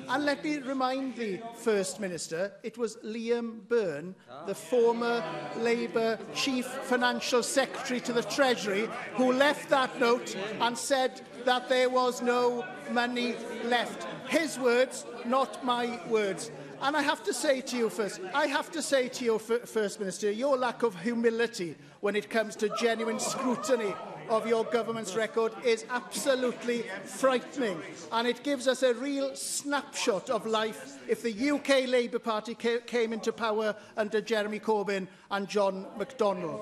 And 0.09 0.23
let 0.25 0.43
me 0.43 0.59
remind 0.59 1.15
the 1.15 1.39
First 1.55 1.99
Minister, 1.99 2.51
it 2.61 2.77
was 2.77 2.97
Liam 2.97 3.67
Byrne, 3.67 4.13
the 4.45 4.53
former 4.53 5.23
Labour 5.57 6.19
Chief 6.35 6.65
Financial 6.65 7.41
Secretary 7.41 7.99
to 8.01 8.13
the 8.13 8.23
Treasury, 8.23 8.87
who 9.15 9.33
left 9.33 9.69
that 9.69 9.99
note 9.99 10.35
and 10.61 10.77
said 10.77 11.21
that 11.45 11.69
there 11.69 11.89
was 11.89 12.21
no 12.21 12.63
money 12.91 13.35
left. 13.63 14.05
His 14.29 14.59
words, 14.59 15.05
not 15.25 15.63
my 15.65 15.99
words. 16.07 16.51
And 16.81 16.95
I 16.95 17.01
have 17.01 17.23
to 17.25 17.33
say 17.33 17.61
to 17.61 17.77
you 17.77 17.89
first, 17.89 18.21
I 18.33 18.47
have 18.47 18.71
to 18.71 18.81
say 18.81 19.09
to 19.09 19.25
you, 19.25 19.39
First 19.39 19.99
Minister, 19.99 20.31
your 20.31 20.55
lack 20.57 20.83
of 20.83 20.95
humility 21.01 21.75
when 21.99 22.15
it 22.15 22.29
comes 22.29 22.55
to 22.57 22.69
genuine 22.79 23.19
scrutiny 23.19 23.93
of 24.29 24.47
your 24.47 24.63
government's 24.63 25.15
record 25.15 25.51
is 25.65 25.83
absolutely 25.89 26.85
frightening 27.03 27.81
and 28.11 28.27
it 28.27 28.43
gives 28.43 28.67
us 28.67 28.83
a 28.83 28.93
real 28.93 29.35
snapshot 29.35 30.29
of 30.29 30.45
life 30.45 30.99
if 31.09 31.23
the 31.23 31.49
UK 31.49 31.89
Labour 31.89 32.19
Party 32.19 32.53
ca 32.57 32.77
came 32.85 33.11
into 33.11 33.33
power 33.33 33.75
under 33.97 34.21
Jeremy 34.21 34.59
Corbyn 34.59 35.07
and 35.31 35.49
John 35.49 35.83
MacDonald. 35.97 36.61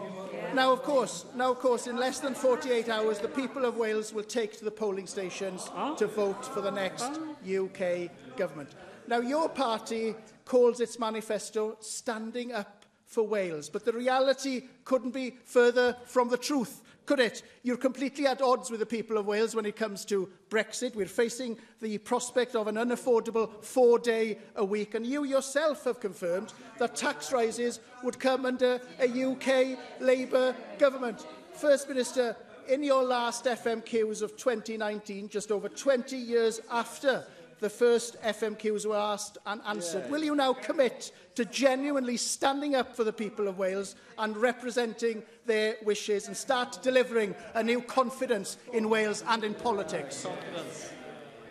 Now 0.53 0.71
of 0.71 0.81
course, 0.81 1.25
now 1.35 1.51
of 1.51 1.59
course 1.59 1.87
in 1.87 1.97
less 1.97 2.19
than 2.21 2.33
48 2.33 2.87
hours 2.87 3.19
the 3.19 3.27
people 3.27 3.65
of 3.65 3.75
Wales 3.75 4.13
will 4.13 4.23
take 4.23 4.57
to 4.59 4.63
the 4.65 4.71
polling 4.71 5.05
stations 5.05 5.67
ah. 5.73 5.93
to 5.95 6.07
vote 6.07 6.45
for 6.45 6.61
the 6.61 6.71
next 6.71 7.19
UK 7.45 8.09
government. 8.37 8.69
Now, 9.09 9.19
your 9.19 9.47
party 9.47 10.15
calls 10.43 10.81
its 10.81 10.99
manifesto 10.99 11.77
Standing 11.79 12.51
Up 12.51 12.83
for 13.05 13.23
Wales, 13.23 13.69
but 13.69 13.85
the 13.85 13.93
reality 13.93 14.63
couldn't 14.83 15.11
be 15.13 15.33
further 15.45 15.95
from 16.05 16.27
the 16.27 16.35
truth, 16.35 16.81
could 17.05 17.21
it? 17.21 17.41
You're 17.63 17.77
completely 17.77 18.27
at 18.27 18.41
odds 18.41 18.69
with 18.69 18.81
the 18.81 18.85
people 18.85 19.17
of 19.17 19.25
Wales 19.25 19.55
when 19.55 19.65
it 19.65 19.77
comes 19.77 20.03
to 20.05 20.27
Brexit. 20.49 20.93
We're 20.93 21.05
facing 21.05 21.57
the 21.81 21.97
prospect 21.99 22.53
of 22.53 22.67
an 22.67 22.75
unaffordable 22.75 23.63
four-day 23.63 24.39
a 24.57 24.65
week, 24.65 24.93
and 24.93 25.05
you 25.05 25.23
yourself 25.23 25.85
have 25.85 26.01
confirmed 26.01 26.51
that 26.77 26.97
tax 26.97 27.31
rises 27.31 27.79
would 28.03 28.19
come 28.19 28.45
under 28.45 28.81
a 28.99 29.23
UK 29.23 29.79
Labour 30.01 30.53
government. 30.79 31.25
First 31.53 31.87
Minister, 31.87 32.35
in 32.67 32.83
your 32.83 33.05
last 33.05 33.45
FMQs 33.45 34.21
of 34.21 34.35
2019, 34.35 35.29
just 35.29 35.49
over 35.49 35.69
20 35.69 36.17
years 36.17 36.59
after 36.69 37.25
the 37.59 37.69
first 37.69 38.21
FMQs 38.21 38.85
were 38.85 38.95
asked 38.97 39.37
and 39.45 39.61
answered. 39.67 40.03
Yeah. 40.05 40.11
Will 40.11 40.23
you 40.23 40.35
now 40.35 40.53
commit 40.53 41.11
to 41.35 41.45
genuinely 41.45 42.17
standing 42.17 42.75
up 42.75 42.95
for 42.95 43.03
the 43.03 43.13
people 43.13 43.47
of 43.47 43.57
Wales 43.57 43.95
and 44.17 44.37
representing 44.37 45.23
their 45.45 45.75
wishes 45.83 46.27
and 46.27 46.37
start 46.37 46.79
delivering 46.83 47.35
a 47.55 47.63
new 47.63 47.81
confidence 47.81 48.57
in 48.73 48.89
Wales 48.89 49.23
and 49.27 49.43
in 49.43 49.53
politics? 49.53 50.15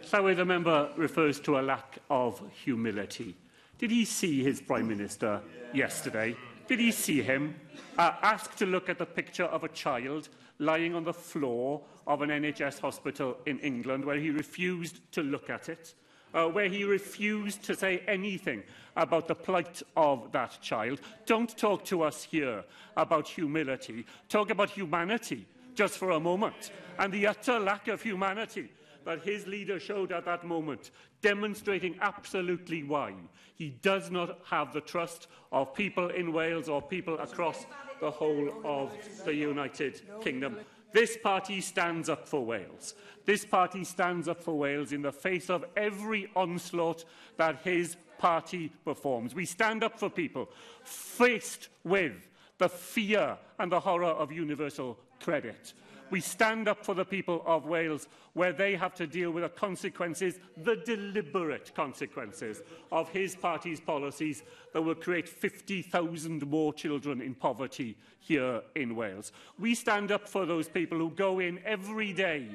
so, 0.08 0.34
the 0.34 0.44
member 0.44 0.88
refers 0.96 1.40
to 1.40 1.58
a 1.58 1.62
lack 1.62 1.98
of 2.10 2.40
humility. 2.64 3.34
Did 3.78 3.90
he 3.90 4.04
see 4.04 4.42
his 4.42 4.60
Prime 4.60 4.88
Minister 4.88 5.40
yesterday? 5.74 6.36
Did 6.68 6.78
he 6.80 6.90
see 6.92 7.22
him 7.22 7.54
uh, 7.98 8.12
asked 8.22 8.56
to 8.58 8.66
look 8.66 8.88
at 8.88 8.98
the 8.98 9.06
picture 9.06 9.44
of 9.44 9.64
a 9.64 9.68
child 9.68 10.28
lying 10.58 10.94
on 10.94 11.04
the 11.04 11.12
floor 11.12 11.82
of 12.06 12.22
an 12.22 12.30
NHS 12.30 12.80
hospital 12.80 13.36
in 13.46 13.58
England 13.60 14.04
where 14.04 14.16
he 14.16 14.30
refused 14.30 15.00
to 15.12 15.22
look 15.22 15.50
at 15.50 15.68
it, 15.68 15.94
uh, 16.34 16.46
where 16.46 16.68
he 16.68 16.84
refused 16.84 17.62
to 17.64 17.74
say 17.74 18.02
anything 18.06 18.62
about 18.96 19.28
the 19.28 19.34
plight 19.34 19.82
of 19.96 20.30
that 20.32 20.58
child. 20.62 21.00
Don't 21.26 21.56
talk 21.56 21.84
to 21.86 22.02
us 22.02 22.22
here 22.24 22.64
about 22.96 23.28
humility. 23.28 24.06
Talk 24.28 24.50
about 24.50 24.70
humanity 24.70 25.46
just 25.74 25.98
for 25.98 26.10
a 26.12 26.20
moment 26.20 26.70
and 26.98 27.12
the 27.12 27.26
utter 27.26 27.58
lack 27.58 27.88
of 27.88 28.00
humanity 28.00 28.70
that 29.04 29.20
his 29.22 29.46
leader 29.46 29.78
showed 29.78 30.10
at 30.10 30.24
that 30.24 30.44
moment, 30.44 30.90
demonstrating 31.22 31.96
absolutely 32.00 32.82
why 32.82 33.12
he 33.54 33.70
does 33.80 34.10
not 34.10 34.40
have 34.44 34.72
the 34.72 34.80
trust 34.80 35.28
of 35.52 35.72
people 35.74 36.08
in 36.08 36.32
Wales 36.32 36.68
or 36.68 36.82
people 36.82 37.16
across 37.20 37.66
the 38.00 38.10
whole 38.10 38.50
of 38.64 38.90
the 39.24 39.34
United 39.34 40.00
Kingdom. 40.20 40.58
This 40.92 41.16
party 41.16 41.60
stands 41.60 42.08
up 42.08 42.28
for 42.28 42.44
Wales. 42.44 42.94
This 43.24 43.44
party 43.44 43.84
stands 43.84 44.28
up 44.28 44.42
for 44.42 44.56
Wales 44.56 44.92
in 44.92 45.02
the 45.02 45.12
face 45.12 45.50
of 45.50 45.64
every 45.76 46.30
onslaught 46.34 47.04
that 47.36 47.60
his 47.62 47.96
party 48.18 48.72
performs. 48.84 49.34
We 49.34 49.44
stand 49.44 49.84
up 49.84 49.98
for 49.98 50.08
people 50.08 50.48
faced 50.84 51.68
with 51.84 52.28
the 52.58 52.68
fear 52.68 53.36
and 53.58 53.70
the 53.70 53.80
horror 53.80 54.04
of 54.06 54.32
universal 54.32 54.98
credit 55.20 55.74
we 56.10 56.20
stand 56.20 56.68
up 56.68 56.84
for 56.84 56.94
the 56.94 57.04
people 57.04 57.42
of 57.46 57.66
Wales 57.66 58.08
where 58.34 58.52
they 58.52 58.74
have 58.76 58.94
to 58.94 59.06
deal 59.06 59.30
with 59.30 59.42
the 59.42 59.48
consequences, 59.48 60.38
the 60.58 60.76
deliberate 60.84 61.74
consequences 61.74 62.62
of 62.92 63.08
his 63.10 63.34
party's 63.34 63.80
policies 63.80 64.42
that 64.72 64.82
will 64.82 64.94
create 64.94 65.28
50,000 65.28 66.46
more 66.46 66.72
children 66.72 67.20
in 67.20 67.34
poverty 67.34 67.96
here 68.20 68.60
in 68.74 68.94
Wales. 68.94 69.32
We 69.58 69.74
stand 69.74 70.12
up 70.12 70.28
for 70.28 70.46
those 70.46 70.68
people 70.68 70.98
who 70.98 71.10
go 71.10 71.40
in 71.40 71.58
every 71.64 72.12
day 72.12 72.48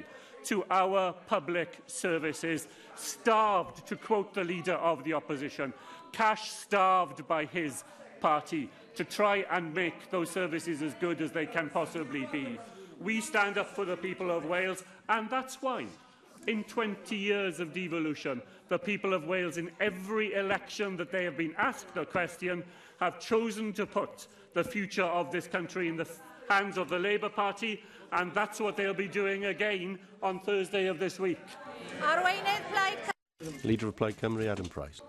to 0.44 0.64
our 0.70 1.14
public 1.26 1.78
services, 1.86 2.66
starved, 2.96 3.86
to 3.86 3.96
quote 3.96 4.34
the 4.34 4.42
leader 4.44 4.74
of 4.74 5.04
the 5.04 5.12
opposition, 5.12 5.72
cash 6.12 6.50
starved 6.50 7.26
by 7.28 7.44
his 7.44 7.84
party 8.20 8.68
to 8.94 9.04
try 9.04 9.44
and 9.50 9.74
make 9.74 10.10
those 10.10 10.30
services 10.30 10.82
as 10.82 10.94
good 10.94 11.20
as 11.20 11.32
they 11.32 11.46
can 11.46 11.68
possibly 11.70 12.26
be 12.30 12.58
We 13.02 13.20
stand 13.20 13.58
up 13.58 13.66
for 13.74 13.84
the 13.84 13.96
people 13.96 14.30
of 14.30 14.44
Wales, 14.44 14.84
and 15.08 15.28
that's 15.28 15.60
why 15.60 15.86
in 16.46 16.62
20 16.64 17.16
years 17.16 17.58
of 17.58 17.72
devolution, 17.74 18.40
the 18.68 18.78
people 18.78 19.12
of 19.12 19.24
Wales, 19.26 19.56
in 19.58 19.70
every 19.80 20.34
election 20.34 20.96
that 20.98 21.10
they 21.10 21.24
have 21.24 21.36
been 21.36 21.52
asked 21.58 21.96
a 21.96 22.06
question, 22.06 22.62
have 23.00 23.18
chosen 23.18 23.72
to 23.74 23.86
put 23.86 24.28
the 24.54 24.62
future 24.62 25.02
of 25.04 25.32
this 25.32 25.46
country 25.48 25.88
in 25.88 25.96
the 25.96 26.06
hands 26.48 26.78
of 26.78 26.88
the 26.88 26.98
Labour 26.98 27.28
Party, 27.28 27.82
and 28.12 28.32
that's 28.34 28.60
what 28.60 28.76
they'll 28.76 28.94
be 28.94 29.08
doing 29.08 29.46
again 29.46 29.98
on 30.22 30.38
Thursday 30.40 30.86
of 30.86 30.98
this 31.00 31.18
week. 31.18 31.40
Leader 33.64 33.88
of 33.88 33.96
Plaid 33.96 34.16
Cymru, 34.16 34.46
Adam 34.46 34.66
Price. 34.66 35.00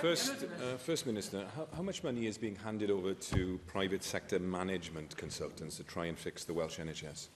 First, 0.00 0.44
uh, 0.44 0.76
First 0.78 1.06
Minister, 1.06 1.46
how, 1.54 1.66
how 1.76 1.82
much 1.82 2.02
money 2.02 2.26
is 2.26 2.36
being 2.38 2.56
handed 2.56 2.90
over 2.90 3.14
to 3.14 3.60
private 3.66 4.02
sector 4.02 4.38
management 4.38 5.16
consultants 5.16 5.76
to 5.76 5.84
try 5.84 6.06
and 6.06 6.18
fix 6.18 6.44
the 6.44 6.52
Welsh 6.54 6.78
NHS? 6.78 7.28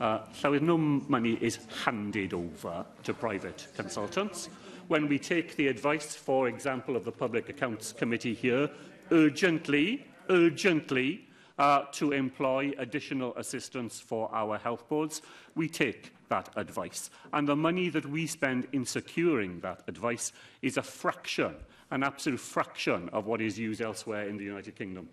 Uh, 0.00 0.20
so 0.34 0.52
no 0.58 0.76
money 0.78 1.38
is 1.40 1.58
handed 1.84 2.34
over 2.34 2.84
to 3.04 3.14
private 3.14 3.66
consultants. 3.76 4.48
When 4.88 5.08
we 5.08 5.18
take 5.18 5.56
the 5.56 5.68
advice, 5.68 6.14
for 6.14 6.48
example, 6.48 6.96
of 6.96 7.04
the 7.04 7.12
Public 7.12 7.48
Accounts 7.48 7.92
Committee 7.92 8.34
here, 8.34 8.70
urgently, 9.10 10.06
urgently 10.28 11.24
uh, 11.62 11.84
to 11.92 12.10
employ 12.10 12.72
additional 12.78 13.32
assistance 13.36 14.00
for 14.00 14.28
our 14.34 14.58
health 14.58 14.88
boards. 14.88 15.22
We 15.54 15.68
take 15.68 16.12
that 16.28 16.48
advice. 16.56 17.08
And 17.32 17.46
the 17.46 17.54
money 17.54 17.88
that 17.90 18.04
we 18.04 18.26
spend 18.26 18.66
in 18.72 18.84
securing 18.84 19.60
that 19.60 19.82
advice 19.86 20.32
is 20.62 20.76
a 20.76 20.82
fraction, 20.82 21.54
an 21.92 22.02
absolute 22.02 22.40
fraction 22.40 23.08
of 23.12 23.26
what 23.26 23.40
is 23.40 23.56
used 23.56 23.80
elsewhere 23.80 24.28
in 24.28 24.36
the 24.36 24.42
United 24.44 24.74
Kingdom. 24.74 25.08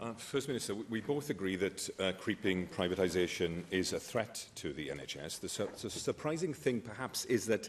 Uh, 0.00 0.14
First 0.14 0.48
Minister, 0.48 0.74
we 0.88 1.02
both 1.02 1.28
agree 1.28 1.56
that 1.56 1.90
uh, 2.00 2.12
creeping 2.18 2.66
privatisation 2.68 3.64
is 3.70 3.92
a 3.92 4.00
threat 4.00 4.46
to 4.54 4.72
the 4.72 4.88
NHS. 4.88 5.40
The, 5.40 5.48
su 5.50 5.68
the 5.82 5.90
surprising 5.90 6.54
thing, 6.54 6.80
perhaps, 6.80 7.26
is 7.26 7.44
that 7.46 7.68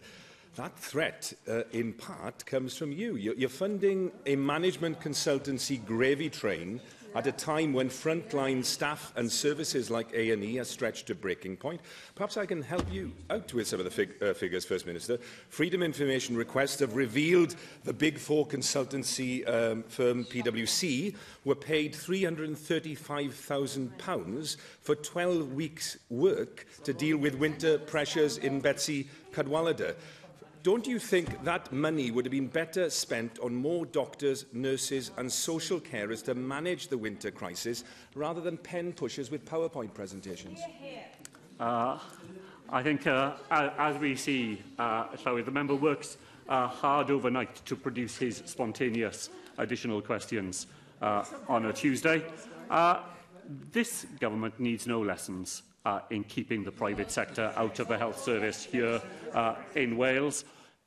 that 0.55 0.79
threat, 0.79 1.33
uh, 1.49 1.63
in 1.73 1.91
part, 1.91 2.45
comes 2.45 2.77
from 2.77 2.93
you. 2.93 3.17
You're, 3.17 3.35
you're 3.35 3.49
funding 3.49 4.11
a 4.25 4.37
management 4.37 5.01
consultancy 5.01 5.85
gravy 5.85 6.29
train 6.29 6.79
at 7.15 7.25
a 7.25 7.31
time 7.31 7.71
when 7.73 7.87
frontline 7.89 8.63
staff 8.63 9.11
and 9.15 9.31
services 9.31 9.89
like 9.89 10.11
A&E 10.13 10.59
are 10.59 10.65
stretched 10.65 11.07
to 11.07 11.15
breaking 11.15 11.55
point. 11.57 11.79
Perhaps 12.13 12.35
I 12.35 12.45
can 12.45 12.61
help 12.61 12.91
you 12.91 13.13
out 13.29 13.53
with 13.53 13.69
some 13.69 13.79
of 13.79 13.85
the 13.85 13.91
fig 13.91 14.21
uh, 14.21 14.33
figures, 14.33 14.65
First 14.65 14.85
Minister. 14.85 15.17
Freedom 15.47 15.81
Information 15.81 16.35
requests 16.35 16.79
have 16.81 16.97
revealed 16.97 17.55
the 17.85 17.93
Big 17.93 18.17
Four 18.19 18.45
consultancy 18.45 19.47
um, 19.47 19.83
firm 19.83 20.25
PwC 20.25 21.15
were 21.45 21.55
paid 21.55 21.93
£335,000 21.93 24.57
for 24.81 24.95
12 24.95 25.53
weeks' 25.53 25.97
work 26.09 26.67
to 26.83 26.93
deal 26.93 27.15
with 27.17 27.35
winter 27.35 27.77
pressures 27.79 28.37
in 28.39 28.59
Betsy 28.59 29.07
Cadwallader. 29.33 29.95
Don't 30.65 30.87
you 30.87 30.97
think 30.97 31.43
that 31.43 31.71
money 31.71 32.09
would 32.09 32.25
have 32.25 32.31
been 32.31 32.47
better 32.47 32.89
spent 32.89 33.37
on 33.37 33.53
more 33.53 33.85
doctors, 33.85 34.47
nurses 34.51 35.11
and 35.17 35.31
social 35.31 35.79
carers 35.79 36.23
to 36.25 36.33
manage 36.33 36.87
the 36.87 36.97
winter 36.97 37.29
crisis 37.29 37.83
rather 38.15 38.41
than 38.41 38.57
pen 38.57 38.91
pushers 38.91 39.29
with 39.29 39.45
PowerPoint 39.45 39.93
presentations? 39.93 40.59
Uh, 41.59 41.99
I 42.71 42.81
think, 42.81 43.05
uh, 43.05 43.33
as 43.51 43.99
we 44.01 44.15
see, 44.15 44.59
uh, 44.79 45.05
Llywyd, 45.09 45.45
the 45.45 45.51
member 45.51 45.75
works 45.75 46.17
uh, 46.49 46.65
hard 46.67 47.11
overnight 47.11 47.63
to 47.67 47.75
produce 47.75 48.17
his 48.17 48.41
spontaneous 48.47 49.29
additional 49.59 50.01
questions 50.01 50.65
uh, 51.03 51.25
on 51.47 51.65
a 51.65 51.73
Tuesday. 51.73 52.25
Uh, 52.71 53.03
this 53.71 54.07
government 54.19 54.59
needs 54.59 54.87
no 54.87 54.99
lessons 54.99 55.61
uh, 55.85 55.99
in 56.09 56.23
keeping 56.23 56.63
the 56.63 56.71
private 56.71 57.11
sector 57.11 57.53
out 57.55 57.77
of 57.77 57.87
the 57.87 57.95
health 57.95 58.19
service 58.19 58.63
here 58.63 58.99
uh, 59.35 59.53
in 59.75 59.95
Wales 59.95 60.43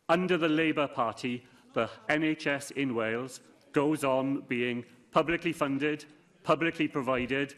under 0.09 0.39
the 0.39 0.49
Labour 0.49 0.87
Party, 0.89 1.45
the 1.75 1.89
NHS 2.09 2.73
in 2.73 2.95
Wales 2.95 3.41
goes 3.73 4.05
on 4.05 4.41
being 4.49 4.85
publicly 5.13 5.53
funded, 5.53 6.05
publicly 6.43 6.89
provided, 6.89 7.55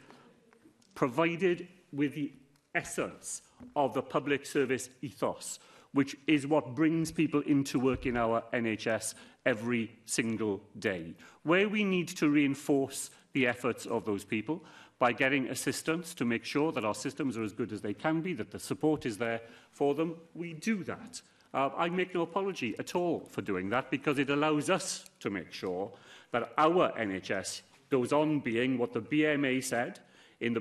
provided 0.95 1.69
with 1.93 2.15
the 2.15 2.33
essence 2.75 3.43
of 3.77 3.95
the 3.95 4.03
public 4.03 4.45
service 4.45 4.91
ethos, 5.03 5.59
which 5.93 6.17
is 6.27 6.47
what 6.47 6.75
brings 6.75 7.11
people 7.13 7.41
into 7.43 7.79
work 7.79 8.07
in 8.07 8.17
our 8.17 8.43
NHS 8.53 9.15
every 9.47 9.93
single 10.07 10.61
day. 10.79 11.15
Where 11.45 11.69
we 11.69 11.85
need 11.85 12.09
to 12.09 12.29
reinforce 12.29 13.11
the 13.33 13.47
efforts 13.47 13.87
of 13.87 14.05
those 14.05 14.25
people 14.25 14.65
by 14.99 15.13
getting 15.13 15.49
assistance 15.49 16.15
to 16.15 16.25
make 16.25 16.45
sure 16.45 16.73
that 16.73 16.85
our 16.85 16.95
systems 16.95 17.37
are 17.39 17.43
as 17.45 17.53
good 17.53 17.73
as 17.73 17.81
they 17.81 17.95
can 17.95 18.21
be, 18.21 18.35
that 18.35 18.51
the 18.51 18.59
support 18.59 19.07
is 19.07 19.19
there 19.19 19.41
for 19.71 19.95
them, 19.95 20.17
we 20.35 20.53
do 20.53 20.83
that. 20.85 21.23
Uh, 21.53 21.69
I 21.77 21.89
make 21.89 22.15
no 22.15 22.23
apology 22.23 22.75
at 22.79 22.95
all 22.95 23.27
for 23.31 23.43
doing 23.43 23.69
that 23.71 23.91
because 23.91 24.19
it 24.19 24.31
allows 24.31 24.71
us 24.71 25.07
to 25.21 25.31
make 25.31 25.53
sure 25.53 25.91
that 26.31 26.53
our 26.57 26.93
NHS 26.93 27.63
goes 27.91 28.13
on 28.13 28.39
being 28.39 28.79
what 28.79 28.93
the 28.93 29.01
BMA 29.01 29.63
said 29.63 29.99
in 30.41 30.55
the 30.55 30.61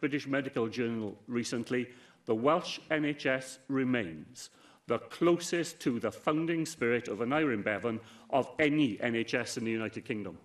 British 0.00 0.26
Medical 0.26 0.66
Journal 0.68 1.14
recently, 1.28 1.88
the 2.24 2.34
Welsh 2.34 2.80
NHS 2.90 3.58
remains 3.68 4.50
the 4.86 4.98
closest 4.98 5.78
to 5.80 6.00
the 6.00 6.10
founding 6.10 6.64
spirit 6.66 7.06
of 7.06 7.20
an 7.20 7.32
Iron 7.32 7.62
Bevan 7.62 8.00
of 8.30 8.50
any 8.58 8.96
NHS 8.96 9.58
in 9.58 9.64
the 9.64 9.70
United 9.70 10.04
Kingdom. 10.04 10.36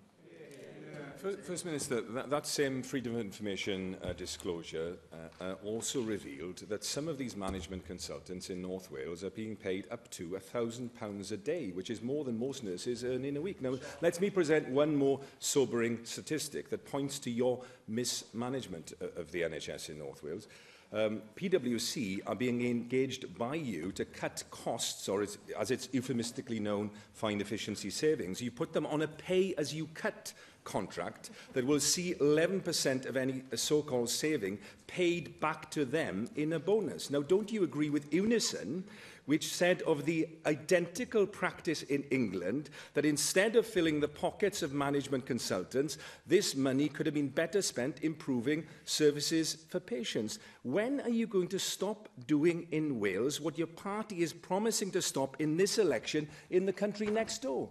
First 1.42 1.64
Minister, 1.64 2.02
that, 2.02 2.30
that 2.30 2.46
same 2.46 2.82
Freedom 2.84 3.16
of 3.16 3.20
Information 3.20 3.96
uh, 4.04 4.12
disclosure 4.12 4.96
uh, 5.40 5.44
uh, 5.44 5.52
also 5.64 6.00
revealed 6.00 6.58
that 6.68 6.84
some 6.84 7.08
of 7.08 7.18
these 7.18 7.36
management 7.36 7.84
consultants 7.84 8.48
in 8.48 8.62
North 8.62 8.92
Wales 8.92 9.24
are 9.24 9.30
being 9.30 9.56
paid 9.56 9.84
up 9.90 10.08
to 10.12 10.28
£1,000 10.52 11.32
a 11.32 11.36
day, 11.36 11.70
which 11.70 11.90
is 11.90 12.00
more 12.00 12.22
than 12.22 12.38
most 12.38 12.62
nurses 12.62 13.02
earn 13.02 13.24
in 13.24 13.36
a 13.36 13.40
week. 13.40 13.60
Now, 13.60 13.74
let 14.02 14.20
me 14.20 14.30
present 14.30 14.68
one 14.68 14.94
more 14.94 15.18
sobering 15.40 15.98
statistic 16.04 16.70
that 16.70 16.88
points 16.88 17.18
to 17.20 17.30
your 17.30 17.60
mismanagement 17.88 18.92
uh, 19.02 19.20
of 19.20 19.32
the 19.32 19.42
NHS 19.42 19.88
in 19.88 19.98
North 19.98 20.22
Wales 20.22 20.46
um, 20.92 21.22
PwC 21.36 22.20
are 22.26 22.34
being 22.34 22.64
engaged 22.64 23.36
by 23.38 23.54
you 23.56 23.92
to 23.92 24.04
cut 24.04 24.42
costs, 24.50 25.08
or 25.08 25.22
as, 25.22 25.38
as 25.58 25.70
it's 25.70 25.88
euphemistically 25.92 26.60
known, 26.60 26.90
find 27.12 27.40
efficiency 27.40 27.90
savings. 27.90 28.40
You 28.40 28.50
put 28.50 28.72
them 28.72 28.86
on 28.86 29.02
a 29.02 29.08
pay-as-you-cut 29.08 30.32
contract 30.64 31.30
that 31.52 31.64
will 31.66 31.80
see 31.80 32.14
11% 32.14 33.06
of 33.06 33.16
any 33.16 33.42
so-called 33.54 34.10
saving 34.10 34.58
paid 34.86 35.38
back 35.40 35.70
to 35.72 35.84
them 35.84 36.28
in 36.36 36.52
a 36.54 36.58
bonus. 36.58 37.10
Now, 37.10 37.22
don't 37.22 37.50
you 37.52 37.62
agree 37.62 37.90
with 37.90 38.12
Unison 38.12 38.84
which 39.26 39.52
said 39.52 39.82
of 39.82 40.04
the 40.04 40.28
identical 40.46 41.26
practice 41.26 41.82
in 41.82 42.02
England 42.10 42.70
that 42.94 43.04
instead 43.04 43.56
of 43.56 43.66
filling 43.66 44.00
the 44.00 44.08
pockets 44.08 44.62
of 44.62 44.72
management 44.72 45.26
consultants, 45.26 45.98
this 46.26 46.54
money 46.56 46.88
could 46.88 47.06
have 47.06 47.14
been 47.14 47.28
better 47.28 47.60
spent 47.60 48.02
improving 48.02 48.64
services 48.84 49.58
for 49.68 49.80
patients. 49.80 50.38
When 50.62 51.00
are 51.02 51.10
you 51.10 51.26
going 51.26 51.48
to 51.48 51.58
stop 51.58 52.08
doing 52.26 52.66
in 52.70 52.98
Wales 53.00 53.40
what 53.40 53.58
your 53.58 53.66
party 53.66 54.22
is 54.22 54.32
promising 54.32 54.90
to 54.92 55.02
stop 55.02 55.40
in 55.40 55.56
this 55.56 55.78
election 55.78 56.28
in 56.50 56.64
the 56.64 56.72
country 56.72 57.08
next 57.08 57.42
door? 57.42 57.68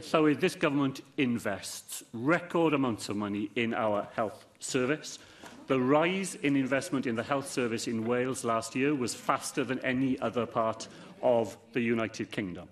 so 0.00 0.26
if 0.26 0.38
this 0.40 0.54
government 0.54 1.00
invests 1.16 2.04
record 2.12 2.72
amounts 2.74 3.08
of 3.08 3.16
money 3.16 3.50
in 3.56 3.74
our 3.74 4.06
health 4.14 4.46
service– 4.60 5.18
The 5.72 5.80
rise 5.80 6.34
in 6.42 6.54
investment 6.54 7.06
in 7.06 7.14
the 7.16 7.22
health 7.22 7.48
service 7.48 7.88
in 7.88 8.04
Wales 8.04 8.44
last 8.44 8.76
year 8.76 8.94
was 8.94 9.14
faster 9.14 9.64
than 9.64 9.78
any 9.82 10.18
other 10.20 10.44
part 10.44 10.86
of 11.22 11.56
the 11.72 11.80
United 11.80 12.30
Kingdom. 12.30 12.68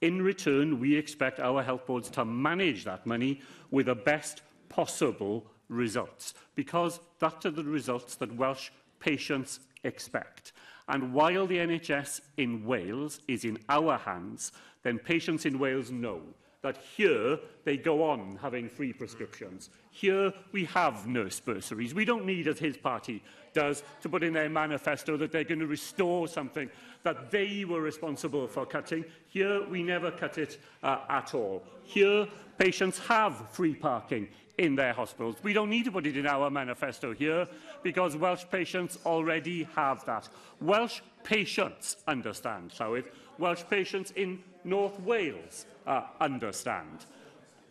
In 0.00 0.20
return, 0.20 0.80
we 0.80 0.96
expect 0.96 1.38
our 1.38 1.62
health 1.62 1.86
boards 1.86 2.10
to 2.10 2.24
manage 2.24 2.82
that 2.86 3.06
money 3.06 3.40
with 3.70 3.86
the 3.86 3.94
best 3.94 4.42
possible 4.68 5.46
results, 5.68 6.34
because 6.56 6.98
that 7.20 7.46
are 7.46 7.52
the 7.52 7.62
results 7.62 8.16
that 8.16 8.34
Welsh 8.34 8.70
patients 8.98 9.60
expect. 9.84 10.52
And 10.88 11.14
while 11.14 11.46
the 11.46 11.58
NHS 11.58 12.20
in 12.36 12.64
Wales 12.64 13.20
is 13.28 13.44
in 13.44 13.58
our 13.68 13.96
hands, 13.96 14.50
then 14.82 14.98
patients 14.98 15.46
in 15.46 15.56
Wales 15.60 15.92
know 15.92 16.20
that 16.62 16.76
here 16.96 17.38
they 17.64 17.76
go 17.76 18.02
on 18.02 18.38
having 18.40 18.68
free 18.68 18.92
prescriptions. 18.92 19.70
Here 19.90 20.32
we 20.52 20.64
have 20.66 21.06
nurse 21.06 21.40
bursaries. 21.40 21.94
We 21.94 22.04
don't 22.04 22.26
need, 22.26 22.48
as 22.48 22.58
his 22.58 22.76
party 22.76 23.22
does, 23.54 23.82
to 24.02 24.08
put 24.08 24.22
in 24.22 24.32
their 24.34 24.50
manifesto 24.50 25.16
that 25.18 25.32
they're 25.32 25.44
going 25.44 25.60
to 25.60 25.66
restore 25.66 26.28
something 26.28 26.68
that 27.02 27.30
they 27.30 27.64
were 27.64 27.80
responsible 27.80 28.46
for 28.46 28.66
cutting. 28.66 29.04
Here 29.28 29.66
we 29.66 29.82
never 29.82 30.10
cut 30.10 30.36
it 30.36 30.58
uh, 30.82 30.98
at 31.08 31.34
all. 31.34 31.62
Here 31.82 32.28
patients 32.58 32.98
have 33.00 33.48
free 33.50 33.74
parking 33.74 34.28
in 34.58 34.74
their 34.74 34.92
hospitals. 34.92 35.36
We 35.42 35.54
don't 35.54 35.70
need 35.70 35.86
to 35.86 35.92
put 35.92 36.06
it 36.06 36.18
in 36.18 36.26
our 36.26 36.50
manifesto 36.50 37.14
here 37.14 37.48
because 37.82 38.16
Welsh 38.16 38.44
patients 38.52 38.98
already 39.06 39.62
have 39.74 40.04
that. 40.04 40.28
Welsh 40.60 41.00
patients 41.24 41.96
understand, 42.06 42.70
Llywydd, 42.72 43.04
Welsh 43.40 43.62
patients 43.70 44.10
in 44.16 44.38
North 44.64 45.00
Wales 45.00 45.64
uh, 45.86 46.02
understand. 46.20 47.06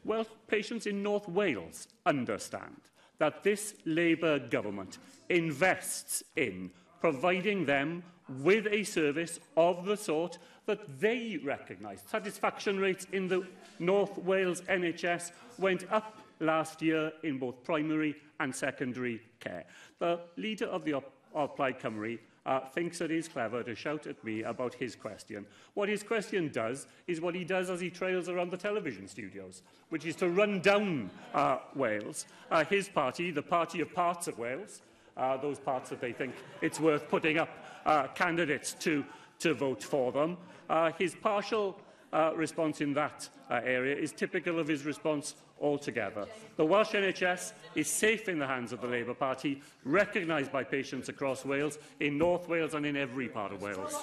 Welsh 0.04 0.26
patients 0.48 0.88
in 0.88 1.04
North 1.04 1.30
Wales 1.30 1.88
understand 2.08 2.76
that 3.20 3.44
this 3.44 3.76
Labour 3.86 4.40
government 4.40 4.98
invests 5.30 6.24
in 6.36 6.72
providing 7.00 7.66
them 7.68 8.02
with 8.42 8.66
a 8.72 8.84
service 8.84 9.40
of 9.58 9.86
the 9.86 9.96
sort 9.96 10.40
that 10.66 11.00
they 11.00 11.40
recognise. 11.44 12.02
Satisfaction 12.08 12.80
rates 12.80 13.06
in 13.12 13.28
the 13.28 13.46
North 13.78 14.18
Wales 14.18 14.62
NHS 14.62 15.32
went 15.60 15.84
up 15.92 16.18
last 16.40 16.82
year 16.82 17.12
in 17.22 17.38
both 17.38 17.64
primary 17.64 18.16
and 18.40 18.56
secondary 18.56 19.22
care. 19.40 19.66
The 20.00 20.20
leader 20.36 20.66
of 20.66 20.84
the 20.84 21.02
Applied 21.36 21.80
Cymru 21.80 22.18
uh, 22.50 22.60
thinks 22.74 22.98
that 22.98 23.12
he's 23.12 23.28
clever 23.28 23.62
to 23.62 23.76
shout 23.76 24.08
at 24.08 24.22
me 24.24 24.42
about 24.42 24.74
his 24.74 24.96
question. 24.96 25.46
What 25.76 25.88
his 25.88 26.02
question 26.02 26.50
does 26.52 26.88
is 27.06 27.22
what 27.22 27.36
he 27.36 27.44
does 27.44 27.70
as 27.70 27.80
he 27.80 27.92
trails 27.92 28.28
around 28.28 28.50
the 28.50 28.58
television 28.58 29.08
studios, 29.08 29.62
which 29.90 30.04
is 30.04 30.16
to 30.18 30.28
run 30.30 30.60
down 30.60 31.12
uh, 31.36 31.60
Wales, 31.76 32.26
uh, 32.50 32.66
his 32.66 32.90
party, 32.90 33.30
the 33.30 33.42
party 33.44 33.82
of 33.82 33.94
parts 33.94 34.28
of 34.28 34.40
Wales, 34.40 34.82
uh, 35.16 35.38
those 35.38 35.60
parts 35.60 35.92
that 35.92 36.02
they 36.02 36.12
think 36.12 36.34
it's 36.64 36.80
worth 36.80 37.08
putting 37.08 37.38
up 37.38 37.50
uh, 37.86 38.08
candidates 38.16 38.74
to, 38.80 39.06
to 39.38 39.54
vote 39.54 39.84
for 39.84 40.12
them. 40.12 40.36
Uh, 40.72 40.92
his 40.98 41.14
partial 41.14 41.80
uh, 42.14 42.32
response 42.36 42.82
in 42.82 42.94
that 42.94 43.30
uh, 43.52 43.60
area 43.64 43.96
is 43.96 44.12
typical 44.12 44.58
of 44.58 44.68
his 44.68 44.86
response 44.86 45.36
altogether. 45.62 46.26
The 46.58 46.66
Welsh 46.66 46.92
NHS 46.92 47.54
is 47.76 47.88
safe 47.88 48.28
in 48.30 48.40
the 48.40 48.48
hands 48.48 48.72
of 48.74 48.82
the 48.82 48.88
Labour 48.88 49.14
Party, 49.14 49.62
recognised 49.84 50.52
by 50.52 50.64
patients 50.64 51.10
across 51.10 51.46
Wales, 51.46 51.78
in 52.00 52.18
North 52.18 52.48
Wales 52.48 52.74
and 52.74 52.86
in 52.86 52.96
every 52.98 53.28
part 53.30 53.52
of 53.54 53.62
Wales. 53.62 53.94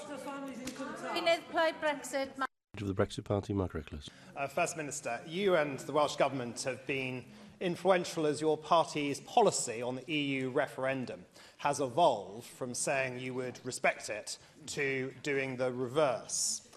Of 2.79 2.89
the 2.89 2.95
Brexit 2.95 3.25
Party, 3.25 3.55
Mark 3.55 3.73
Reckless. 3.73 4.11
Uh, 4.37 4.47
First 4.47 4.77
Minister, 4.77 5.21
you 5.27 5.55
and 5.57 5.79
the 5.81 5.93
Welsh 5.93 6.17
Government 6.17 6.63
have 6.63 6.87
been 6.87 7.25
influential 7.59 8.27
as 8.27 8.39
your 8.39 8.59
party's 8.59 9.21
policy 9.21 9.81
on 9.81 9.97
the 10.07 10.13
EU 10.13 10.51
referendum 10.51 11.25
has 11.57 11.81
evolved 11.81 12.47
from 12.47 12.75
saying 12.75 13.19
you 13.19 13.33
would 13.33 13.59
respect 13.65 14.11
it 14.11 14.37
to 14.67 15.11
doing 15.23 15.57
the 15.57 15.73
reverse. 15.73 16.69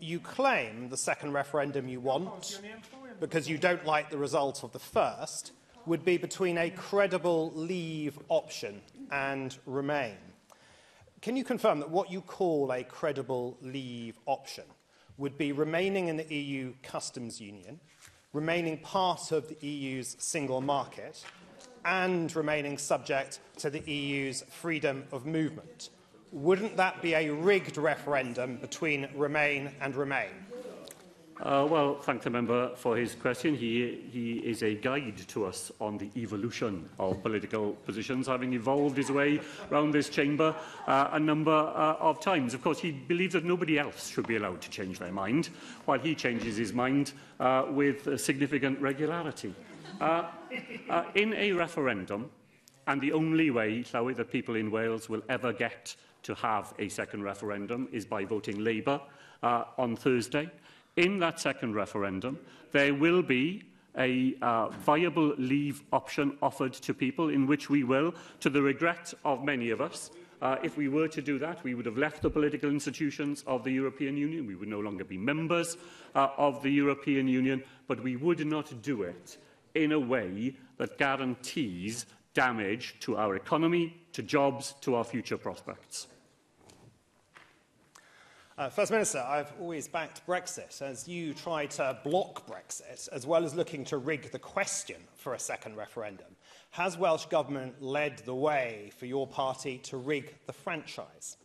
You 0.00 0.20
claim 0.20 0.88
the 0.88 0.96
second 0.96 1.32
referendum 1.32 1.86
you 1.86 2.00
want 2.00 2.60
because 3.22 3.48
you 3.48 3.56
don't 3.56 3.86
like 3.86 4.10
the 4.10 4.18
result 4.18 4.64
of 4.64 4.72
the 4.72 4.80
first, 4.80 5.52
would 5.86 6.04
be 6.04 6.16
between 6.16 6.58
a 6.58 6.70
credible 6.70 7.52
leave 7.54 8.18
option 8.28 8.82
and 9.12 9.56
remain. 9.64 10.16
Can 11.22 11.36
you 11.36 11.44
confirm 11.44 11.78
that 11.78 11.88
what 11.88 12.10
you 12.10 12.20
call 12.20 12.72
a 12.72 12.82
credible 12.82 13.56
leave 13.62 14.18
option 14.26 14.64
would 15.18 15.38
be 15.38 15.52
remaining 15.52 16.08
in 16.08 16.16
the 16.16 16.34
EU 16.34 16.74
customs 16.82 17.40
union, 17.40 17.78
remaining 18.32 18.78
part 18.78 19.30
of 19.30 19.46
the 19.48 19.66
EU's 19.68 20.16
single 20.18 20.60
market, 20.60 21.22
and 21.84 22.34
remaining 22.34 22.76
subject 22.76 23.38
to 23.58 23.70
the 23.70 23.88
EU's 23.88 24.42
freedom 24.50 25.04
of 25.12 25.26
movement? 25.26 25.90
Wouldn't 26.32 26.76
that 26.76 27.00
be 27.02 27.14
a 27.14 27.30
rigged 27.32 27.76
referendum 27.76 28.56
between 28.56 29.08
remain 29.14 29.70
and 29.80 29.94
remain? 29.94 30.30
Uh, 31.40 31.66
well, 31.68 31.94
thank 31.94 32.22
the 32.22 32.30
member 32.30 32.68
for 32.76 32.96
his 32.96 33.14
question. 33.16 33.54
He, 33.56 34.04
he 34.12 34.34
is 34.48 34.62
a 34.62 34.74
guide 34.74 35.16
to 35.28 35.44
us 35.46 35.72
on 35.80 35.96
the 35.98 36.10
evolution 36.16 36.88
of 37.00 37.22
political 37.22 37.72
positions, 37.84 38.26
having 38.28 38.52
evolved 38.52 38.96
his 38.96 39.10
way 39.10 39.40
round 39.70 39.92
this 39.94 40.08
chamber 40.08 40.54
uh, 40.86 41.08
a 41.12 41.18
number 41.18 41.50
uh, 41.52 41.96
of 41.98 42.20
times. 42.20 42.54
Of 42.54 42.62
course, 42.62 42.78
he 42.80 42.92
believes 42.92 43.32
that 43.32 43.44
nobody 43.44 43.78
else 43.78 44.08
should 44.08 44.26
be 44.28 44.36
allowed 44.36 44.60
to 44.62 44.70
change 44.70 44.98
their 45.00 45.10
mind, 45.12 45.48
while 45.86 45.98
he 45.98 46.14
changes 46.14 46.56
his 46.56 46.72
mind 46.72 47.12
uh, 47.40 47.66
with 47.70 48.06
uh, 48.06 48.16
significant 48.16 48.80
regularity. 48.80 49.52
Uh, 50.00 50.24
uh, 50.90 51.04
in 51.16 51.32
a 51.34 51.50
referendum, 51.52 52.30
and 52.88 53.00
the 53.00 53.12
only 53.12 53.50
way, 53.50 53.82
Llawy, 53.84 54.14
that 54.16 54.30
people 54.30 54.54
in 54.56 54.70
Wales 54.70 55.08
will 55.08 55.22
ever 55.28 55.52
get 55.52 55.94
to 56.24 56.34
have 56.36 56.72
a 56.78 56.88
second 56.88 57.22
referendum 57.24 57.88
is 57.92 58.04
by 58.04 58.24
voting 58.24 58.58
Labour 58.62 59.00
uh, 59.42 59.64
on 59.78 59.96
Thursday 59.96 60.48
in 60.96 61.18
that 61.20 61.40
second 61.40 61.74
referendum, 61.74 62.38
there 62.72 62.94
will 62.94 63.22
be 63.22 63.62
a 63.98 64.34
uh, 64.40 64.68
viable 64.68 65.34
leave 65.36 65.82
option 65.92 66.36
offered 66.40 66.72
to 66.72 66.94
people 66.94 67.28
in 67.28 67.46
which 67.46 67.68
we 67.68 67.84
will, 67.84 68.14
to 68.40 68.48
the 68.50 68.60
regret 68.62 69.12
of 69.24 69.44
many 69.44 69.70
of 69.70 69.80
us, 69.80 70.10
uh, 70.40 70.56
if 70.62 70.76
we 70.76 70.88
were 70.88 71.06
to 71.06 71.22
do 71.22 71.38
that, 71.38 71.62
we 71.62 71.74
would 71.74 71.86
have 71.86 71.96
left 71.98 72.20
the 72.20 72.28
political 72.30 72.68
institutions 72.68 73.44
of 73.46 73.62
the 73.62 73.70
European 73.70 74.16
Union. 74.16 74.44
We 74.44 74.56
would 74.56 74.66
no 74.68 74.80
longer 74.80 75.04
be 75.04 75.16
members 75.16 75.76
uh, 76.16 76.28
of 76.36 76.60
the 76.64 76.70
European 76.72 77.28
Union, 77.28 77.62
but 77.86 78.02
we 78.02 78.16
would 78.16 78.44
not 78.44 78.82
do 78.82 79.02
it 79.04 79.38
in 79.76 79.92
a 79.92 80.00
way 80.00 80.56
that 80.78 80.98
guarantees 80.98 82.06
damage 82.34 82.96
to 83.00 83.16
our 83.16 83.36
economy, 83.36 83.94
to 84.14 84.22
jobs, 84.24 84.74
to 84.80 84.96
our 84.96 85.04
future 85.04 85.38
prospects. 85.38 86.08
Uh, 88.58 88.68
First 88.68 88.90
Minister, 88.92 89.18
I've 89.26 89.50
always 89.58 89.88
backed 89.88 90.26
Brexit 90.26 90.82
as 90.82 91.08
you 91.08 91.32
try 91.32 91.64
to 91.66 91.98
block 92.04 92.46
Brexit 92.46 93.08
as 93.08 93.26
well 93.26 93.46
as 93.46 93.54
looking 93.54 93.82
to 93.86 93.96
rig 93.96 94.30
the 94.30 94.38
question 94.38 94.96
for 95.16 95.32
a 95.32 95.38
second 95.38 95.76
referendum. 95.76 96.26
Has 96.72 96.98
Welsh 96.98 97.24
Government 97.26 97.80
led 97.80 98.18
the 98.26 98.34
way 98.34 98.92
for 98.98 99.06
your 99.06 99.26
party 99.26 99.78
to 99.84 99.96
rig 99.96 100.34
the 100.44 100.52
franchise? 100.52 101.38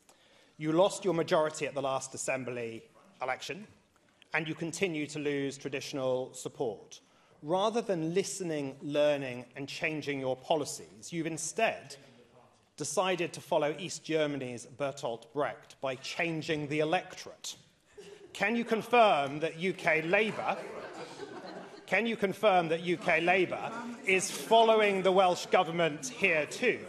You 0.58 0.74
lost 0.74 1.06
your 1.06 1.14
majority 1.14 1.66
at 1.66 1.74
the 1.74 1.82
last 1.82 2.14
Assembly 2.14 2.84
election 3.22 3.66
and 4.34 4.46
you 4.46 4.54
continue 4.54 5.08
to 5.08 5.20
lose 5.20 5.58
traditional 5.58 6.34
support. 6.34 7.00
Rather 7.42 7.80
than 7.82 8.14
listening, 8.14 8.76
learning 8.82 9.46
and 9.56 9.66
changing 9.70 10.20
your 10.20 10.36
policies, 10.36 11.14
you've 11.14 11.28
instead 11.28 11.96
decided 12.78 13.34
to 13.34 13.42
follow 13.42 13.76
East 13.78 14.04
Germany's 14.04 14.68
Bertolt 14.78 15.24
Brecht 15.34 15.76
by 15.82 15.96
changing 15.96 16.68
the 16.68 16.80
electorate. 16.80 17.56
Can 18.34 18.56
you 18.56 18.64
confirm 18.64 19.40
that 19.42 19.56
UK 19.58 20.06
Labour 20.06 20.58
can 21.88 22.06
you 22.06 22.18
confirm 22.18 22.68
that 22.68 22.82
UK 22.86 23.22
Labour 23.22 23.72
is 24.06 24.30
following 24.30 25.04
the 25.04 25.12
Welsh 25.14 25.46
government 25.46 26.10
here 26.10 26.46
too? 26.48 26.80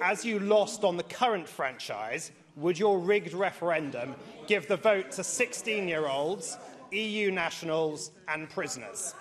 As 0.00 0.24
you 0.24 0.38
lost 0.38 0.84
on 0.84 0.96
the 0.96 1.02
current 1.02 1.46
franchise, 1.46 2.32
would 2.56 2.78
your 2.78 2.98
rigged 2.98 3.34
referendum 3.34 4.14
give 4.46 4.68
the 4.68 4.78
vote 4.78 5.10
to 5.12 5.22
16 5.24 5.86
year 5.86 6.08
olds, 6.08 6.56
EU 6.92 7.30
nationals, 7.30 8.10
and 8.26 8.48
prisoners? 8.48 9.14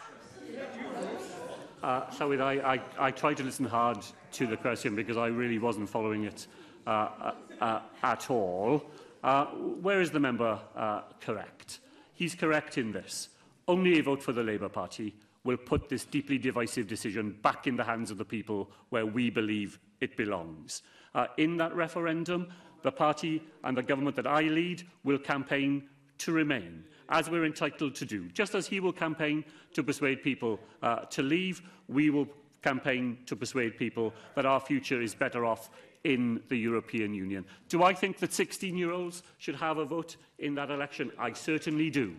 Uh, 1.83 2.05
Llywyd, 2.11 2.39
I, 2.39 2.75
I, 2.75 2.81
I 3.07 3.11
tried 3.11 3.35
to 3.35 3.43
listen 3.43 3.65
hard 3.65 3.97
to 4.35 4.45
the 4.45 4.57
question 4.57 4.95
because 4.95 5.15
I 5.15 5.27
really 5.27 5.59
wasn't 5.59 5.89
following 5.89 6.25
it 6.25 6.47
uh, 6.85 6.89
uh, 6.89 7.31
uh, 7.61 7.79
at 8.03 8.29
all. 8.29 8.83
Uh, 9.23 9.45
where 9.45 10.01
is 10.01 10.11
the 10.11 10.19
member 10.19 10.59
uh, 10.75 11.01
correct? 11.21 11.79
He's 12.13 12.35
correct 12.35 12.77
in 12.77 12.91
this. 12.91 13.29
Only 13.67 13.97
a 13.97 14.03
vote 14.03 14.21
for 14.21 14.33
the 14.33 14.43
Labour 14.43 14.67
Party 14.69 15.15
will 15.45 15.57
put 15.57 15.87
this 15.89 16.03
deeply 16.03 16.37
divisive 16.37 16.85
decision 16.87 17.37
back 17.41 17.65
in 17.65 17.77
the 17.77 17.83
hands 17.83 18.11
of 18.11 18.17
the 18.17 18.25
people 18.25 18.69
where 18.89 19.05
we 19.05 19.29
believe 19.29 19.79
it 20.01 20.17
belongs. 20.17 20.81
Uh, 21.13 21.27
in 21.37 21.55
that 21.57 21.73
referendum, 21.73 22.47
the 22.81 22.91
party 22.91 23.41
and 23.63 23.77
the 23.77 23.83
government 23.83 24.17
that 24.17 24.27
I 24.27 24.41
lead 24.41 24.83
will 25.05 25.17
campaign 25.17 25.85
to 26.19 26.31
remain, 26.33 26.83
as 27.09 27.29
we're 27.29 27.45
entitled 27.45 27.95
to 27.95 28.05
do. 28.05 28.25
Just 28.29 28.53
as 28.53 28.67
he 28.67 28.79
will 28.81 28.93
campaign 28.93 29.45
to 29.73 29.83
persuade 29.83 30.23
people 30.23 30.59
uh, 30.83 30.99
to 31.11 31.21
leave, 31.23 31.61
we 31.87 32.09
will 32.09 32.27
campaign 32.65 33.17
to 33.27 33.35
persuade 33.35 33.77
people 33.77 34.11
that 34.35 34.45
our 34.45 34.59
future 34.59 34.99
is 34.99 35.13
better 35.13 35.45
off 35.45 35.69
in 36.03 36.41
the 36.49 36.57
European 36.57 37.13
Union. 37.13 37.45
Do 37.69 37.83
I 37.83 37.93
think 37.93 38.17
that 38.17 38.31
16-year-olds 38.31 39.21
should 39.37 39.55
have 39.55 39.77
a 39.77 39.85
vote 39.85 40.15
in 40.39 40.55
that 40.55 40.71
election? 40.71 41.11
I 41.19 41.33
certainly 41.33 41.91
do, 41.91 42.15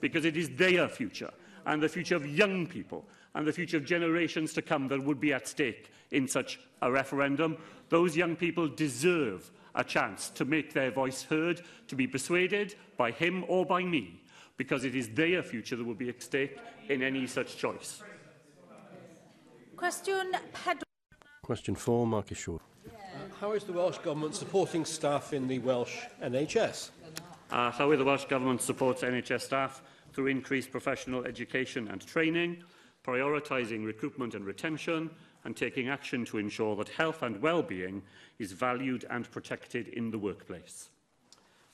because 0.00 0.24
it 0.24 0.36
is 0.38 0.48
their 0.56 0.88
future 0.88 1.30
and 1.66 1.82
the 1.82 1.88
future 1.88 2.16
of 2.16 2.26
young 2.26 2.66
people 2.66 3.04
and 3.34 3.46
the 3.46 3.52
future 3.52 3.76
of 3.76 3.84
generations 3.84 4.54
to 4.54 4.62
come 4.62 4.88
that 4.88 5.04
would 5.04 5.20
be 5.20 5.32
at 5.34 5.46
stake 5.46 5.90
in 6.12 6.26
such 6.26 6.58
a 6.82 6.90
referendum. 6.90 7.56
Those 7.90 8.16
young 8.16 8.36
people 8.36 8.66
deserve 8.68 9.50
a 9.74 9.84
chance 9.84 10.30
to 10.30 10.44
make 10.46 10.72
their 10.72 10.90
voice 10.90 11.22
heard, 11.24 11.60
to 11.88 11.94
be 11.94 12.06
persuaded 12.06 12.74
by 12.96 13.10
him 13.10 13.44
or 13.48 13.66
by 13.66 13.82
me, 13.84 14.22
because 14.56 14.84
it 14.84 14.94
is 14.94 15.10
their 15.10 15.42
future 15.42 15.76
that 15.76 15.84
will 15.84 16.02
be 16.06 16.08
at 16.08 16.22
stake 16.22 16.56
in 16.88 17.02
any 17.02 17.26
such 17.26 17.56
choice. 17.58 18.02
Question 19.80 20.26
pedwar. 20.52 20.82
Question 21.42 21.74
four, 21.74 22.06
Marcus 22.06 22.36
Shaw. 22.36 22.58
How 23.40 23.52
is 23.52 23.64
the 23.64 23.72
Welsh 23.72 23.96
Government 24.04 24.34
supporting 24.34 24.84
staff 24.84 25.32
in 25.32 25.48
the 25.48 25.58
Welsh 25.60 26.00
NHS? 26.22 26.90
Uh, 27.50 27.70
how 27.70 27.90
is 27.90 27.98
the 27.98 28.04
Welsh 28.04 28.26
Government 28.26 28.60
supports 28.60 29.00
NHS 29.00 29.40
staff 29.40 29.80
through 30.12 30.26
increased 30.26 30.70
professional 30.70 31.24
education 31.24 31.88
and 31.88 32.06
training, 32.06 32.62
prioritising 33.02 33.82
recruitment 33.86 34.34
and 34.34 34.44
retention, 34.44 35.08
and 35.44 35.56
taking 35.56 35.88
action 35.88 36.26
to 36.26 36.36
ensure 36.36 36.76
that 36.76 36.90
health 36.90 37.22
and 37.22 37.40
well-being 37.40 38.02
is 38.38 38.52
valued 38.52 39.06
and 39.08 39.30
protected 39.30 39.88
in 39.88 40.10
the 40.10 40.18
workplace? 40.18 40.90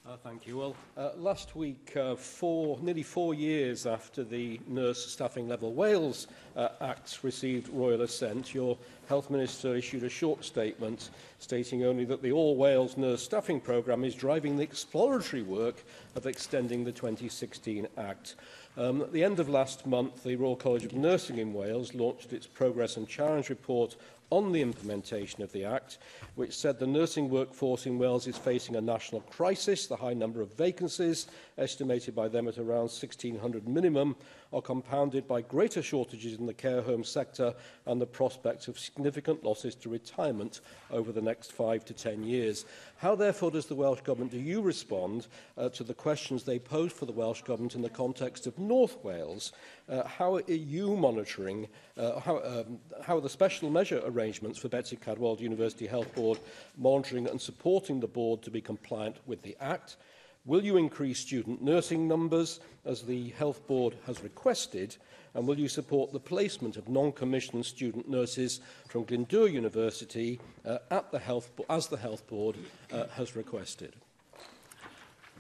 Uh, 0.09 0.17
thank 0.23 0.47
you. 0.47 0.57
Well, 0.59 0.77
uh, 0.97 1.11
last 1.17 1.57
week, 1.57 1.97
uh, 1.97 2.15
four, 2.15 2.79
nearly 2.81 3.03
four 3.03 3.35
years 3.35 3.87
after 3.87 4.23
the 4.23 4.61
Nurse 4.69 5.05
Staffing 5.05 5.49
Level 5.49 5.73
Wales 5.75 6.29
uh, 6.55 6.69
Act 6.81 7.19
received 7.25 7.69
royal 7.71 8.03
assent, 8.03 8.55
your 8.55 8.79
Health 9.09 9.31
Minister 9.31 9.75
issued 9.75 10.05
a 10.05 10.09
short 10.09 10.45
statement 10.45 11.11
stating 11.41 11.85
only 11.85 12.05
that 12.05 12.23
the 12.23 12.31
All 12.31 12.55
Wales 12.57 12.97
Nurse 12.97 13.21
Staffing 13.25 13.61
Programme 13.61 14.05
is 14.05 14.15
driving 14.15 14.57
the 14.57 14.63
exploratory 14.63 15.43
work 15.43 15.83
of 16.15 16.25
extending 16.27 16.85
the 16.85 16.93
2016 16.93 17.89
Act. 17.99 18.37
Um, 18.79 19.01
at 19.01 19.13
the 19.13 19.25
end 19.25 19.41
of 19.41 19.49
last 19.49 19.87
month, 19.89 20.23
the 20.23 20.37
Royal 20.37 20.55
College 20.55 20.85
of 20.85 20.93
Nursing 20.95 21.39
in 21.39 21.53
Wales 21.53 21.95
launched 21.95 22.33
its 22.33 22.47
Progress 22.47 22.97
and 22.97 23.09
Challenge 23.09 23.49
report 23.49 23.97
on 24.31 24.53
the 24.53 24.63
implementation 24.63 25.43
of 25.43 25.53
the 25.53 25.65
Act, 25.65 25.99
which 26.35 26.57
said 26.57 26.79
the 26.79 26.87
nursing 26.87 27.29
workforce 27.29 27.87
in 27.87 27.99
Wales 27.99 28.27
is 28.27 28.37
facing 28.37 28.77
a 28.77 28.81
national 28.81 29.21
crisis, 29.23 29.87
the 29.87 29.97
high 29.97 30.15
number 30.15 30.41
of 30.43 30.53
vacancies, 30.55 31.27
estimated 31.59 32.15
by 32.15 32.29
them 32.29 32.49
at 32.49 32.59
around 32.59 32.89
1,600 32.91 33.67
minimum, 33.69 34.17
are 34.53 34.61
compounded 34.63 35.27
by 35.27 35.41
greater 35.41 35.83
shortages 35.83 36.35
in 36.39 36.47
the 36.47 36.53
care 36.55 36.83
home 36.83 37.03
sector 37.03 37.55
and 37.87 38.01
the 38.01 38.07
prospects 38.07 38.69
of 38.69 38.79
significant 38.79 39.43
losses 39.43 39.75
to 39.75 39.89
retirement 39.89 40.61
over 40.91 41.13
the 41.13 41.21
next 41.23 41.53
five 41.53 41.85
to 41.85 41.95
10 41.95 42.25
years. 42.25 42.65
How, 42.99 43.15
therefore, 43.15 43.51
does 43.51 43.67
the 43.67 43.75
Welsh 43.75 44.01
Government, 44.03 44.31
do 44.33 44.39
you 44.39 44.61
respond 44.61 45.27
uh, 45.57 45.69
to 45.71 45.83
the 45.85 45.95
questions 45.95 46.45
they 46.45 46.59
pose 46.59 46.93
for 46.93 47.07
the 47.07 47.13
Welsh 47.13 47.43
Government 47.43 47.75
in 47.75 47.83
the 47.83 47.89
context 47.91 48.47
of 48.47 48.59
North 48.59 48.97
Wales? 49.03 49.53
Uh, 49.89 50.07
how 50.07 50.37
are 50.37 50.43
you 50.51 50.97
monitoring, 50.97 51.69
uh, 51.97 52.21
how, 52.21 52.39
um, 52.43 52.79
how 53.03 53.17
are 53.17 53.21
the 53.21 53.29
special 53.31 53.71
measure 53.71 54.03
arrangements 54.05 54.59
for 54.59 54.69
Betsy 54.69 54.97
Cadwald 54.97 55.41
University 55.41 55.87
Health 55.87 56.15
Board 56.15 56.39
monitoring 56.77 57.29
and 57.29 57.41
supporting 57.41 58.01
the 58.01 58.07
board 58.07 58.43
to 58.43 58.51
be 58.51 58.61
compliant 58.61 59.17
with 59.27 59.43
the 59.43 59.57
Act? 59.61 59.97
Will 60.47 60.65
you 60.65 60.77
increase 60.77 61.19
student 61.19 61.61
nursing 61.61 62.07
numbers, 62.07 62.61
as 62.85 63.03
the 63.03 63.31
Health 63.31 63.67
Board 63.67 63.97
has 64.07 64.23
requested, 64.23 64.95
and 65.35 65.45
will 65.45 65.59
you 65.59 65.67
support 65.67 66.13
the 66.13 66.21
placement 66.21 66.77
of 66.77 66.89
non-commissioned 66.89 67.67
student 67.67 68.09
nurses 68.09 68.61
from 68.87 69.05
Glyndŵr 69.07 69.53
University 69.53 70.39
uh, 70.65 70.79
at 70.93 71.11
the 71.11 71.19
health, 71.19 71.51
as 71.69 71.89
the 71.89 71.97
Health 71.97 72.29
Board 72.29 72.55
uh, 72.93 73.09
has 73.17 73.35
requested? 73.35 73.97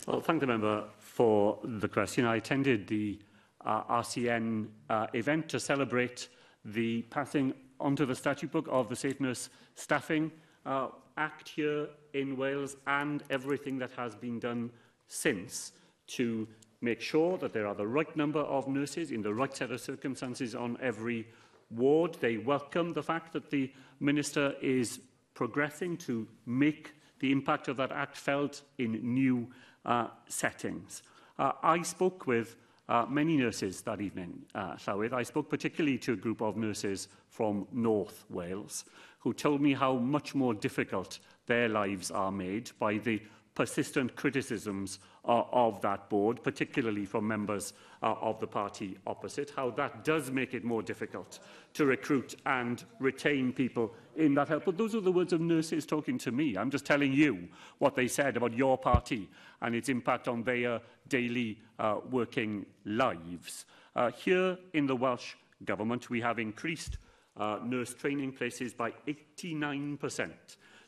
Well, 0.08 0.20
thank 0.20 0.40
the 0.40 0.48
member 0.48 0.82
for 0.98 1.60
the 1.62 1.86
question. 1.88 2.24
I 2.24 2.36
attended 2.36 2.88
the 2.88 3.20
uh, 3.64 3.84
RCN 3.84 4.66
uh, 4.90 5.06
event 5.14 5.48
to 5.50 5.60
celebrate 5.60 6.28
the 6.64 7.02
passing 7.10 7.54
onto 7.78 8.06
the 8.06 8.14
statute 8.16 8.50
book 8.50 8.66
of 8.68 8.88
the 8.88 8.96
Safe 8.96 9.20
Nurse 9.20 9.50
Staffing 9.76 10.32
uh, 10.66 10.88
Act 11.16 11.48
here 11.48 11.86
in 12.12 12.36
Wales 12.36 12.76
and 12.88 13.22
everything 13.30 13.78
that 13.78 13.92
has 13.96 14.16
been 14.16 14.40
done 14.40 14.68
since 15.08 15.72
to 16.08 16.46
make 16.80 17.00
sure 17.00 17.38
that 17.38 17.52
there 17.52 17.66
are 17.66 17.74
the 17.74 17.86
right 17.86 18.14
number 18.16 18.40
of 18.40 18.68
nurses 18.68 19.10
in 19.10 19.22
the 19.22 19.32
right 19.32 19.54
set 19.56 19.70
of 19.70 19.80
circumstances 19.80 20.54
on 20.54 20.76
every 20.82 21.26
ward. 21.70 22.16
They 22.20 22.36
welcome 22.36 22.92
the 22.92 23.02
fact 23.02 23.32
that 23.32 23.50
the 23.50 23.72
Minister 23.98 24.54
is 24.60 25.00
progressing 25.32 25.96
to 25.96 26.26
make 26.44 26.92
the 27.20 27.32
impact 27.32 27.68
of 27.68 27.78
that 27.78 27.92
act 27.92 28.14
felt 28.16 28.60
in 28.76 28.92
new 29.02 29.46
uh, 29.86 30.08
settings. 30.28 31.02
Uh, 31.38 31.52
I 31.62 31.80
spoke 31.82 32.26
with 32.26 32.56
uh, 32.90 33.06
many 33.08 33.36
nurses 33.38 33.80
that 33.82 34.00
evening, 34.02 34.42
uh, 34.54 34.74
Llywyd. 34.74 35.12
I 35.14 35.22
spoke 35.22 35.48
particularly 35.48 35.96
to 35.98 36.12
a 36.12 36.16
group 36.16 36.40
of 36.42 36.56
nurses 36.58 37.08
from 37.30 37.66
North 37.72 38.24
Wales 38.28 38.84
who 39.20 39.32
told 39.32 39.60
me 39.62 39.72
how 39.72 39.94
much 39.94 40.34
more 40.34 40.52
difficult 40.54 41.18
their 41.46 41.68
lives 41.70 42.10
are 42.10 42.30
made 42.30 42.70
by 42.78 42.98
the 42.98 43.18
persistent 43.56 44.14
criticisms 44.16 45.00
uh, 45.24 45.42
of 45.50 45.80
that 45.80 46.08
board, 46.08 46.40
particularly 46.44 47.04
from 47.06 47.26
members 47.26 47.72
uh, 48.02 48.14
of 48.20 48.38
the 48.38 48.46
party 48.46 48.96
opposite, 49.06 49.50
how 49.56 49.70
that 49.70 50.04
does 50.04 50.30
make 50.30 50.54
it 50.54 50.62
more 50.62 50.82
difficult 50.82 51.40
to 51.72 51.86
recruit 51.86 52.36
and 52.44 52.84
retain 53.00 53.52
people 53.52 53.92
in 54.14 54.34
that 54.34 54.48
help. 54.48 54.66
But 54.66 54.76
those 54.76 54.94
are 54.94 55.00
the 55.00 55.10
words 55.10 55.32
of 55.32 55.40
nurses 55.40 55.86
talking 55.86 56.18
to 56.18 56.30
me. 56.30 56.56
I'm 56.56 56.70
just 56.70 56.84
telling 56.84 57.12
you 57.12 57.48
what 57.78 57.96
they 57.96 58.06
said 58.06 58.36
about 58.36 58.52
your 58.52 58.76
party 58.78 59.28
and 59.62 59.74
its 59.74 59.88
impact 59.88 60.28
on 60.28 60.44
their 60.44 60.80
daily 61.08 61.58
uh, 61.78 61.96
working 62.10 62.66
lives. 62.84 63.64
Uh, 63.96 64.10
here 64.10 64.56
in 64.74 64.86
the 64.86 64.94
Welsh 64.94 65.34
Government, 65.64 66.10
we 66.10 66.20
have 66.20 66.38
increased 66.38 66.98
uh, 67.38 67.58
nurse 67.64 67.94
training 67.94 68.32
places 68.32 68.74
by 68.74 68.92
89% 69.38 70.30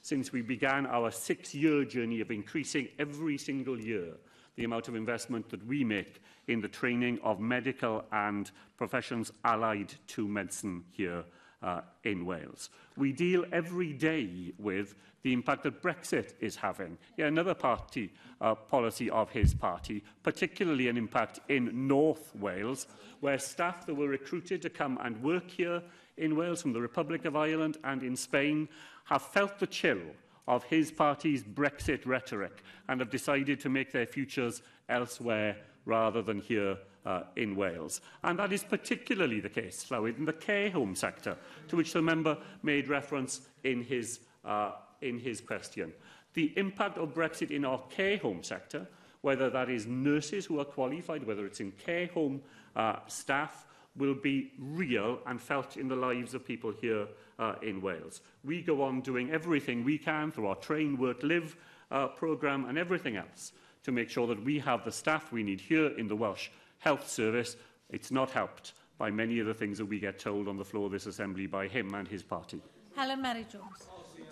since 0.02 0.32
we 0.32 0.42
began 0.42 0.86
our 0.86 1.10
six-year 1.10 1.84
journey 1.84 2.20
of 2.20 2.30
increasing 2.30 2.88
every 2.98 3.38
single 3.38 3.80
year 3.80 4.12
the 4.56 4.64
amount 4.64 4.88
of 4.88 4.96
investment 4.96 5.48
that 5.50 5.64
we 5.66 5.84
make 5.84 6.20
in 6.48 6.60
the 6.60 6.68
training 6.68 7.18
of 7.22 7.38
medical 7.38 8.04
and 8.10 8.50
professions 8.76 9.30
allied 9.44 9.92
to 10.08 10.26
medicine 10.26 10.84
here 10.90 11.24
uh, 11.62 11.80
in 12.04 12.24
Wales. 12.24 12.70
We 12.96 13.12
deal 13.12 13.44
every 13.52 13.92
day 13.92 14.52
with 14.58 14.94
the 15.22 15.32
impact 15.32 15.64
that 15.64 15.82
Brexit 15.82 16.34
is 16.40 16.56
having. 16.56 16.96
Yeah, 17.16 17.26
another 17.26 17.54
party 17.54 18.12
uh, 18.40 18.54
policy 18.54 19.10
of 19.10 19.30
his 19.30 19.54
party, 19.54 20.02
particularly 20.22 20.88
an 20.88 20.96
impact 20.96 21.40
in 21.48 21.86
North 21.86 22.32
Wales, 22.36 22.86
where 23.20 23.38
staff 23.38 23.86
that 23.86 23.94
were 23.94 24.08
recruited 24.08 24.62
to 24.62 24.70
come 24.70 24.98
and 25.02 25.20
work 25.22 25.48
here 25.50 25.82
in 26.16 26.36
Wales 26.36 26.62
from 26.62 26.72
the 26.72 26.80
Republic 26.80 27.24
of 27.24 27.36
Ireland 27.36 27.76
and 27.84 28.02
in 28.02 28.16
Spain 28.16 28.68
have 29.08 29.22
felt 29.22 29.58
the 29.58 29.66
chill 29.66 30.00
of 30.46 30.64
his 30.64 30.90
party's 30.92 31.42
Brexit 31.42 32.04
rhetoric 32.06 32.62
and 32.88 33.00
have 33.00 33.10
decided 33.10 33.58
to 33.60 33.68
make 33.70 33.90
their 33.92 34.04
futures 34.06 34.60
elsewhere 34.90 35.56
rather 35.86 36.20
than 36.20 36.40
here 36.40 36.76
uh, 37.06 37.22
in 37.36 37.56
Wales. 37.56 38.02
And 38.22 38.38
that 38.38 38.52
is 38.52 38.62
particularly 38.64 39.40
the 39.40 39.48
case, 39.48 39.86
Llywyd, 39.88 40.18
in 40.18 40.26
the 40.26 40.32
care 40.34 40.70
home 40.70 40.94
sector, 40.94 41.36
to 41.68 41.76
which 41.76 41.94
the 41.94 42.02
member 42.02 42.36
made 42.62 42.88
reference 42.88 43.40
in 43.64 43.82
his, 43.82 44.20
uh, 44.44 44.72
in 45.00 45.18
his 45.18 45.40
question. 45.40 45.90
The 46.34 46.52
impact 46.58 46.98
of 46.98 47.14
Brexit 47.14 47.50
in 47.50 47.64
our 47.64 47.80
care 47.88 48.18
home 48.18 48.42
sector, 48.42 48.86
whether 49.22 49.48
that 49.50 49.70
is 49.70 49.86
nurses 49.86 50.44
who 50.44 50.60
are 50.60 50.64
qualified, 50.66 51.26
whether 51.26 51.46
it's 51.46 51.60
in 51.60 51.72
care 51.72 52.08
home 52.08 52.42
uh, 52.76 52.96
staff, 53.06 53.64
will 53.96 54.14
be 54.14 54.52
real 54.58 55.18
and 55.26 55.40
felt 55.40 55.76
in 55.78 55.88
the 55.88 55.96
lives 55.96 56.34
of 56.34 56.44
people 56.44 56.72
here 56.78 57.06
uh, 57.38 57.54
in 57.62 57.80
Wales. 57.80 58.20
We 58.44 58.62
go 58.62 58.82
on 58.82 59.00
doing 59.00 59.30
everything 59.30 59.84
we 59.84 59.98
can 59.98 60.30
through 60.30 60.46
our 60.46 60.56
Train, 60.56 60.96
Work, 60.98 61.22
Live 61.22 61.56
uh, 61.90 62.08
programme 62.08 62.66
and 62.66 62.76
everything 62.76 63.16
else 63.16 63.52
to 63.84 63.92
make 63.92 64.10
sure 64.10 64.26
that 64.26 64.44
we 64.44 64.58
have 64.58 64.84
the 64.84 64.92
staff 64.92 65.32
we 65.32 65.42
need 65.42 65.60
here 65.60 65.86
in 65.98 66.06
the 66.08 66.16
Welsh 66.16 66.48
Health 66.78 67.08
Service. 67.08 67.56
It's 67.90 68.10
not 68.10 68.30
helped 68.30 68.74
by 68.98 69.10
many 69.10 69.38
of 69.38 69.46
the 69.46 69.54
things 69.54 69.78
that 69.78 69.86
we 69.86 69.98
get 70.00 70.18
told 70.18 70.48
on 70.48 70.56
the 70.56 70.64
floor 70.64 70.86
of 70.86 70.92
this 70.92 71.06
Assembly 71.06 71.46
by 71.46 71.68
him 71.68 71.94
and 71.94 72.06
his 72.06 72.22
party. 72.22 72.60
Helen 72.96 73.22
Mary 73.22 73.46
Jones. 73.50 73.84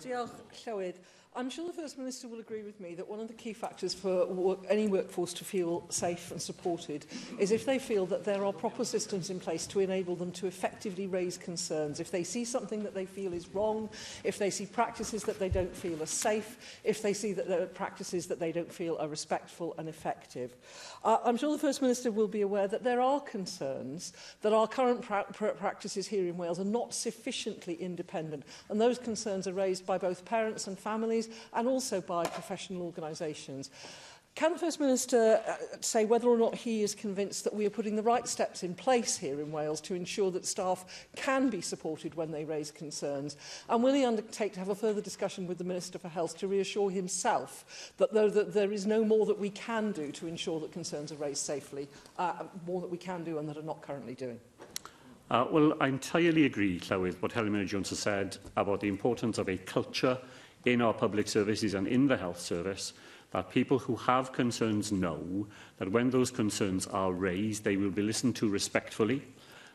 Diolch, 0.03 0.29
Llywydd. 0.65 0.95
I'm 1.37 1.51
sure 1.51 1.67
the 1.67 1.73
First 1.73 1.99
Minister 1.99 2.27
will 2.27 2.39
agree 2.39 2.63
with 2.63 2.79
me 2.81 2.95
that 2.95 3.07
one 3.07 3.19
of 3.19 3.27
the 3.27 3.35
key 3.35 3.53
factors 3.53 3.93
for 3.93 4.25
work, 4.25 4.57
any 4.69 4.87
workforce 4.87 5.33
to 5.33 5.45
feel 5.45 5.85
safe 5.89 6.31
and 6.31 6.41
supported 6.41 7.05
is 7.37 7.51
if 7.51 7.63
they 7.63 7.77
feel 7.77 8.07
that 8.07 8.23
there 8.23 8.43
are 8.43 8.51
proper 8.51 8.83
systems 8.83 9.29
in 9.29 9.39
place 9.39 9.67
to 9.67 9.79
enable 9.81 10.15
them 10.15 10.31
to 10.31 10.47
effectively 10.47 11.05
raise 11.05 11.37
concerns. 11.37 11.99
If 11.99 12.09
they 12.09 12.23
see 12.23 12.43
something 12.43 12.81
that 12.81 12.95
they 12.95 13.05
feel 13.05 13.33
is 13.33 13.49
wrong, 13.49 13.87
if 14.23 14.39
they 14.39 14.49
see 14.49 14.65
practices 14.65 15.23
that 15.25 15.37
they 15.37 15.47
don't 15.47 15.75
feel 15.75 16.01
are 16.01 16.07
safe, 16.07 16.79
if 16.83 17.03
they 17.03 17.13
see 17.13 17.33
that 17.33 17.47
there 17.47 17.61
are 17.61 17.67
practices 17.67 18.25
that 18.27 18.39
they 18.39 18.51
don't 18.51 18.73
feel 18.73 18.97
are 18.97 19.07
respectful 19.07 19.75
and 19.77 19.87
effective. 19.87 20.55
Uh, 21.03 21.17
I'm 21.23 21.37
sure 21.37 21.51
the 21.51 21.59
First 21.59 21.83
Minister 21.83 22.09
will 22.09 22.27
be 22.27 22.41
aware 22.41 22.67
that 22.67 22.83
there 22.83 22.99
are 22.99 23.19
concerns 23.19 24.11
that 24.41 24.53
our 24.53 24.67
current 24.67 25.03
pra 25.03 25.23
pra 25.31 25.53
practices 25.55 26.07
here 26.07 26.25
in 26.27 26.35
Wales 26.35 26.59
are 26.59 26.63
not 26.79 26.95
sufficiently 26.95 27.75
independent. 27.75 28.43
And 28.69 28.81
those 28.81 28.97
concerns 28.97 29.45
are 29.45 29.53
raised 29.53 29.85
by 29.85 29.99
both 29.99 30.25
parents 30.25 30.65
and 30.65 30.79
families 30.79 31.26
companies 31.27 31.45
and 31.53 31.67
also 31.67 32.01
by 32.01 32.25
professional 32.25 32.81
organisations. 32.83 33.69
Can 34.35 34.53
the 34.53 34.59
First 34.59 34.79
Minister 34.79 35.41
uh, 35.47 35.55
say 35.81 36.05
whether 36.05 36.27
or 36.27 36.37
not 36.37 36.53
he 36.53 36.83
is 36.83 36.93
convinced 36.93 37.43
that 37.45 37.55
we 37.55 37.65
are 37.65 37.71
putting 37.71 37.95
the 37.95 38.03
right 38.03 38.27
steps 38.27 38.61
in 38.61 38.75
place 38.75 39.17
here 39.17 39.41
in 39.41 39.51
Wales 39.51 39.81
to 39.81 39.95
ensure 39.95 40.29
that 40.29 40.45
staff 40.45 40.85
can 41.15 41.49
be 41.49 41.59
supported 41.59 42.13
when 42.13 42.29
they 42.29 42.45
raise 42.45 42.69
concerns? 42.69 43.35
And 43.67 43.81
will 43.81 43.95
he 43.95 44.05
undertake 44.05 44.53
to 44.53 44.59
have 44.59 44.69
a 44.69 44.75
further 44.75 45.01
discussion 45.01 45.47
with 45.47 45.57
the 45.57 45.63
Minister 45.63 45.97
for 45.97 46.07
Health 46.09 46.37
to 46.37 46.47
reassure 46.47 46.91
himself 46.91 47.65
that, 47.97 48.13
there, 48.13 48.29
that 48.29 48.53
there 48.53 48.71
is 48.71 48.85
no 48.85 49.03
more 49.03 49.25
that 49.25 49.39
we 49.39 49.49
can 49.49 49.91
do 49.91 50.11
to 50.11 50.27
ensure 50.27 50.59
that 50.59 50.71
concerns 50.71 51.11
are 51.11 51.15
raised 51.19 51.43
safely, 51.43 51.87
uh, 52.19 52.43
more 52.67 52.79
that 52.81 52.91
we 52.91 52.99
can 52.99 53.23
do 53.23 53.39
and 53.39 53.49
that 53.49 53.57
are 53.57 53.63
not 53.63 53.81
currently 53.81 54.13
doing? 54.13 54.39
Uh, 55.31 55.45
well, 55.49 55.73
I 55.81 55.87
entirely 55.87 56.45
agree, 56.45 56.79
Llywydd, 56.79 57.15
what 57.23 57.31
Helen 57.31 57.65
Jones 57.65 57.89
has 57.89 57.97
said 57.99 58.37
about 58.55 58.81
the 58.81 58.87
importance 58.87 59.39
of 59.39 59.49
a 59.49 59.57
culture 59.57 60.15
in 60.67 60.81
our 60.81 60.93
public 60.93 61.29
services 61.29 61.73
and 61.73 61.87
in 61.87 62.07
the 62.07 62.17
health 62.17 62.39
service 62.39 62.91
that 63.31 63.49
people 63.49 63.79
who 63.79 63.95
have 63.95 64.33
concerns 64.33 64.91
know 64.91 65.47
that 65.77 65.89
when 65.91 66.09
those 66.09 66.29
concerns 66.31 66.85
are 66.87 67.13
raised, 67.13 67.63
they 67.63 67.77
will 67.77 67.89
be 67.91 68.01
listened 68.01 68.35
to 68.35 68.49
respectfully. 68.49 69.21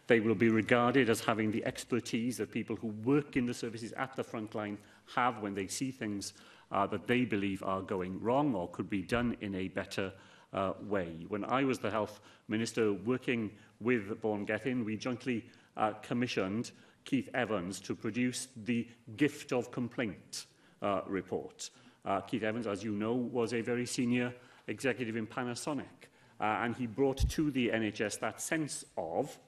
They 0.06 0.20
will 0.20 0.34
be 0.34 0.48
regarded 0.50 1.08
as 1.08 1.20
having 1.20 1.50
the 1.50 1.64
expertise 1.64 2.36
that 2.36 2.50
people 2.52 2.76
who 2.76 2.88
work 3.04 3.36
in 3.36 3.46
the 3.46 3.54
services 3.54 3.92
at 3.94 4.14
the 4.16 4.24
front 4.24 4.54
line 4.54 4.76
have 5.14 5.40
when 5.40 5.54
they 5.54 5.66
see 5.66 5.90
things 5.90 6.34
uh, 6.70 6.86
that 6.88 7.06
they 7.06 7.24
believe 7.24 7.62
are 7.62 7.82
going 7.82 8.20
wrong 8.20 8.54
or 8.54 8.68
could 8.68 8.90
be 8.90 9.02
done 9.02 9.36
in 9.40 9.54
a 9.54 9.68
better 9.68 10.12
uh, 10.52 10.72
way. 10.82 11.24
When 11.28 11.44
I 11.44 11.64
was 11.64 11.78
the 11.78 11.90
health 11.90 12.20
minister 12.48 12.92
working 12.92 13.50
with 13.80 14.20
Born 14.20 14.44
Gethin, 14.44 14.84
we 14.84 14.96
jointly 14.96 15.46
uh, 15.76 15.92
commissioned 16.02 16.70
Keith 17.04 17.30
Evans 17.34 17.80
to 17.80 17.94
produce 17.94 18.48
the 18.64 18.86
gift 19.16 19.52
of 19.52 19.70
complaint 19.70 20.46
uh, 20.82 21.00
report. 21.06 21.70
Uh, 22.04 22.20
Keith 22.20 22.42
Evans, 22.42 22.66
as 22.66 22.82
you 22.82 22.92
know, 22.92 23.14
was 23.14 23.54
a 23.54 23.60
very 23.60 23.86
senior 23.86 24.34
executive 24.66 25.16
in 25.16 25.26
Panasonic, 25.26 26.08
uh, 26.40 26.44
and 26.62 26.74
he 26.76 26.86
brought 26.86 27.28
to 27.30 27.50
the 27.52 27.68
NHS 27.68 28.18
that 28.20 28.40
sense 28.40 28.84
of 28.98 29.38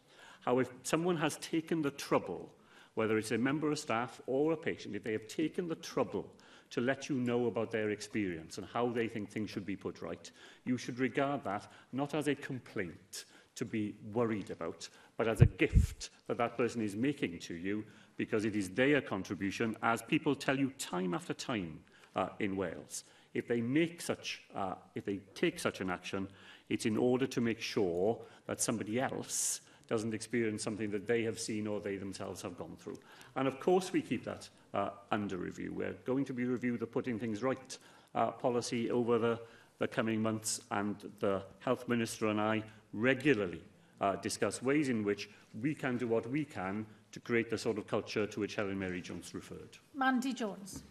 how 0.44 0.60
if 0.60 0.68
someone 0.82 1.16
has 1.16 1.36
taken 1.38 1.82
the 1.82 1.90
trouble, 1.90 2.52
whether 2.94 3.18
it's 3.18 3.32
a 3.32 3.38
member 3.38 3.72
of 3.72 3.78
staff 3.78 4.20
or 4.26 4.52
a 4.52 4.56
patient, 4.56 4.94
if 4.94 5.02
they 5.02 5.12
have 5.12 5.26
taken 5.26 5.66
the 5.66 5.74
trouble 5.76 6.26
to 6.70 6.80
let 6.80 7.08
you 7.08 7.16
know 7.16 7.46
about 7.46 7.70
their 7.70 7.90
experience 7.90 8.58
and 8.58 8.66
how 8.72 8.88
they 8.88 9.08
think 9.08 9.28
things 9.30 9.50
should 9.50 9.66
be 9.66 9.76
put 9.76 10.02
right, 10.02 10.30
you 10.64 10.76
should 10.76 10.98
regard 10.98 11.42
that 11.44 11.66
not 11.92 12.14
as 12.14 12.28
a 12.28 12.34
complaint 12.34 13.24
to 13.54 13.64
be 13.64 13.94
worried 14.12 14.50
about, 14.50 14.88
but 15.16 15.28
as 15.28 15.40
a 15.40 15.46
gift 15.46 16.10
that 16.26 16.36
that 16.36 16.56
person 16.56 16.80
is 16.82 16.96
making 16.96 17.38
to 17.38 17.54
you 17.54 17.84
because 18.16 18.44
it 18.44 18.54
is 18.54 18.70
their 18.70 19.00
contribution, 19.00 19.76
as 19.82 20.02
people 20.02 20.34
tell 20.34 20.58
you 20.58 20.70
time 20.78 21.14
after 21.14 21.34
time 21.34 21.80
uh, 22.16 22.28
in 22.38 22.56
Wales. 22.56 23.04
If 23.34 23.48
they 23.48 23.60
make 23.60 24.00
such, 24.00 24.42
uh, 24.54 24.74
if 24.94 25.04
they 25.04 25.16
take 25.34 25.58
such 25.58 25.80
an 25.80 25.90
action, 25.90 26.28
it's 26.68 26.86
in 26.86 26.96
order 26.96 27.26
to 27.26 27.40
make 27.40 27.60
sure 27.60 28.16
that 28.46 28.60
somebody 28.60 29.00
else 29.00 29.60
doesn't 29.88 30.14
experience 30.14 30.62
something 30.62 30.90
that 30.90 31.06
they 31.06 31.22
have 31.22 31.38
seen 31.38 31.66
or 31.66 31.80
they 31.80 31.96
themselves 31.96 32.40
have 32.42 32.56
gone 32.56 32.76
through. 32.78 32.98
And 33.36 33.48
of 33.48 33.58
course 33.60 33.92
we 33.92 34.00
keep 34.00 34.24
that 34.24 34.48
uh, 34.72 34.90
under 35.10 35.36
review. 35.36 35.74
We're 35.76 35.92
going 36.06 36.24
to 36.26 36.32
be 36.32 36.44
reviewing 36.44 36.78
the 36.78 36.86
Putting 36.86 37.18
Things 37.18 37.42
Right 37.42 37.76
uh, 38.14 38.30
policy 38.30 38.90
over 38.90 39.18
the, 39.18 39.38
the 39.80 39.88
coming 39.88 40.22
months 40.22 40.60
and 40.70 40.96
the 41.18 41.42
Health 41.58 41.88
Minister 41.88 42.28
and 42.28 42.40
I 42.40 42.62
regularly 42.94 43.60
uh, 44.00 44.16
discuss 44.16 44.62
ways 44.62 44.88
in 44.88 45.04
which 45.04 45.28
we 45.60 45.74
can 45.74 45.98
do 45.98 46.06
what 46.08 46.30
we 46.30 46.44
can 46.44 46.86
to 47.14 47.20
create 47.20 47.48
the 47.48 47.56
sort 47.56 47.78
of 47.78 47.86
culture 47.86 48.26
to 48.26 48.40
which 48.40 48.56
Helen 48.56 48.76
Mary 48.78 49.00
Jones 49.00 49.34
referred. 49.34 49.78
Mandy 49.94 50.32
Jones. 50.34 50.82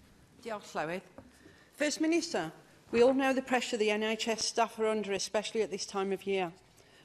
Diolch, 0.42 0.72
Llywydd. 0.74 1.02
First 1.74 2.00
Minister, 2.00 2.50
we 2.92 3.04
all 3.04 3.14
know 3.14 3.34
the 3.34 3.42
pressure 3.42 3.76
the 3.76 3.90
NHS 3.90 4.40
staff 4.40 4.80
are 4.80 4.88
under, 4.88 5.12
especially 5.12 5.62
at 5.64 5.70
this 5.70 5.86
time 5.86 6.14
of 6.14 6.26
year. 6.26 6.52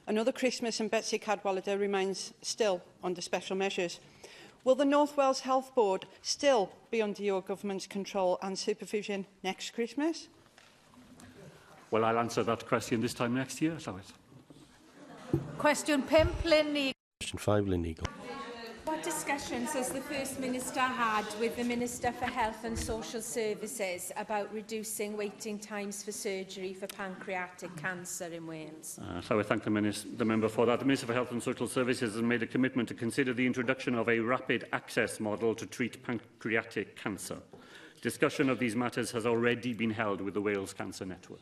Another 0.07 0.31
Christmas 0.31 0.79
and 0.79 0.89
Betsy 0.89 1.17
Cadwallader 1.19 1.77
remains 1.77 2.33
still 2.41 2.81
under 3.03 3.19
special 3.21 3.57
measures. 3.57 3.99
Will 4.63 4.75
the 4.75 4.85
North 4.85 5.17
Wales 5.17 5.41
Health 5.41 5.75
Board 5.75 6.05
still 6.21 6.71
be 6.89 7.01
under 7.01 7.21
your 7.21 7.41
government's 7.41 7.87
control 7.87 8.39
and 8.41 8.57
supervision 8.57 9.25
next 9.43 9.71
Christmas? 9.71 10.29
Well, 11.91 12.05
I'll 12.05 12.19
answer 12.19 12.41
that 12.43 12.65
question 12.67 13.01
this 13.01 13.13
time 13.13 13.35
next 13.35 13.61
year, 13.61 13.71
Llywyd. 13.73 14.11
Question 15.57 16.03
5, 16.03 16.45
Lynn 16.45 16.77
Eagle. 16.77 16.93
Question 17.19 17.39
5, 17.39 17.67
Lynn 17.67 17.85
Eagle 17.85 18.07
discussions 19.03 19.71
has 19.73 19.89
the 19.89 20.01
First 20.01 20.39
Minister 20.39 20.79
had 20.81 21.25
with 21.39 21.55
the 21.55 21.63
Minister 21.63 22.11
for 22.11 22.25
Health 22.25 22.63
and 22.65 22.77
Social 22.77 23.21
Services 23.21 24.11
about 24.17 24.51
reducing 24.53 25.15
waiting 25.15 25.57
times 25.57 26.03
for 26.03 26.11
surgery 26.11 26.73
for 26.73 26.87
pancreatic 26.87 27.73
cancer 27.77 28.25
in 28.25 28.45
Wales? 28.45 28.99
Uh, 29.01 29.21
so 29.21 29.39
I 29.39 29.43
thank 29.43 29.63
the, 29.63 29.69
minister, 29.69 30.07
the 30.17 30.25
Member 30.25 30.49
for 30.49 30.65
that. 30.65 30.79
The 30.79 30.85
Minister 30.85 31.07
for 31.07 31.13
Health 31.13 31.31
and 31.31 31.41
Social 31.41 31.67
Services 31.67 32.13
has 32.13 32.21
made 32.21 32.43
a 32.43 32.47
commitment 32.47 32.89
to 32.89 32.93
consider 32.93 33.33
the 33.33 33.45
introduction 33.45 33.95
of 33.95 34.09
a 34.09 34.19
rapid 34.19 34.65
access 34.73 35.19
model 35.19 35.55
to 35.55 35.65
treat 35.65 36.03
pancreatic 36.03 36.97
cancer. 36.97 37.37
Discussion 38.01 38.49
of 38.49 38.59
these 38.59 38.75
matters 38.75 39.11
has 39.11 39.25
already 39.25 39.73
been 39.73 39.91
held 39.91 40.19
with 40.21 40.33
the 40.33 40.41
Wales 40.41 40.73
Cancer 40.73 41.05
Network. 41.05 41.39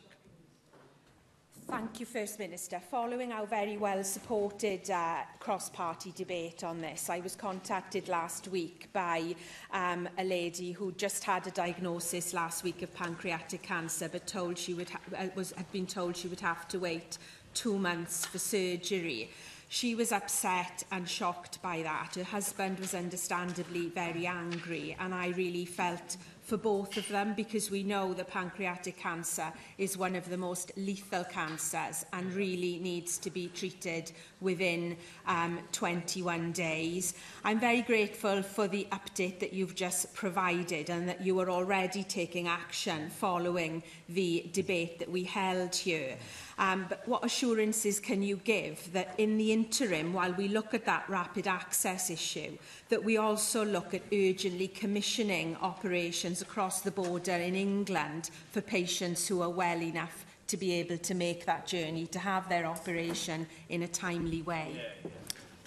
Thank 1.68 2.00
you, 2.00 2.06
First 2.06 2.38
Minister. 2.38 2.80
Following 2.90 3.30
our 3.30 3.44
very 3.44 3.76
well-supported 3.76 4.90
uh, 4.90 5.18
cross-party 5.38 6.14
debate 6.16 6.64
on 6.64 6.80
this, 6.80 7.10
I 7.10 7.20
was 7.20 7.36
contacted 7.36 8.08
last 8.08 8.48
week 8.48 8.88
by 8.94 9.34
um, 9.70 10.08
a 10.16 10.24
lady 10.24 10.72
who 10.72 10.92
just 10.92 11.24
had 11.24 11.46
a 11.46 11.50
diagnosis 11.50 12.32
last 12.32 12.64
week 12.64 12.80
of 12.80 12.94
pancreatic 12.94 13.60
cancer, 13.64 14.08
but 14.10 14.26
told 14.26 14.56
she 14.56 14.72
would 14.72 14.88
uh, 15.14 15.26
was, 15.34 15.50
had 15.52 15.70
been 15.70 15.86
told 15.86 16.16
she 16.16 16.26
would 16.28 16.40
have 16.40 16.66
to 16.68 16.78
wait 16.78 17.18
two 17.52 17.76
months 17.78 18.24
for 18.24 18.38
surgery. 18.38 19.28
She 19.68 19.94
was 19.94 20.10
upset 20.10 20.84
and 20.90 21.06
shocked 21.06 21.60
by 21.60 21.82
that. 21.82 22.12
Her 22.16 22.24
husband 22.24 22.78
was 22.78 22.94
understandably 22.94 23.88
very 23.90 24.26
angry, 24.26 24.96
and 24.98 25.14
I 25.14 25.28
really 25.28 25.66
felt 25.66 26.16
for 26.48 26.56
both 26.56 26.96
of 26.96 27.06
them 27.08 27.34
because 27.34 27.70
we 27.70 27.82
know 27.82 28.14
that 28.14 28.28
pancreatic 28.30 28.96
cancer 28.96 29.52
is 29.76 29.98
one 29.98 30.16
of 30.16 30.26
the 30.30 30.36
most 30.36 30.72
lethal 30.78 31.22
cancers 31.24 32.06
and 32.14 32.32
really 32.32 32.78
needs 32.78 33.18
to 33.18 33.28
be 33.30 33.48
treated 33.48 34.10
within 34.40 34.96
um, 35.26 35.58
21 35.72 36.52
days. 36.52 37.12
I'm 37.44 37.60
very 37.60 37.82
grateful 37.82 38.40
for 38.42 38.66
the 38.66 38.88
update 38.92 39.40
that 39.40 39.52
you've 39.52 39.74
just 39.74 40.14
provided 40.14 40.88
and 40.88 41.06
that 41.06 41.20
you 41.20 41.38
are 41.40 41.50
already 41.50 42.02
taking 42.02 42.48
action 42.48 43.10
following 43.10 43.82
the 44.08 44.48
debate 44.54 44.98
that 45.00 45.10
we 45.10 45.24
held 45.24 45.74
here. 45.76 46.16
Um, 46.58 46.86
but 46.88 47.06
what 47.06 47.24
assurances 47.24 48.00
can 48.00 48.20
you 48.20 48.36
give 48.36 48.92
that 48.92 49.14
in 49.18 49.38
the 49.38 49.52
interim, 49.52 50.12
while 50.12 50.32
we 50.32 50.48
look 50.48 50.74
at 50.74 50.84
that 50.86 51.08
rapid 51.08 51.46
access 51.46 52.10
issue, 52.10 52.58
that 52.88 53.02
we 53.04 53.16
also 53.16 53.64
look 53.64 53.94
at 53.94 54.02
urgently 54.12 54.66
commissioning 54.66 55.56
operations 55.62 56.42
across 56.42 56.80
the 56.82 56.90
border 56.90 57.32
in 57.32 57.54
England 57.54 58.30
for 58.50 58.60
patients 58.60 59.28
who 59.28 59.40
are 59.40 59.48
well 59.50 59.80
enough 59.80 60.26
to 60.48 60.56
be 60.56 60.72
able 60.72 60.98
to 60.98 61.14
make 61.14 61.46
that 61.46 61.66
journey, 61.66 62.06
to 62.08 62.18
have 62.18 62.48
their 62.48 62.64
operation 62.66 63.46
in 63.68 63.82
a 63.82 63.88
timely 63.88 64.42
way? 64.42 64.72
Yeah, 64.74 65.10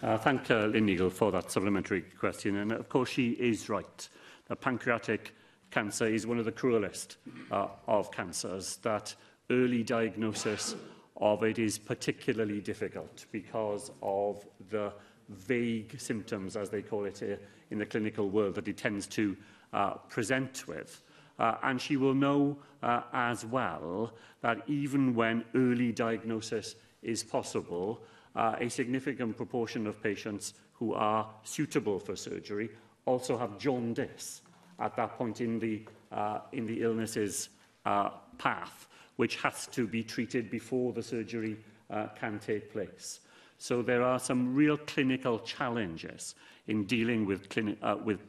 yeah. 0.03 0.09
Uh, 0.13 0.17
thank 0.17 0.49
uh, 0.51 0.65
Lynn 0.65 0.89
Eagle 0.89 1.11
for 1.11 1.31
that 1.31 1.51
supplementary 1.51 2.01
question. 2.19 2.57
And 2.57 2.71
of 2.71 2.89
course, 2.89 3.07
she 3.09 3.31
is 3.31 3.69
right. 3.69 4.09
The 4.49 4.55
pancreatic 4.57 5.33
cancer 5.69 6.05
is 6.07 6.25
one 6.27 6.39
of 6.39 6.43
the 6.45 6.51
cruelest 6.51 7.15
uh, 7.51 7.67
of 7.87 8.11
cancers 8.11 8.77
that 8.77 9.13
early 9.49 9.83
diagnosis 9.83 10.75
of 11.17 11.43
it 11.43 11.59
is 11.59 11.77
particularly 11.77 12.59
difficult 12.61 13.25
because 13.31 13.91
of 14.01 14.45
the 14.69 14.91
vague 15.29 15.99
symptoms, 15.99 16.55
as 16.57 16.69
they 16.69 16.81
call 16.81 17.05
it 17.05 17.19
here, 17.19 17.39
eh, 17.41 17.45
in 17.71 17.77
the 17.79 17.85
clinical 17.85 18.29
world 18.29 18.55
that 18.55 18.67
it 18.67 18.77
tends 18.77 19.07
to 19.07 19.35
uh, 19.73 19.91
present 20.09 20.67
with. 20.67 21.01
Uh, 21.39 21.55
and 21.63 21.79
she 21.79 21.95
will 21.95 22.13
know 22.13 22.57
uh, 22.83 23.01
as 23.13 23.45
well 23.45 24.13
that 24.41 24.57
even 24.67 25.15
when 25.15 25.43
early 25.55 25.91
diagnosis 25.91 26.75
is 27.01 27.23
possible, 27.23 28.01
uh, 28.35 28.55
a 28.59 28.69
significant 28.69 29.35
proportion 29.37 29.87
of 29.87 30.01
patients 30.03 30.53
who 30.73 30.93
are 30.93 31.27
suitable 31.43 31.99
for 31.99 32.15
surgery 32.15 32.69
also 33.05 33.37
have 33.37 33.57
jaundice 33.57 34.41
at 34.79 34.95
that 34.95 35.17
point 35.17 35.39
in 35.41 35.57
the, 35.59 35.83
uh, 36.11 36.39
in 36.51 36.65
the 36.65 36.81
illness's 36.81 37.49
uh, 37.85 38.09
path 38.37 38.87
which 39.17 39.35
has 39.37 39.67
to 39.67 39.87
be 39.87 40.03
treated 40.03 40.49
before 40.49 40.93
the 40.93 41.03
surgery 41.03 41.57
uh, 41.89 42.07
can 42.19 42.39
take 42.39 42.71
place. 42.71 43.19
So 43.57 43.81
there 43.81 44.01
are 44.03 44.19
some 44.19 44.55
real 44.55 44.77
clinical 44.77 45.39
challenges 45.39 46.35
in 46.67 46.85
dealing 46.85 47.25
with, 47.25 47.49
clinic, 47.49 47.77
uh, 47.81 47.97
with 48.03 48.19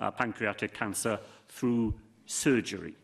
uh, 0.00 0.10
pancreatic 0.12 0.72
cancer 0.72 1.18
through 1.48 1.94
surgery. 2.26 2.94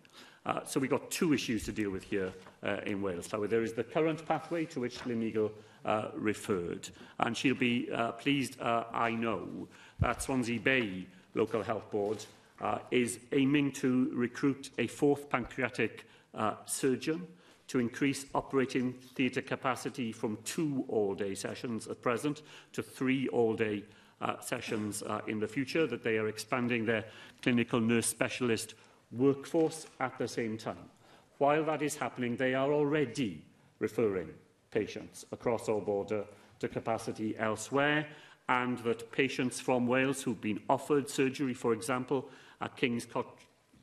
Uh, 0.46 0.60
so 0.64 0.80
we've 0.80 0.88
got 0.90 1.10
two 1.10 1.34
issues 1.34 1.64
to 1.64 1.72
deal 1.72 1.90
with 1.90 2.02
here 2.04 2.32
uh, 2.62 2.76
in 2.86 3.02
Wales. 3.02 3.26
So 3.28 3.46
there 3.46 3.62
is 3.62 3.74
the 3.74 3.84
current 3.84 4.24
pathway 4.24 4.64
to 4.66 4.80
which 4.80 5.04
Lynn 5.04 5.22
Eagle 5.22 5.52
uh, 5.84 6.08
referred, 6.14 6.88
and 7.20 7.36
she'll 7.36 7.54
be 7.54 7.88
uh, 7.92 8.12
pleased, 8.12 8.58
uh, 8.60 8.84
I 8.92 9.10
know, 9.10 9.68
that 10.00 10.22
Swansea 10.22 10.60
Bay 10.60 11.06
Local 11.34 11.62
Health 11.62 11.90
Board 11.90 12.24
uh, 12.60 12.78
is 12.90 13.18
aiming 13.32 13.72
to 13.72 14.10
recruit 14.14 14.70
a 14.78 14.86
fourth 14.86 15.28
pancreatic 15.30 16.04
uh, 16.34 16.54
surgeon 16.66 17.26
to 17.68 17.78
increase 17.78 18.26
operating 18.34 18.92
theatre 19.14 19.42
capacity 19.42 20.12
from 20.12 20.36
two 20.44 20.84
all-day 20.88 21.34
sessions 21.34 21.86
at 21.86 22.02
present 22.02 22.42
to 22.72 22.82
three 22.82 23.28
all-day 23.28 23.84
uh, 24.20 24.38
sessions 24.40 25.02
uh, 25.04 25.20
in 25.28 25.38
the 25.38 25.46
future, 25.46 25.86
that 25.86 26.02
they 26.02 26.18
are 26.18 26.28
expanding 26.28 26.84
their 26.84 27.04
clinical 27.42 27.80
nurse 27.80 28.06
specialist 28.06 28.74
workforce 29.12 29.86
at 30.00 30.16
the 30.18 30.26
same 30.28 30.58
time. 30.58 30.90
While 31.38 31.64
that 31.64 31.80
is 31.80 31.96
happening, 31.96 32.36
they 32.36 32.54
are 32.54 32.72
already 32.72 33.42
referring 33.78 34.28
patients 34.72 35.24
across 35.32 35.68
our 35.68 35.80
border 35.80 36.24
to 36.58 36.68
capacity 36.68 37.34
elsewhere, 37.38 38.06
and 38.48 38.78
that 38.78 39.10
patients 39.12 39.60
from 39.60 39.86
Wales 39.86 40.22
who've 40.22 40.40
been 40.40 40.60
offered 40.68 41.08
surgery, 41.08 41.54
for 41.54 41.72
example, 41.72 42.28
at 42.60 42.76
King's, 42.76 43.06
Co 43.06 43.24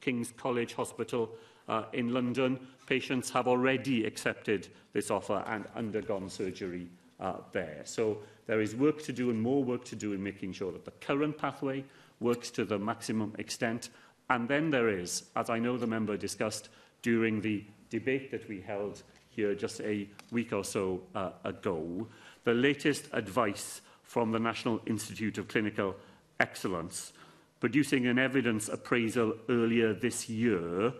King's 0.02 0.32
College 0.38 0.74
Hospital 0.74 1.32
uh, 1.68 1.84
in 1.94 2.14
London, 2.14 2.60
patients 2.86 3.30
have 3.32 3.48
already 3.48 4.06
accepted 4.06 4.68
this 4.94 5.12
offer 5.12 5.44
and 5.48 5.66
undergone 5.76 6.30
surgery 6.30 6.88
uh, 7.20 7.34
there. 7.52 7.82
So 7.84 8.20
there 8.46 8.62
is 8.62 8.76
work 8.76 9.02
to 9.04 9.14
do 9.14 9.30
and 9.30 9.42
more 9.42 9.64
work 9.64 9.84
to 9.86 9.96
do 9.96 10.14
in 10.14 10.24
making 10.24 10.54
sure 10.54 10.72
that 10.72 10.86
the 10.86 10.92
current 10.92 11.38
pathway 11.38 11.84
works 12.20 12.50
to 12.52 12.66
the 12.66 12.80
maximum 12.80 13.34
extent. 13.38 13.90
And 14.30 14.48
then 14.48 14.70
there 14.70 14.90
is, 14.90 15.26
as 15.36 15.50
I 15.50 15.60
know 15.60 15.78
the 15.78 15.88
member 15.88 16.16
discussed 16.18 16.70
during 17.02 17.42
the 17.42 17.64
debate 17.90 18.32
that 18.32 18.48
we 18.48 18.62
held 18.62 19.04
here 19.30 19.54
just 19.54 19.82
a 19.82 20.08
week 20.32 20.52
or 20.54 20.64
so 20.64 21.02
uh, 21.16 21.32
ago, 21.44 22.08
the 22.44 22.54
latest 22.54 23.08
advice 23.14 23.82
from 24.04 24.32
the 24.32 24.40
National 24.40 24.82
Institute 24.88 25.38
of 25.38 25.48
Clinical 25.50 25.96
Excellence, 26.40 27.12
producing 27.60 28.08
an 28.08 28.18
evidence 28.18 28.70
appraisal 28.70 29.36
earlier 29.50 29.94
this 29.94 30.30
year 30.30 30.94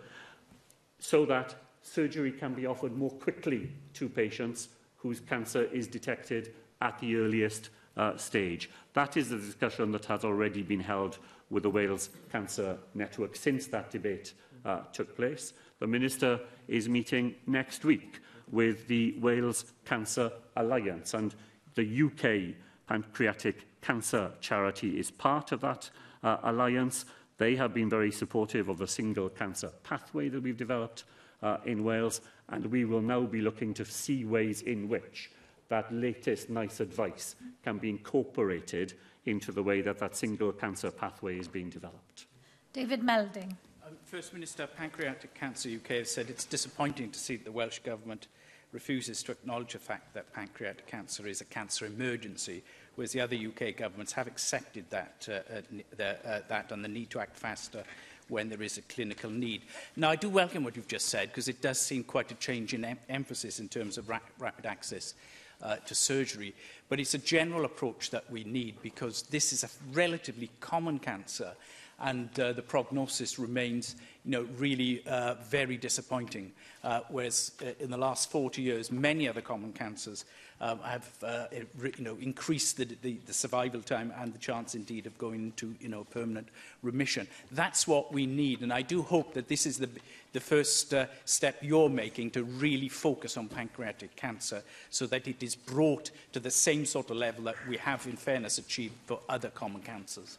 so 0.98 1.24
that 1.26 1.54
surgery 1.82 2.32
can 2.32 2.54
be 2.54 2.66
offered 2.66 2.96
more 2.96 3.10
quickly 3.10 3.70
to 3.94 4.08
patients 4.08 4.68
whose 4.96 5.20
cancer 5.20 5.64
is 5.64 5.86
detected 5.86 6.54
at 6.80 6.98
the 6.98 7.16
earliest 7.16 7.70
uh, 7.96 8.16
stage. 8.16 8.70
That 8.94 9.16
is 9.16 9.30
the 9.30 9.38
discussion 9.38 9.92
that 9.92 10.04
has 10.06 10.24
already 10.24 10.62
been 10.62 10.80
held 10.80 11.18
with 11.50 11.62
the 11.62 11.70
Wales 11.70 12.10
Cancer 12.30 12.76
Network 12.94 13.36
since 13.36 13.66
that 13.68 13.90
debate 13.90 14.34
uh, 14.64 14.80
took 14.92 15.16
place. 15.16 15.52
The 15.80 15.86
Minister 15.86 16.40
is 16.66 16.88
meeting 16.88 17.34
next 17.46 17.84
week 17.84 18.20
with 18.50 18.86
the 18.88 19.16
Wales 19.18 19.66
Cancer 19.84 20.30
Alliance 20.56 21.14
and 21.14 21.34
the 21.74 22.02
UK 22.06 22.54
Pancreatic 22.88 23.66
Cancer 23.80 24.30
Charity 24.40 24.98
is 24.98 25.10
part 25.10 25.52
of 25.52 25.60
that 25.60 25.90
uh, 26.24 26.38
alliance 26.42 27.04
They 27.38 27.54
have 27.56 27.72
been 27.72 27.88
very 27.88 28.10
supportive 28.10 28.68
of 28.68 28.78
the 28.78 28.86
single 28.88 29.28
cancer 29.28 29.70
pathway 29.84 30.28
that 30.28 30.42
we've 30.42 30.56
developed 30.56 31.04
uh, 31.42 31.58
in 31.64 31.84
Wales, 31.84 32.20
and 32.48 32.66
we 32.66 32.84
will 32.84 33.00
now 33.00 33.20
be 33.22 33.40
looking 33.40 33.72
to 33.74 33.84
see 33.84 34.24
ways 34.24 34.62
in 34.62 34.88
which 34.88 35.30
that 35.68 35.92
latest 35.94 36.50
nice 36.50 36.80
advice 36.80 37.36
can 37.62 37.78
be 37.78 37.90
incorporated 37.90 38.94
into 39.24 39.52
the 39.52 39.62
way 39.62 39.80
that 39.82 39.98
that 39.98 40.16
single 40.16 40.50
cancer 40.52 40.90
pathway 40.90 41.38
is 41.38 41.46
being 41.46 41.70
developed. 41.70 42.26
David 42.72 43.02
Melding. 43.02 43.52
Um, 43.86 43.94
First 44.04 44.32
Minister, 44.34 44.66
Pancreatic 44.66 45.34
Cancer 45.34 45.68
UK 45.68 45.98
has 45.98 46.10
said 46.10 46.28
it's 46.30 46.44
disappointing 46.46 47.10
to 47.10 47.18
see 47.20 47.36
that 47.36 47.44
the 47.44 47.52
Welsh 47.52 47.78
Government 47.80 48.26
refuses 48.72 49.22
to 49.22 49.32
acknowledge 49.32 49.74
the 49.74 49.78
fact 49.78 50.12
that 50.14 50.32
pancreatic 50.32 50.86
cancer 50.86 51.26
is 51.26 51.40
a 51.40 51.44
cancer 51.44 51.86
emergency 51.86 52.62
whereas 52.98 53.12
the 53.12 53.20
other 53.20 53.36
UK 53.36 53.76
governments 53.76 54.12
have 54.12 54.26
accepted 54.26 54.84
that, 54.90 55.26
uh, 55.30 55.32
uh 55.56 55.60
the, 55.96 56.04
uh, 56.28 56.40
that 56.48 56.72
and 56.72 56.84
the 56.84 56.88
need 56.88 57.08
to 57.10 57.20
act 57.20 57.36
faster 57.36 57.84
when 58.26 58.48
there 58.48 58.60
is 58.60 58.76
a 58.76 58.82
clinical 58.82 59.30
need. 59.30 59.62
Now, 59.94 60.10
I 60.10 60.16
do 60.16 60.28
welcome 60.28 60.64
what 60.64 60.74
you've 60.74 60.88
just 60.88 61.06
said 61.06 61.28
because 61.28 61.46
it 61.46 61.62
does 61.62 61.80
seem 61.80 62.02
quite 62.02 62.32
a 62.32 62.34
change 62.34 62.74
in 62.74 62.84
em 62.84 62.98
emphasis 63.08 63.60
in 63.60 63.68
terms 63.68 63.98
of 63.98 64.08
ra 64.08 64.18
rapid 64.40 64.66
access 64.66 65.14
uh, 65.62 65.76
to 65.86 65.94
surgery. 65.94 66.52
But 66.88 66.98
it's 66.98 67.14
a 67.14 67.18
general 67.36 67.66
approach 67.66 68.10
that 68.10 68.28
we 68.32 68.42
need 68.42 68.82
because 68.82 69.22
this 69.22 69.52
is 69.52 69.62
a 69.62 69.70
relatively 69.92 70.50
common 70.58 70.98
cancer 70.98 71.52
and 72.00 72.28
uh, 72.40 72.52
the 72.52 72.62
prognosis 72.62 73.38
remains 73.38 73.94
you 74.28 74.32
know, 74.32 74.46
really 74.58 75.02
uh, 75.06 75.34
very 75.48 75.78
disappointing. 75.78 76.52
Uh, 76.84 77.00
whereas 77.08 77.52
uh, 77.64 77.70
in 77.80 77.90
the 77.90 77.96
last 77.96 78.30
40 78.30 78.60
years, 78.60 78.92
many 78.92 79.26
other 79.26 79.40
common 79.40 79.72
cancers 79.72 80.26
um, 80.60 80.78
have 80.80 81.10
uh, 81.22 81.46
you 81.50 81.92
know, 82.04 82.14
increased 82.20 82.76
the, 82.76 82.84
the, 83.00 83.14
the 83.24 83.32
survival 83.32 83.80
time 83.80 84.12
and 84.20 84.34
the 84.34 84.38
chance 84.38 84.74
indeed 84.74 85.06
of 85.06 85.16
going 85.16 85.44
into 85.44 85.74
you 85.80 85.88
know, 85.88 86.04
permanent 86.04 86.46
remission. 86.82 87.26
That's 87.50 87.88
what 87.88 88.12
we 88.12 88.26
need, 88.26 88.60
and 88.60 88.70
I 88.70 88.82
do 88.82 89.00
hope 89.00 89.32
that 89.32 89.48
this 89.48 89.64
is 89.64 89.78
the, 89.78 89.88
the 90.34 90.40
first 90.40 90.92
uh, 90.92 91.06
step 91.24 91.56
you're 91.62 91.88
making 91.88 92.32
to 92.32 92.44
really 92.44 92.90
focus 92.90 93.38
on 93.38 93.48
pancreatic 93.48 94.14
cancer 94.14 94.62
so 94.90 95.06
that 95.06 95.26
it 95.26 95.42
is 95.42 95.54
brought 95.56 96.10
to 96.34 96.38
the 96.40 96.50
same 96.50 96.84
sort 96.84 97.08
of 97.10 97.16
level 97.16 97.44
that 97.44 97.54
we 97.66 97.78
have, 97.78 98.06
in 98.06 98.16
fairness, 98.18 98.58
achieved 98.58 98.94
for 99.06 99.20
other 99.26 99.48
common 99.48 99.80
cancers. 99.80 100.36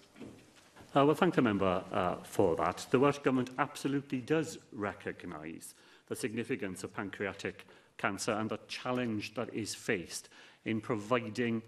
Uh, 0.95 1.05
well, 1.05 1.13
thank 1.13 1.35
the 1.35 1.41
member 1.41 1.83
uh, 1.91 2.15
for 2.23 2.55
that. 2.55 2.83
The 2.89 2.97
Welsh 2.97 3.19
Government 3.19 3.51
absolutely 3.59 4.21
does 4.21 4.57
recognise 4.73 5.75
the 6.07 6.15
significance 6.15 6.83
of 6.83 6.91
pancreatic 6.95 7.67
cancer 7.99 8.31
and 8.31 8.49
the 8.49 8.57
challenge 8.67 9.35
that 9.35 9.53
is 9.53 9.75
faced 9.75 10.29
in 10.65 10.81
providing 10.81 11.61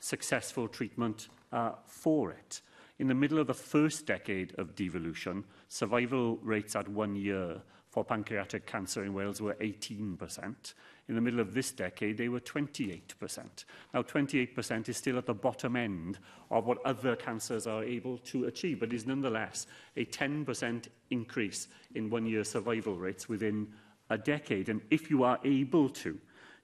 successful 0.00 0.66
treatment 0.66 1.28
uh, 1.52 1.72
for 1.84 2.30
it. 2.30 2.62
In 3.00 3.06
the 3.08 3.14
middle 3.14 3.38
of 3.38 3.48
the 3.48 3.52
first 3.54 4.06
decade 4.06 4.54
of 4.58 4.74
devolution, 4.74 5.44
survival 5.68 6.38
rates 6.38 6.74
at 6.74 6.88
one 6.88 7.14
year 7.16 7.60
for 7.90 8.02
pancreatic 8.02 8.64
cancer 8.66 9.04
in 9.04 9.12
Wales 9.12 9.42
were 9.42 9.54
18%. 9.56 10.72
In 11.08 11.14
the 11.16 11.20
middle 11.20 11.40
of 11.40 11.52
this 11.52 11.70
decade, 11.70 12.16
they 12.16 12.28
were 12.28 12.40
28%. 12.40 13.64
Now, 13.92 14.02
28% 14.02 14.88
is 14.88 14.96
still 14.96 15.18
at 15.18 15.26
the 15.26 15.34
bottom 15.34 15.76
end 15.76 16.18
of 16.50 16.66
what 16.66 16.78
other 16.86 17.14
cancers 17.14 17.66
are 17.66 17.84
able 17.84 18.18
to 18.18 18.46
achieve, 18.46 18.80
but 18.80 18.92
is 18.92 19.06
nonetheless 19.06 19.66
a 19.96 20.06
10% 20.06 20.88
increase 21.10 21.68
in 21.94 22.08
one-year 22.08 22.44
survival 22.44 22.96
rates 22.96 23.28
within 23.28 23.68
a 24.10 24.16
decade. 24.16 24.68
And 24.70 24.80
if 24.90 25.10
you 25.10 25.24
are 25.24 25.38
able 25.44 25.90
to 25.90 26.18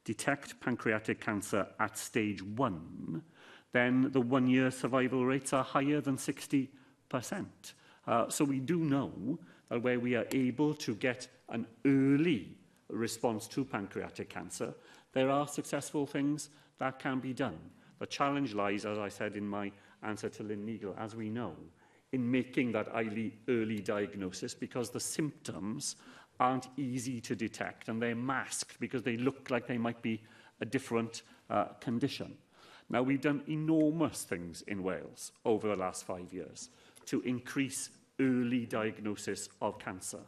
detect 0.04 0.58
pancreatic 0.60 1.20
cancer 1.20 1.66
at 1.78 1.98
stage 1.98 2.42
one, 2.42 3.22
then 3.72 4.10
the 4.10 4.20
one-year 4.22 4.70
survival 4.70 5.26
rates 5.26 5.52
are 5.52 5.62
higher 5.64 6.00
than 6.00 6.16
60%. 6.16 6.68
Uh, 8.06 8.28
so 8.30 8.42
we 8.44 8.58
do 8.58 8.78
know 8.78 9.38
that 9.68 9.82
where 9.82 10.00
we 10.00 10.16
are 10.16 10.26
able 10.32 10.72
to 10.74 10.94
get 10.94 11.28
an 11.50 11.66
early 11.84 12.56
response 12.92 13.46
to 13.48 13.64
pancreatic 13.64 14.28
cancer, 14.28 14.74
there 15.12 15.30
are 15.30 15.46
successful 15.46 16.06
things 16.06 16.50
that 16.78 16.98
can 16.98 17.20
be 17.20 17.32
done. 17.32 17.58
The 17.98 18.06
challenge 18.06 18.54
lies, 18.54 18.84
as 18.86 18.98
I 18.98 19.08
said 19.08 19.36
in 19.36 19.46
my 19.48 19.70
answer 20.02 20.28
to 20.30 20.42
Lynn 20.42 20.64
Neagle, 20.64 20.96
as 20.98 21.14
we 21.14 21.28
know, 21.28 21.52
in 22.12 22.28
making 22.30 22.72
that 22.72 22.88
early 22.94 23.34
early 23.48 23.78
diagnosis 23.78 24.54
because 24.54 24.90
the 24.90 24.98
symptoms 25.00 25.96
aren't 26.40 26.68
easy 26.76 27.20
to 27.20 27.36
detect 27.36 27.88
and 27.88 28.00
they're 28.00 28.14
masked 28.14 28.80
because 28.80 29.02
they 29.02 29.16
look 29.18 29.50
like 29.50 29.66
they 29.66 29.78
might 29.78 30.00
be 30.02 30.20
a 30.60 30.64
different 30.64 31.22
uh, 31.50 31.64
condition. 31.80 32.34
Now, 32.88 33.02
we've 33.02 33.20
done 33.20 33.42
enormous 33.48 34.24
things 34.24 34.62
in 34.66 34.82
Wales 34.82 35.32
over 35.44 35.68
the 35.68 35.76
last 35.76 36.04
five 36.04 36.32
years 36.32 36.70
to 37.06 37.20
increase 37.22 37.90
early 38.18 38.66
diagnosis 38.66 39.48
of 39.60 39.78
cancer. 39.78 40.18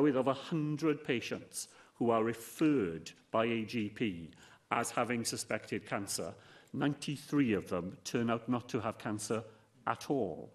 with 0.00 0.16
of 0.16 0.26
100 0.26 1.04
patients 1.04 1.68
who 2.00 2.10
are 2.10 2.24
referred 2.24 3.12
by 3.30 3.44
a 3.44 3.62
GP 3.64 4.28
as 4.72 4.90
having 4.90 5.22
suspected 5.24 5.84
cancer, 5.86 6.34
93 6.72 7.52
of 7.52 7.68
them 7.68 7.96
turn 8.04 8.30
out 8.30 8.48
not 8.48 8.68
to 8.70 8.80
have 8.80 8.96
cancer 8.98 9.44
at 9.86 10.10
all. 10.10 10.50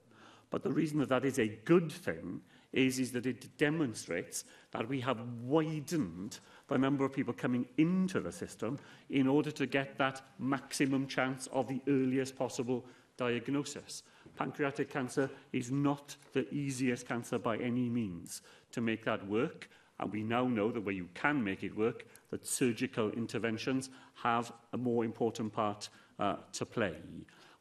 But 0.49 0.63
the 0.63 0.71
reason 0.73 0.97
that 0.99 1.09
that 1.09 1.23
is 1.23 1.37
a 1.39 1.49
good 1.65 1.91
thing 1.91 2.41
is, 2.73 2.97
is 2.99 3.11
that 3.11 3.25
it 3.27 3.57
demonstrates 3.57 4.43
that 4.71 4.87
we 4.89 4.99
have 5.01 5.19
widened 5.43 6.39
the 6.67 6.77
number 6.79 7.05
of 7.05 7.13
people 7.13 7.33
coming 7.33 7.65
into 7.77 8.19
the 8.21 8.31
system 8.31 8.79
in 9.11 9.27
order 9.27 9.51
to 9.51 9.67
get 9.67 9.97
that 9.99 10.21
maximum 10.39 11.05
chance 11.07 11.47
of 11.51 11.67
the 11.67 11.79
earliest 11.87 12.35
possible 12.35 12.85
diagnosis. 13.17 14.01
Pancreatic 14.35 14.89
cancer 14.89 15.29
is 15.53 15.69
not 15.71 16.15
the 16.33 16.51
easiest 16.53 17.07
cancer 17.07 17.37
by 17.37 17.55
any 17.57 17.87
means. 17.87 18.41
To 18.71 18.81
make 18.81 19.05
that 19.05 19.25
work, 19.27 19.69
And 19.99 20.11
we 20.11 20.23
now 20.23 20.45
know 20.47 20.71
that 20.71 20.81
where 20.81 20.93
you 20.93 21.07
can 21.13 21.43
make 21.43 21.63
it 21.63 21.75
work, 21.75 22.05
that 22.31 22.45
surgical 22.45 23.11
interventions 23.11 23.89
have 24.15 24.51
a 24.73 24.77
more 24.77 25.05
important 25.05 25.53
part 25.53 25.89
uh, 26.19 26.35
to 26.53 26.65
play. 26.65 26.95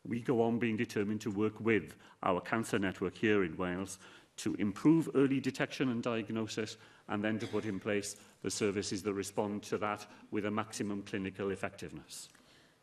We 0.07 0.20
go 0.20 0.43
on 0.43 0.59
being 0.59 0.76
determined 0.76 1.20
to 1.22 1.30
work 1.30 1.59
with 1.61 1.95
our 2.22 2.41
cancer 2.41 2.78
network 2.78 3.16
here 3.16 3.45
in 3.45 3.57
Wales 3.57 3.99
to 4.39 4.55
improve 4.57 5.09
early 5.14 5.39
detection 5.41 5.91
and 5.91 6.03
diagnosis 6.03 6.76
and 7.09 7.22
then 7.22 7.39
to 7.39 7.47
put 7.47 7.64
in 7.66 7.78
place 7.78 8.16
the 8.43 8.51
services 8.51 9.03
that 9.05 9.14
respond 9.14 9.62
to 9.62 9.78
that 9.78 10.07
with 10.30 10.45
a 10.47 10.51
maximum 10.51 11.03
clinical 11.03 11.51
effectiveness. 11.51 12.28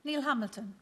Neil 0.03 0.21
Hamilton. 0.21 0.73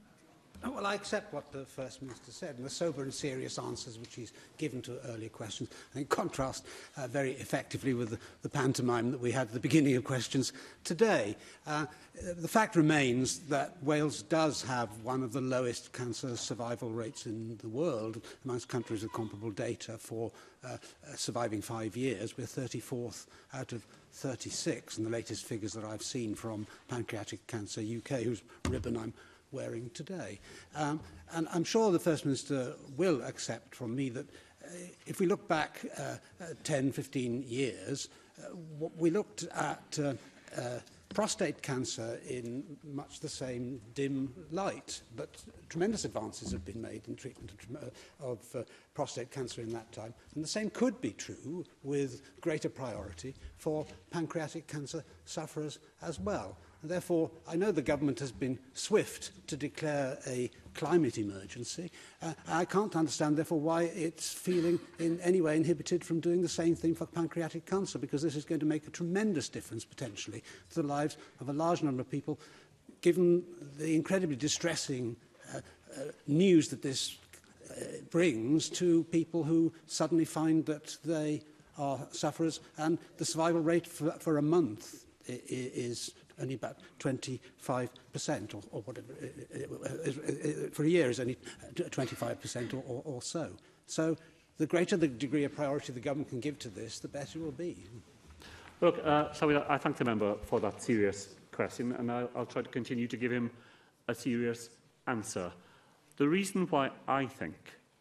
Oh, 0.61 0.71
well, 0.71 0.85
I 0.85 0.93
accept 0.95 1.33
what 1.33 1.53
the 1.53 1.63
First 1.65 2.01
Minister 2.01 2.31
said 2.31 2.55
and 2.57 2.65
the 2.65 2.69
sober 2.69 3.01
and 3.01 3.13
serious 3.13 3.57
answers 3.57 3.97
which 3.97 4.15
he's 4.15 4.33
given 4.57 4.81
to 4.83 4.99
earlier 5.07 5.29
questions. 5.29 5.69
I 5.95 5.99
in 5.99 6.05
contrast, 6.05 6.65
uh, 6.97 7.07
very 7.07 7.31
effectively 7.33 7.93
with 7.93 8.09
the, 8.09 8.19
the 8.41 8.49
pantomime 8.49 9.11
that 9.11 9.21
we 9.21 9.31
had 9.31 9.47
at 9.47 9.53
the 9.53 9.59
beginning 9.61 9.95
of 9.95 10.03
questions 10.03 10.51
today. 10.83 11.37
Uh, 11.65 11.85
the 12.35 12.47
fact 12.47 12.75
remains 12.75 13.39
that 13.47 13.81
Wales 13.81 14.21
does 14.23 14.61
have 14.63 14.89
one 15.01 15.23
of 15.23 15.31
the 15.31 15.39
lowest 15.39 15.93
cancer 15.93 16.35
survival 16.35 16.89
rates 16.89 17.25
in 17.25 17.57
the 17.61 17.69
world 17.69 18.21
amongst 18.43 18.67
countries 18.67 19.01
with 19.03 19.13
comparable 19.13 19.51
data 19.51 19.97
for 19.97 20.31
uh, 20.65 20.73
uh 20.75 21.15
surviving 21.15 21.61
five 21.61 21.95
years. 21.95 22.37
We're 22.37 22.47
34th 22.47 23.27
out 23.53 23.71
of 23.71 23.85
36, 24.11 24.97
in 24.97 25.05
the 25.05 25.09
latest 25.09 25.45
figures 25.45 25.71
that 25.73 25.85
I've 25.85 26.01
seen 26.01 26.35
from 26.35 26.67
Pancreatic 26.89 27.47
Cancer 27.47 27.79
UK, 27.79 28.21
whose 28.23 28.41
ribbon 28.67 28.97
I'm 28.97 29.13
wearing 29.51 29.89
today. 29.93 30.39
Um, 30.75 30.99
and 31.31 31.47
I'm 31.53 31.63
sure 31.63 31.91
the 31.91 31.99
First 31.99 32.25
Minister 32.25 32.73
will 32.97 33.21
accept 33.23 33.75
from 33.75 33.95
me 33.95 34.09
that 34.09 34.27
uh, 34.63 34.67
if 35.05 35.19
we 35.19 35.25
look 35.25 35.47
back 35.47 35.85
uh, 35.97 36.15
uh, 36.41 36.45
10, 36.63 36.91
15 36.91 37.43
years, 37.47 38.09
uh, 38.41 38.55
we 38.97 39.09
looked 39.09 39.43
at 39.53 39.99
uh, 40.01 40.13
uh, 40.57 40.79
prostate 41.13 41.61
cancer 41.63 42.19
in 42.29 42.63
much 42.93 43.19
the 43.19 43.29
same 43.29 43.81
dim 43.95 44.31
light, 44.51 45.01
but 45.15 45.43
tremendous 45.67 46.05
advances 46.05 46.51
have 46.51 46.63
been 46.63 46.79
made 46.79 47.01
in 47.07 47.15
treatment 47.15 47.51
of, 47.67 47.75
uh, 47.83 48.27
of 48.31 48.55
uh, 48.55 48.63
prostate 48.93 49.31
cancer 49.31 49.61
in 49.61 49.69
that 49.73 49.91
time. 49.91 50.13
And 50.35 50.43
the 50.43 50.47
same 50.47 50.69
could 50.69 51.01
be 51.01 51.11
true 51.11 51.65
with 51.83 52.21
greater 52.41 52.69
priority 52.69 53.33
for 53.57 53.87
pancreatic 54.11 54.67
cancer 54.67 55.03
sufferers 55.25 55.79
as 56.03 56.19
well. 56.19 56.57
And 56.81 56.89
therefore, 56.89 57.29
I 57.47 57.55
know 57.57 57.71
the 57.71 57.81
government 57.81 58.19
has 58.19 58.31
been 58.31 58.57
swift 58.73 59.31
to 59.47 59.57
declare 59.57 60.17
a 60.25 60.49
climate 60.75 61.17
emergency. 61.17 61.91
Uh, 62.21 62.33
I 62.47 62.63
can't 62.63 62.95
understand, 62.95 63.35
therefore, 63.37 63.59
why 63.59 63.83
it's 63.83 64.31
feeling 64.31 64.79
in 64.97 65.19
any 65.19 65.41
way 65.41 65.57
inhibited 65.57 66.05
from 66.05 66.21
doing 66.21 66.41
the 66.41 66.47
same 66.47 66.75
thing 66.75 66.95
for 66.95 67.05
pancreatic 67.05 67.65
cancer, 67.65 67.99
because 67.99 68.21
this 68.21 68.35
is 68.37 68.45
going 68.45 68.61
to 68.61 68.65
make 68.65 68.87
a 68.87 68.91
tremendous 68.91 69.49
difference, 69.49 69.83
potentially, 69.83 70.41
to 70.69 70.81
the 70.81 70.87
lives 70.87 71.17
of 71.41 71.49
a 71.49 71.53
large 71.53 71.83
number 71.83 71.99
of 72.01 72.09
people, 72.09 72.39
given 73.01 73.43
the 73.77 73.93
incredibly 73.93 74.37
distressing 74.37 75.17
uh, 75.53 75.57
uh, 75.57 75.99
news 76.27 76.69
that 76.69 76.81
this 76.81 77.17
uh, 77.71 77.83
brings 78.09 78.69
to 78.69 79.03
people 79.05 79.43
who 79.43 79.73
suddenly 79.85 80.25
find 80.25 80.65
that 80.65 80.95
they 81.03 81.41
are 81.77 81.99
sufferers, 82.11 82.61
and 82.77 82.97
the 83.17 83.25
survival 83.25 83.59
rate 83.61 83.85
for, 83.87 84.11
for 84.13 84.37
a 84.37 84.41
month 84.41 85.03
is 85.27 86.11
only 86.41 86.55
about 86.55 86.77
25% 86.99 87.39
or, 88.55 88.61
or 88.71 88.81
whatever, 88.81 89.07
for 90.71 90.83
a 90.83 90.87
year 90.87 91.09
is 91.09 91.19
only 91.19 91.37
25% 91.75 92.73
or, 92.73 92.77
or, 92.87 93.01
or 93.05 93.21
so. 93.21 93.49
So 93.85 94.15
the 94.57 94.65
greater 94.67 94.97
the 94.97 95.07
degree 95.07 95.43
of 95.43 95.55
priority 95.55 95.93
the 95.93 95.99
government 95.99 96.29
can 96.29 96.39
give 96.39 96.59
to 96.59 96.69
this, 96.69 96.99
the 96.99 97.07
better 97.07 97.39
it 97.39 97.43
will 97.43 97.51
be. 97.51 97.77
Look, 98.81 99.01
uh, 99.05 99.31
shall 99.33 99.47
we, 99.47 99.57
I 99.57 99.77
thank 99.77 99.97
the 99.97 100.05
member 100.05 100.35
for 100.43 100.59
that 100.61 100.81
serious 100.81 101.35
question, 101.51 101.91
and 101.93 102.11
I'll, 102.11 102.29
I'll 102.35 102.45
try 102.45 102.61
to 102.61 102.69
continue 102.69 103.07
to 103.07 103.17
give 103.17 103.31
him 103.31 103.51
a 104.07 104.15
serious 104.15 104.69
answer. 105.07 105.51
The 106.17 106.27
reason 106.27 106.65
why 106.67 106.91
I 107.07 107.25
think 107.25 107.55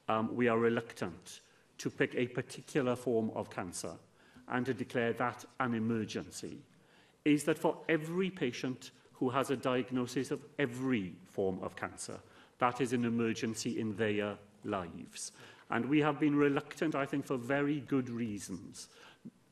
um, 0.09 0.35
we 0.35 0.49
are 0.49 0.59
reluctant 0.59 1.41
to 1.79 1.91
pick 1.91 2.15
a 2.15 2.27
particular 2.29 2.97
form 2.97 3.31
of 3.35 3.51
cancer 3.51 3.93
and 4.49 4.65
to 4.67 4.75
declare 4.75 5.13
that 5.13 5.45
an 5.61 5.75
emergency 5.75 6.63
is 7.33 7.45
that 7.45 7.59
for 7.59 7.77
every 7.89 8.31
patient 8.31 8.91
who 9.13 9.31
has 9.31 9.51
a 9.51 9.57
diagnosis 9.57 10.31
of 10.31 10.41
every 10.59 11.13
form 11.31 11.59
of 11.63 11.77
cancer, 11.77 12.19
that 12.59 12.81
is 12.81 12.93
an 12.93 13.05
emergency 13.05 13.79
in 13.81 13.95
their 13.97 14.37
lives. 14.65 15.33
And 15.71 15.85
we 15.87 16.01
have 16.01 16.19
been 16.19 16.35
reluctant, 16.35 16.95
I 16.95 17.05
think, 17.05 17.27
for 17.27 17.37
very 17.37 17.81
good 17.81 18.09
reasons, 18.09 18.89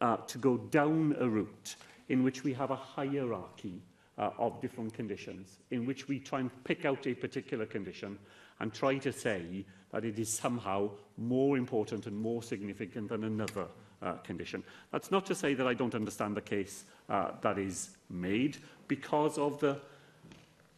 uh, 0.00 0.16
to 0.18 0.38
go 0.38 0.56
down 0.56 1.16
a 1.20 1.28
route 1.28 1.76
in 2.08 2.22
which 2.22 2.42
we 2.44 2.52
have 2.54 2.70
a 2.70 2.76
hierarchy 2.76 3.82
uh, 4.18 4.30
of 4.38 4.60
different 4.60 4.94
conditions, 4.94 5.58
in 5.72 5.84
which 5.84 6.08
we 6.08 6.18
try 6.18 6.40
and 6.40 6.64
pick 6.64 6.84
out 6.84 7.06
a 7.06 7.14
particular 7.14 7.66
condition 7.66 8.18
and 8.60 8.72
try 8.72 8.96
to 8.96 9.12
say 9.12 9.64
that 9.92 10.04
it 10.04 10.18
is 10.18 10.30
somehow 10.32 10.90
more 11.18 11.58
important 11.58 12.06
and 12.06 12.16
more 12.16 12.42
significant 12.42 13.08
than 13.08 13.24
another 13.24 13.66
uh, 14.02 14.12
condition. 14.18 14.62
That's 14.92 15.10
not 15.10 15.26
to 15.26 15.34
say 15.34 15.54
that 15.54 15.66
I 15.66 15.74
don't 15.74 15.94
understand 15.94 16.36
the 16.36 16.40
case 16.42 16.84
uh, 17.08 17.30
that 17.40 17.58
is 17.58 17.90
made 18.10 18.58
because 18.88 19.38
of 19.38 19.58
the 19.60 19.78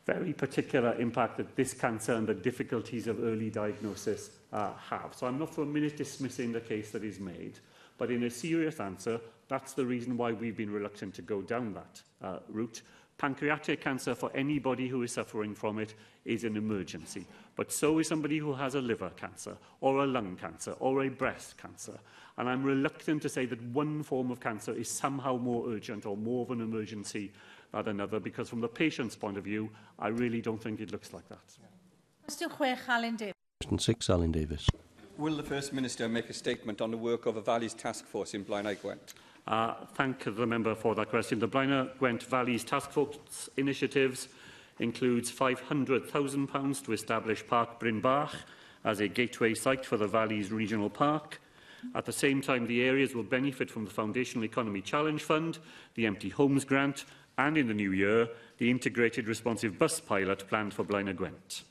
very 0.06 0.32
particular 0.32 0.94
impact 0.98 1.36
that 1.36 1.54
this 1.56 1.74
cancer 1.74 2.14
and 2.14 2.26
the 2.26 2.34
difficulties 2.34 3.06
of 3.06 3.22
early 3.22 3.50
diagnosis 3.50 4.30
uh, 4.52 4.70
have. 4.88 5.12
So 5.14 5.26
I'm 5.26 5.38
not 5.38 5.54
for 5.54 5.62
a 5.62 5.66
minute 5.66 5.96
dismissing 5.98 6.52
the 6.52 6.60
case 6.60 6.90
that 6.92 7.04
is 7.04 7.20
made, 7.20 7.58
but 7.98 8.10
in 8.10 8.22
a 8.24 8.30
serious 8.30 8.80
answer, 8.80 9.20
that's 9.48 9.74
the 9.74 9.84
reason 9.84 10.16
why 10.16 10.32
we've 10.32 10.56
been 10.56 10.72
reluctant 10.72 11.14
to 11.14 11.22
go 11.22 11.42
down 11.42 11.74
that 11.74 12.02
uh, 12.22 12.38
route. 12.48 12.80
Pancreatic 13.18 13.80
cancer 13.82 14.14
for 14.14 14.30
anybody 14.34 14.88
who 14.88 15.02
is 15.02 15.12
suffering 15.12 15.54
from 15.54 15.78
it 15.78 15.94
is 16.24 16.44
an 16.44 16.56
emergency, 16.56 17.26
but 17.56 17.70
so 17.70 17.98
is 17.98 18.08
somebody 18.08 18.38
who 18.38 18.54
has 18.54 18.74
a 18.76 18.80
liver 18.80 19.10
cancer 19.16 19.56
or 19.80 20.04
a 20.04 20.06
lung 20.06 20.36
cancer 20.40 20.70
or 20.80 21.04
a 21.04 21.08
breast 21.10 21.58
cancer. 21.58 21.98
And 22.39 22.49
I'm 22.49 22.62
reluctant 22.62 23.20
to 23.22 23.28
say 23.28 23.47
that 23.47 23.61
one 23.74 24.03
form 24.05 24.30
of 24.30 24.39
cancer 24.41 24.72
is 24.72 24.89
somehow 24.89 25.36
more 25.36 25.68
urgent 25.68 26.07
or 26.07 26.16
more 26.16 26.43
of 26.45 26.53
an 26.53 26.61
emergency 26.61 27.32
than 27.72 27.89
another, 27.89 28.20
because 28.20 28.49
from 28.49 28.61
the 28.61 28.68
patient's 28.68 29.16
point 29.16 29.36
of 29.36 29.45
view, 29.45 29.68
I 29.99 30.09
really 30.09 30.41
don't 30.41 30.62
think 30.62 30.80
it 30.80 30.93
looks 30.93 31.12
like 31.12 31.28
that. 31.28 31.39
Question 32.28 32.39
6, 32.64 32.89
Alan 32.89 33.16
Davis. 33.16 33.32
Question 33.62 33.78
6, 33.80 34.11
Alan 34.11 34.32
Davis. 34.32 34.68
Will 35.16 35.36
the 35.36 35.43
First 35.43 35.72
Minister 35.72 36.09
make 36.09 36.30
a 36.30 36.32
statement 36.32 36.80
on 36.80 36.93
the 36.93 36.97
work 36.97 37.26
of 37.26 37.36
a 37.36 37.41
Valleys 37.41 37.74
Task 37.74 38.07
Force 38.07 38.34
in 38.34 38.45
Blaenau 38.45 38.80
Gwent? 38.80 39.14
Uh, 39.49 39.74
thank 39.95 40.22
the 40.24 40.47
member 40.47 40.76
for 40.76 40.95
that 40.95 41.09
question. 41.11 41.41
The 41.41 41.49
Blaenau 41.49 41.91
Gwent 41.99 42.22
Valleys 42.22 42.62
Task 42.62 42.91
Force 42.91 43.51
initiatives 43.57 44.28
includes 44.78 45.32
£500,000 45.32 46.84
to 46.84 46.93
establish 46.93 47.45
Park 47.45 47.80
Bryn 47.80 48.01
Bach 48.01 48.32
as 48.84 49.01
a 49.01 49.09
gateway 49.09 49.55
site 49.55 49.84
for 49.84 49.97
the 49.97 50.07
Valleys 50.07 50.53
Regional 50.53 50.89
Park, 50.89 51.41
At 51.95 52.05
the 52.07 52.12
same 52.12 52.41
time, 52.41 52.66
the 52.66 52.83
areas 52.83 53.14
will 53.14 53.22
benefit 53.22 53.70
from 53.70 53.85
the 53.85 53.91
Foundational 53.91 54.45
Economy 54.45 54.81
Challenge 54.81 55.22
Fund, 55.22 55.59
the 55.95 56.07
Empty 56.07 56.31
Homes 56.31 56.64
Grant, 56.64 57.05
and 57.37 57.57
in 57.57 57.68
the 57.68 57.74
new 57.74 57.93
year, 57.93 58.29
the 58.59 58.70
Integrated 58.70 59.29
Responsive 59.29 59.79
Bus 59.79 60.01
Pilot 60.01 60.47
planned 60.49 60.74
for 60.74 60.85
Blaenau 60.85 61.14
Gwent. 61.14 61.62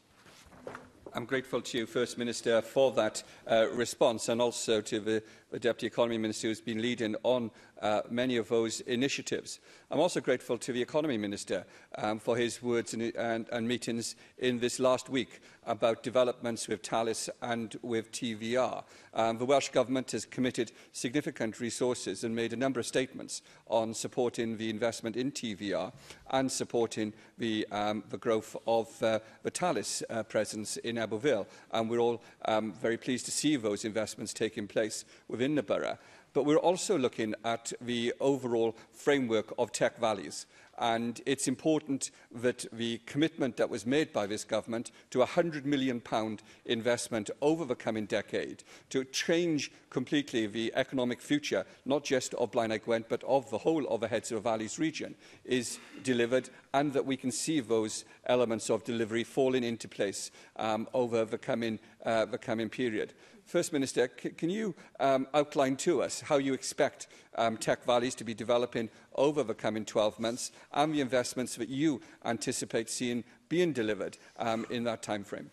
I'm 1.14 1.26
grateful 1.26 1.62
to 1.62 1.78
you, 1.80 1.86
First 1.86 2.18
Minister, 2.18 2.62
for 2.62 2.91
that 2.93 3.24
uh, 3.49 3.68
response 3.74 4.30
and 4.30 4.39
also 4.41 4.82
to 4.82 4.99
the 4.99 5.24
the 5.51 5.59
Deputy 5.59 5.87
Economy 5.87 6.17
Minister, 6.17 6.47
who's 6.47 6.61
been 6.61 6.81
leading 6.81 7.15
on 7.23 7.51
uh, 7.81 8.01
many 8.09 8.37
of 8.37 8.49
those 8.49 8.81
initiatives. 8.81 9.59
I'm 9.91 9.99
also 9.99 10.19
grateful 10.19 10.57
to 10.57 10.73
the 10.73 10.81
Economy 10.81 11.17
Minister 11.17 11.65
um, 11.97 12.19
for 12.19 12.35
his 12.35 12.61
words 12.61 12.93
and, 12.93 13.01
and, 13.15 13.47
and 13.51 13.67
meetings 13.67 14.15
in 14.39 14.59
this 14.59 14.79
last 14.79 15.09
week 15.09 15.41
about 15.65 16.01
developments 16.01 16.67
with 16.67 16.81
TALIS 16.81 17.29
and 17.41 17.77
with 17.81 18.11
TVR. 18.11 18.83
Um, 19.13 19.37
the 19.37 19.45
Welsh 19.45 19.69
Government 19.69 20.11
has 20.11 20.25
committed 20.25 20.71
significant 20.91 21.59
resources 21.59 22.23
and 22.23 22.35
made 22.35 22.51
a 22.51 22.55
number 22.57 22.79
of 22.79 22.85
statements 22.85 23.41
on 23.67 23.93
supporting 23.93 24.57
the 24.57 24.69
investment 24.69 25.15
in 25.15 25.31
TVR 25.31 25.93
and 26.31 26.51
supporting 26.51 27.13
the, 27.37 27.67
um, 27.71 28.03
the 28.09 28.17
growth 28.17 28.55
of 28.65 29.01
uh, 29.03 29.19
the 29.43 29.51
TALIS 29.51 30.03
uh, 30.09 30.23
presence 30.23 30.77
in 30.77 30.95
Aberfile. 30.95 31.45
And 31.71 31.89
we're 31.89 31.99
all 31.99 32.21
um, 32.45 32.73
very 32.73 32.97
pleased 32.97 33.25
to 33.25 33.31
see 33.31 33.55
those 33.55 33.85
investments 33.85 34.33
taking 34.33 34.67
place 34.67 35.05
with 35.27 35.36
within 35.38 35.53
the 35.53 35.61
borough, 35.61 35.99
but 36.33 36.45
we're 36.45 36.57
also 36.57 36.97
looking 36.97 37.35
at 37.45 37.71
the 37.79 38.11
overall 38.19 38.75
framework 38.91 39.53
of 39.59 39.71
tech 39.71 39.99
values. 39.99 40.47
And 40.79 41.19
it's 41.27 41.47
important 41.47 42.09
that 42.31 42.65
the 42.73 42.97
commitment 43.07 43.57
that 43.57 43.69
was 43.69 43.85
made 43.85 44.11
by 44.13 44.25
this 44.27 44.43
government 44.43 44.91
to 45.11 45.21
a 45.23 45.27
£100 45.27 45.63
million 45.65 45.99
pound 46.01 46.41
investment 46.65 47.29
over 47.41 47.65
the 47.65 47.73
coming 47.75 48.05
decade 48.05 48.63
to 48.89 49.03
change 49.03 49.71
completely 49.91 50.45
the 50.47 50.71
economic 50.75 51.19
future, 51.21 51.65
not 51.85 52.03
just 52.03 52.33
of 52.35 52.51
Blaenau 52.51 52.83
Gwent, 52.83 53.09
but 53.09 53.23
of 53.23 53.49
the 53.51 53.57
whole 53.59 53.88
of 53.88 54.01
the 54.01 54.07
Heads 54.07 54.31
of 54.31 54.43
Valleys 54.43 54.77
region, 54.79 55.15
is 55.45 55.77
delivered 56.03 56.49
and 56.73 56.93
that 56.93 57.05
we 57.07 57.17
can 57.17 57.31
see 57.31 57.59
those 57.59 58.05
elements 58.27 58.69
of 58.69 58.83
delivery 58.83 59.23
falling 59.23 59.63
into 59.63 59.88
place 59.88 60.29
um, 60.57 60.88
over 60.93 61.25
the 61.25 61.38
coming, 61.39 61.79
uh, 62.05 62.25
the 62.25 62.38
coming 62.39 62.69
period. 62.69 63.13
First 63.47 63.71
Minister, 63.71 64.09
can 64.09 64.49
you 64.49 64.75
um, 64.99 65.25
outline 65.33 65.77
to 65.77 66.01
us 66.01 66.19
how 66.19 66.35
you 66.35 66.53
expect 66.53 67.07
um, 67.35 67.55
tech 67.55 67.81
valleys 67.85 68.13
to 68.15 68.25
be 68.25 68.33
developing 68.33 68.89
over 69.15 69.41
the 69.41 69.53
coming 69.53 69.85
12 69.85 70.19
months 70.19 70.51
and 70.73 70.93
the 70.93 70.99
investments 70.99 71.55
that 71.55 71.69
you 71.69 72.01
anticipate 72.25 72.89
seeing 72.89 73.23
being 73.47 73.71
delivered 73.71 74.17
um, 74.37 74.65
in 74.69 74.83
that 74.83 75.01
time 75.01 75.23
frame? 75.23 75.49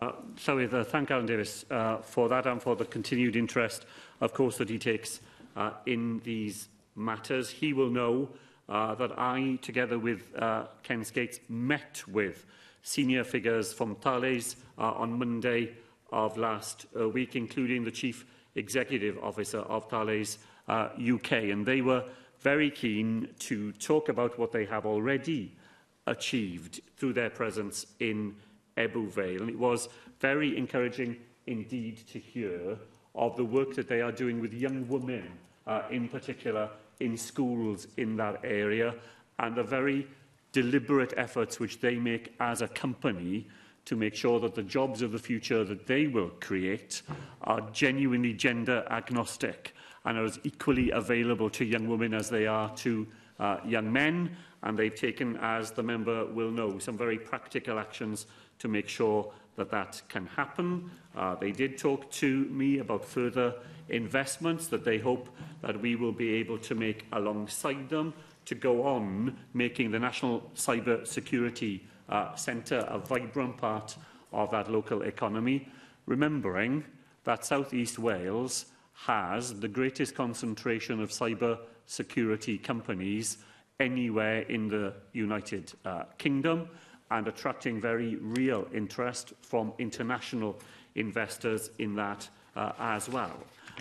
Uh, 0.00 0.12
Llywydd, 0.36 0.72
uh, 0.72 0.84
thank 0.84 1.10
Alan 1.10 1.26
Davis 1.26 1.64
uh, 1.72 1.96
for 1.98 2.28
that 2.28 2.46
and 2.46 2.62
for 2.62 2.76
the 2.76 2.84
continued 2.84 3.34
interest, 3.34 3.84
of 4.20 4.32
course, 4.32 4.56
that 4.58 4.70
he 4.70 4.78
takes 4.78 5.20
uh, 5.56 5.72
in 5.86 6.20
these 6.20 6.68
matters. 6.94 7.50
He 7.50 7.72
will 7.72 7.90
know 7.90 8.28
uh, 8.68 8.94
that 8.94 9.18
I, 9.18 9.58
together 9.60 9.98
with 9.98 10.32
uh, 10.38 10.66
Ken 10.84 11.04
Skates, 11.04 11.40
met 11.48 12.04
with 12.06 12.46
senior 12.84 13.24
figures 13.24 13.72
from 13.72 13.96
Thales 13.96 14.54
uh, 14.78 14.82
on 14.92 15.18
Monday 15.18 15.72
of 16.12 16.36
last 16.36 16.86
uh, 16.98 17.08
week, 17.08 17.34
including 17.34 17.82
the 17.84 17.90
Chief 17.90 18.26
Executive 18.54 19.18
Officer 19.24 19.60
of 19.60 19.88
Thales 19.90 20.38
uh, 20.68 20.90
UK. 21.02 21.32
And 21.50 21.66
they 21.66 21.80
were 21.80 22.04
very 22.38 22.70
keen 22.70 23.28
to 23.40 23.72
talk 23.72 24.08
about 24.08 24.38
what 24.38 24.52
they 24.52 24.66
have 24.66 24.84
already 24.86 25.56
achieved 26.06 26.80
through 26.96 27.14
their 27.14 27.30
presence 27.30 27.86
in 28.00 28.36
Ebu 28.76 29.08
Vale. 29.10 29.40
And 29.40 29.50
it 29.50 29.58
was 29.58 29.88
very 30.20 30.56
encouraging 30.56 31.16
indeed 31.46 32.06
to 32.12 32.18
hear 32.18 32.76
of 33.14 33.36
the 33.36 33.44
work 33.44 33.74
that 33.74 33.88
they 33.88 34.00
are 34.00 34.12
doing 34.12 34.40
with 34.40 34.52
young 34.52 34.86
women, 34.88 35.28
uh, 35.66 35.82
in 35.90 36.08
particular 36.08 36.68
in 37.00 37.16
schools 37.16 37.86
in 37.96 38.16
that 38.16 38.40
area, 38.44 38.94
and 39.38 39.56
the 39.56 39.62
very 39.62 40.06
deliberate 40.52 41.14
efforts 41.16 41.58
which 41.58 41.80
they 41.80 41.96
make 41.96 42.34
as 42.38 42.60
a 42.62 42.68
company 42.68 43.46
to 43.84 43.96
make 43.96 44.14
sure 44.14 44.38
that 44.40 44.54
the 44.54 44.62
jobs 44.62 45.02
of 45.02 45.12
the 45.12 45.18
future 45.18 45.64
that 45.64 45.86
they 45.86 46.06
will 46.06 46.30
create 46.40 47.02
are 47.42 47.60
genuinely 47.72 48.32
gender 48.32 48.86
agnostic 48.90 49.74
and 50.04 50.18
are 50.18 50.24
as 50.24 50.38
equally 50.44 50.90
available 50.90 51.50
to 51.50 51.64
young 51.64 51.88
women 51.88 52.14
as 52.14 52.28
they 52.30 52.46
are 52.46 52.74
to 52.76 53.06
uh, 53.40 53.58
young 53.64 53.92
men. 53.92 54.30
And 54.62 54.78
they've 54.78 54.94
taken, 54.94 55.36
as 55.42 55.72
the 55.72 55.82
member 55.82 56.24
will 56.26 56.50
know, 56.52 56.78
some 56.78 56.96
very 56.96 57.18
practical 57.18 57.78
actions 57.78 58.26
to 58.60 58.68
make 58.68 58.88
sure 58.88 59.32
that 59.56 59.70
that 59.70 60.00
can 60.08 60.26
happen. 60.26 60.90
Uh, 61.16 61.34
they 61.34 61.50
did 61.50 61.76
talk 61.76 62.10
to 62.10 62.44
me 62.46 62.78
about 62.78 63.04
further 63.04 63.54
investments 63.88 64.68
that 64.68 64.84
they 64.84 64.98
hope 64.98 65.28
that 65.60 65.78
we 65.80 65.96
will 65.96 66.12
be 66.12 66.34
able 66.34 66.58
to 66.58 66.74
make 66.74 67.04
alongside 67.12 67.88
them 67.88 68.14
to 68.44 68.54
go 68.54 68.84
on 68.86 69.36
making 69.54 69.90
the 69.90 69.98
national 69.98 70.40
cyber 70.56 71.06
security 71.06 71.84
uh, 72.12 72.34
centre 72.36 72.84
a 72.88 72.98
vibrant 72.98 73.56
part 73.56 73.96
of 74.32 74.50
that 74.50 74.70
local 74.70 75.02
economy, 75.02 75.66
remembering 76.06 76.84
that 77.24 77.44
South 77.44 77.72
East 77.72 77.98
Wales 77.98 78.66
has 78.92 79.58
the 79.58 79.68
greatest 79.68 80.14
concentration 80.14 81.00
of 81.00 81.08
cyber 81.10 81.58
security 81.86 82.58
companies 82.58 83.38
anywhere 83.80 84.40
in 84.42 84.68
the 84.68 84.92
United 85.12 85.72
uh, 85.86 86.04
Kingdom 86.18 86.68
and 87.10 87.26
attracting 87.26 87.80
very 87.80 88.16
real 88.16 88.66
interest 88.74 89.32
from 89.40 89.72
international 89.78 90.58
investors 90.94 91.70
in 91.78 91.94
that 91.94 92.28
uh, 92.56 92.72
as 92.78 93.08
well. 93.08 93.32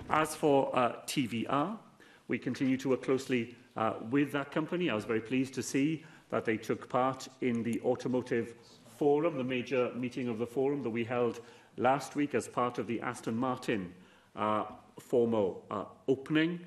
As 0.10 0.36
for 0.36 0.74
uh, 0.74 0.94
TVR, 1.06 1.78
we 2.30 2.40
continue 2.40 2.78
to 2.78 2.90
work 2.90 3.02
closely 3.04 3.56
uh, 3.76 3.94
with 4.10 4.32
that 4.32 4.52
company. 4.52 4.90
I 4.90 4.96
was 4.96 5.04
very 5.06 5.20
pleased 5.20 5.54
to 5.56 5.64
see 5.64 6.04
that 6.32 6.46
they 6.46 6.58
took 6.58 6.90
part 6.90 7.28
in 7.42 7.62
the 7.62 7.80
Automotive 7.82 8.56
Forum, 8.98 9.38
the 9.38 9.44
major 9.44 9.92
meeting 9.94 10.28
of 10.28 10.40
the 10.40 10.48
Forum 10.48 10.82
that 10.82 10.90
we 10.90 11.04
held 11.04 11.42
last 11.78 12.16
week 12.16 12.34
as 12.34 12.48
part 12.48 12.80
of 12.80 12.88
the 12.88 13.00
Aston 13.02 13.36
Martin 13.38 13.94
uh, 14.36 14.66
formal 15.00 15.64
uh, 15.70 15.84
opening. 16.08 16.60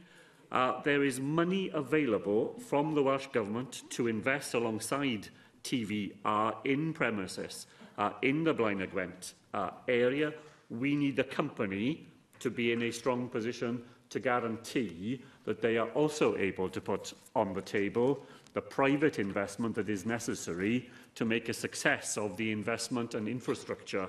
Uh, 0.53 0.81
there 0.83 1.03
is 1.03 1.19
money 1.19 1.71
available 1.75 2.55
from 2.69 2.95
the 2.95 3.03
Welsh 3.03 3.27
Government 3.33 3.83
to 3.91 4.07
invest 4.07 4.55
alongside 4.55 5.29
TVR 5.65 6.55
in 6.65 6.93
premises 6.93 7.67
uh, 7.97 8.11
in 8.23 8.45
the 8.45 8.55
Blaenau 8.55 8.91
Gwent 8.91 9.35
uh, 9.55 9.71
area. 9.89 10.33
We 10.71 10.95
need 10.95 11.17
the 11.17 11.25
company 11.25 12.07
to 12.41 12.51
be 12.51 12.73
in 12.73 12.83
a 12.83 12.91
strong 12.93 13.29
position 13.29 13.83
to 14.11 14.21
guarantee 14.21 15.23
that 15.45 15.63
they 15.63 15.79
are 15.79 15.89
also 15.89 16.37
able 16.37 16.69
to 16.69 16.81
put 16.81 17.15
on 17.35 17.53
the 17.55 17.63
table 17.63 18.23
the 18.55 18.63
private 18.63 19.19
investment 19.19 19.75
that 19.75 19.89
is 19.89 20.07
necessary 20.07 20.89
to 21.17 21.25
make 21.25 21.49
a 21.49 21.53
success 21.53 22.17
of 22.17 22.37
the 22.37 22.51
investment 22.51 23.15
and 23.15 23.29
infrastructure 23.29 24.09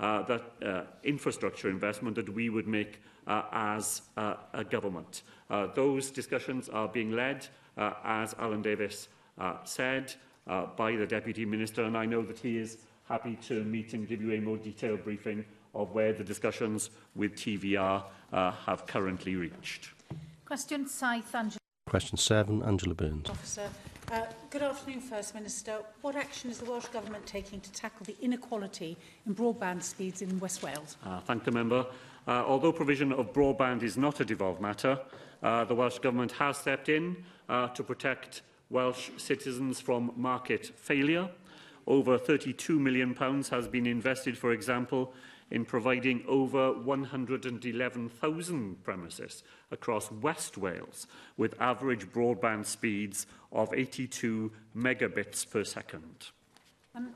uh, 0.00 0.22
that 0.22 0.42
uh, 0.64 0.82
infrastructure 1.04 1.68
investment 1.68 2.16
that 2.16 2.28
we 2.30 2.48
would 2.48 2.66
make 2.66 3.00
uh, 3.28 3.42
as 3.52 4.02
uh, 4.16 4.34
a 4.54 4.64
government. 4.64 5.22
Uh, 5.50 5.68
those 5.74 6.10
discussions 6.10 6.68
are 6.70 6.88
being 6.88 7.12
led, 7.12 7.46
uh, 7.78 7.92
as 8.02 8.34
Alan 8.38 8.62
Davis 8.62 9.08
uh, 9.38 9.56
said, 9.64 10.12
uh, 10.48 10.66
by 10.76 10.96
the 10.96 11.06
Deputy 11.06 11.44
Minister, 11.44 11.84
and 11.84 11.96
I 11.96 12.06
know 12.06 12.22
that 12.22 12.38
he 12.38 12.56
is 12.56 12.78
happy 13.08 13.36
to 13.46 13.62
meet 13.64 13.92
and 13.92 14.08
give 14.08 14.22
you 14.22 14.32
a 14.32 14.40
more 14.40 14.56
detailed 14.56 15.04
briefing 15.04 15.44
of 15.74 15.92
where 15.92 16.12
the 16.14 16.24
discussions 16.24 16.88
with 17.14 17.34
TVR 17.34 18.02
uh, 18.32 18.50
have 18.66 18.86
currently 18.86 19.36
reached. 19.36 19.90
Question 20.46 20.88
7, 20.88 21.22
Angela. 21.34 21.58
Question 21.92 22.16
7, 22.16 22.62
Angela 22.62 22.94
Burns. 22.94 23.28
Officer, 23.28 23.68
uh, 24.10 24.22
good 24.48 24.62
afternoon, 24.62 25.02
First 25.02 25.34
Minister. 25.34 25.76
What 26.00 26.16
action 26.16 26.50
is 26.50 26.56
the 26.56 26.64
Welsh 26.64 26.86
Government 26.88 27.26
taking 27.26 27.60
to 27.60 27.70
tackle 27.70 28.06
the 28.06 28.16
inequality 28.22 28.96
in 29.26 29.34
broadband 29.34 29.82
speeds 29.82 30.22
in 30.22 30.40
West 30.40 30.62
Wales? 30.62 30.96
Uh, 31.04 31.20
thank 31.20 31.44
the 31.44 31.50
member. 31.50 31.84
Uh, 32.26 32.44
although 32.46 32.72
provision 32.72 33.12
of 33.12 33.34
broadband 33.34 33.82
is 33.82 33.98
not 33.98 34.20
a 34.20 34.24
devolved 34.24 34.58
matter, 34.62 34.98
uh, 35.42 35.64
the 35.64 35.74
Welsh 35.74 35.98
Government 35.98 36.32
has 36.32 36.56
stepped 36.56 36.88
in 36.88 37.14
uh, 37.50 37.68
to 37.68 37.82
protect 37.82 38.40
Welsh 38.70 39.10
citizens 39.18 39.78
from 39.78 40.12
market 40.16 40.64
failure. 40.76 41.28
Over 41.86 42.18
£32 42.18 42.70
million 42.80 43.12
pounds 43.12 43.50
has 43.50 43.68
been 43.68 43.84
invested, 43.84 44.38
for 44.38 44.52
example, 44.52 45.12
in 45.52 45.64
providing 45.66 46.24
over 46.26 46.72
111,000 46.72 48.82
premises 48.82 49.42
across 49.70 50.10
West 50.10 50.56
Wales 50.56 51.06
with 51.36 51.54
average 51.60 52.06
broadband 52.10 52.64
speeds 52.64 53.26
of 53.52 53.72
82 53.74 54.50
megabits 54.74 55.46
per 55.48 55.62
second. 55.62 56.28
Um, 56.94 57.08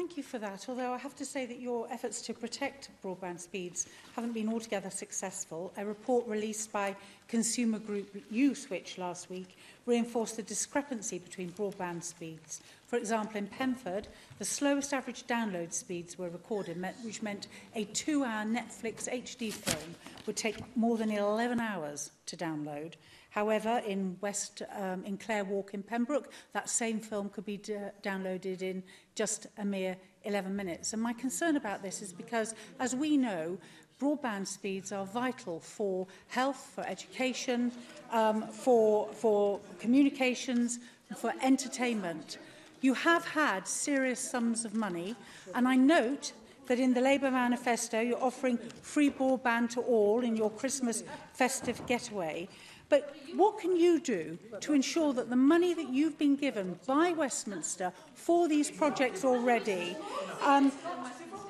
Thank 0.00 0.16
you 0.16 0.22
for 0.22 0.38
that, 0.38 0.64
although 0.66 0.94
I 0.94 0.98
have 0.98 1.14
to 1.16 1.26
say 1.26 1.44
that 1.44 1.60
your 1.60 1.86
efforts 1.92 2.22
to 2.22 2.32
protect 2.32 2.88
broadband 3.04 3.38
speeds 3.38 3.86
haven't 4.16 4.32
been 4.32 4.48
altogether 4.50 4.88
successful. 4.88 5.74
A 5.76 5.84
report 5.84 6.26
released 6.26 6.72
by 6.72 6.96
consumer 7.28 7.78
group 7.78 8.10
Uswitch 8.32 8.96
last 8.96 9.28
week 9.28 9.58
reinforced 9.84 10.36
the 10.38 10.42
discrepancy 10.42 11.18
between 11.18 11.52
broadband 11.52 12.02
speeds. 12.02 12.62
For 12.86 12.96
example, 12.96 13.36
in 13.36 13.46
Penford, 13.46 14.06
the 14.38 14.44
slowest 14.46 14.94
average 14.94 15.26
download 15.26 15.70
speeds 15.74 16.16
were 16.16 16.30
recorded, 16.30 16.82
which 17.04 17.20
meant 17.20 17.48
a 17.74 17.84
two-hour 17.84 18.46
Netflix 18.46 19.06
HD 19.06 19.52
film 19.52 19.94
would 20.26 20.34
take 20.36 20.56
more 20.78 20.96
than 20.96 21.10
11 21.10 21.60
hours 21.60 22.10
to 22.24 22.38
download. 22.38 22.92
However, 23.30 23.80
in 23.86 24.16
West, 24.20 24.62
um, 24.76 25.04
in 25.04 25.16
Clare 25.16 25.44
Walk 25.44 25.70
in 25.72 25.82
Pembroke, 25.82 26.30
that 26.52 26.68
same 26.68 27.00
film 27.00 27.28
could 27.30 27.46
be 27.46 27.58
downloaded 28.02 28.60
in 28.60 28.82
just 29.14 29.46
a 29.58 29.64
mere 29.64 29.96
11 30.24 30.54
minutes. 30.54 30.92
And 30.92 31.00
my 31.00 31.12
concern 31.12 31.56
about 31.56 31.82
this 31.82 32.02
is 32.02 32.12
because, 32.12 32.54
as 32.80 32.94
we 32.94 33.16
know, 33.16 33.56
broadband 34.00 34.46
speeds 34.46 34.90
are 34.92 35.06
vital 35.06 35.60
for 35.60 36.08
health, 36.28 36.72
for 36.74 36.84
education, 36.86 37.70
um, 38.10 38.42
for, 38.48 39.06
for 39.12 39.60
communications, 39.78 40.80
for 41.16 41.32
entertainment. 41.40 42.38
You 42.80 42.94
have 42.94 43.24
had 43.24 43.68
serious 43.68 44.18
sums 44.18 44.64
of 44.64 44.74
money, 44.74 45.14
and 45.54 45.68
I 45.68 45.76
note 45.76 46.32
that 46.66 46.78
in 46.80 46.94
the 46.94 47.00
Labour 47.00 47.30
manifesto 47.30 48.00
you're 48.00 48.22
offering 48.22 48.56
free 48.82 49.10
broadband 49.10 49.70
to 49.70 49.80
all 49.82 50.20
in 50.24 50.34
your 50.36 50.50
Christmas 50.50 51.04
festive 51.32 51.84
getaway. 51.86 52.48
But 52.90 53.14
what 53.36 53.58
can 53.60 53.76
you 53.76 54.00
do 54.00 54.36
to 54.60 54.72
ensure 54.74 55.14
that 55.14 55.30
the 55.30 55.36
money 55.36 55.72
that 55.72 55.88
you've 55.88 56.18
been 56.18 56.34
given 56.36 56.78
by 56.86 57.12
Westminster 57.12 57.92
for 58.14 58.48
these 58.48 58.68
projects 58.68 59.24
already 59.24 59.96
um, 60.42 60.72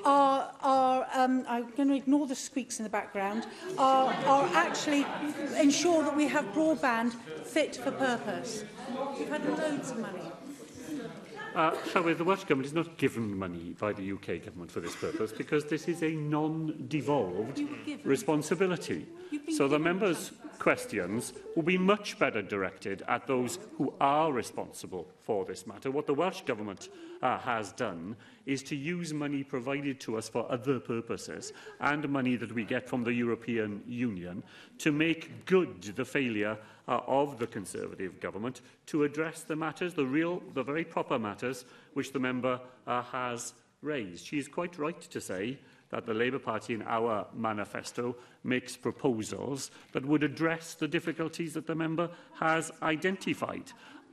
are, 0.05 0.53
are 0.63 1.07
um, 1.15 1.45
I'm 1.49 1.71
going 1.75 1.89
to 1.89 1.95
ignore 1.97 2.27
the 2.27 2.35
squeaks 2.35 2.79
in 2.79 2.85
the 2.85 2.91
background, 2.91 3.47
are, 3.79 4.13
are 4.27 4.49
actually 4.55 5.07
ensure 5.59 6.03
that 6.05 6.15
we 6.15 6.29
have 6.29 6.45
broadband 6.53 7.15
fit 7.47 7.77
for 7.77 7.91
purpose? 7.91 8.65
We've 9.19 9.29
had 9.29 9.47
loads 9.49 9.91
of 9.93 9.99
money. 9.99 10.21
Uh, 11.57 11.73
Llywydd, 11.73 12.17
the 12.19 12.23
Welsh 12.25 12.45
Government 12.45 12.67
is 12.67 12.73
not 12.73 12.97
given 12.97 13.37
money 13.37 13.75
by 13.81 13.93
the 13.93 14.13
UK 14.13 14.45
Government 14.45 14.71
for 14.71 14.79
this 14.79 14.95
purpose 14.95 15.33
because 15.33 15.65
this 15.65 15.89
is 15.89 16.01
a 16.05 16.11
non-devolved 16.11 17.63
responsibility. 18.05 19.05
So 19.53 19.67
the 19.67 19.81
members 19.81 20.31
questions 20.61 21.33
will 21.57 21.65
be 21.65 21.79
much 21.79 22.17
better 22.19 22.43
directed 22.43 23.03
at 23.09 23.27
those 23.27 23.59
who 23.79 23.93
are 24.01 24.31
responsible 24.31 25.09
for 25.25 25.45
this 25.45 25.67
matter. 25.67 25.91
What 25.91 26.07
the 26.07 26.15
Welsh 26.15 26.43
Government 26.43 26.89
uh, 27.23 27.39
has 27.39 27.73
done 27.73 28.15
is 28.47 28.63
to 28.65 28.77
use 28.77 29.13
money 29.13 29.43
provided 29.43 29.99
to 30.01 30.19
us 30.19 30.29
for 30.29 30.51
other 30.53 30.79
purposes 30.79 31.53
and 31.81 32.09
money 32.09 32.37
that 32.37 32.53
we 32.53 32.65
get 32.65 32.89
from 32.89 33.03
the 33.03 33.13
European 33.13 33.83
Union 33.89 34.45
to 34.79 34.93
make 34.93 35.47
good 35.47 35.83
the 35.97 36.05
failure 36.05 36.57
uh, 36.87 37.01
of 37.07 37.39
the 37.39 37.47
Conservative 37.47 38.21
government 38.21 38.61
to 38.87 39.05
address 39.05 39.43
the 39.43 39.57
matters, 39.57 39.95
the 39.95 40.07
real, 40.07 40.43
the 40.53 40.63
very 40.63 40.85
proper 40.85 41.19
matters 41.19 41.65
which 41.95 42.13
the 42.13 42.21
member 42.21 42.61
uh, 42.87 43.03
has 43.03 43.55
raised. 43.83 44.27
She 44.27 44.39
is 44.39 44.47
quite 44.47 44.79
right 44.79 45.01
to 45.01 45.21
say 45.21 45.59
that 45.91 46.07
the 46.07 46.15
Labour 46.15 46.39
Party 46.39 46.75
in 46.75 46.83
our 46.83 47.27
manifesto 47.35 48.17
makes 48.45 48.77
proposals 48.77 49.71
that 49.93 50.05
would 50.07 50.23
address 50.23 50.75
the 50.75 50.89
difficulties 50.89 51.55
that 51.55 51.67
the 51.67 51.75
member 51.75 52.09
has 52.39 52.73
identified. 52.83 53.65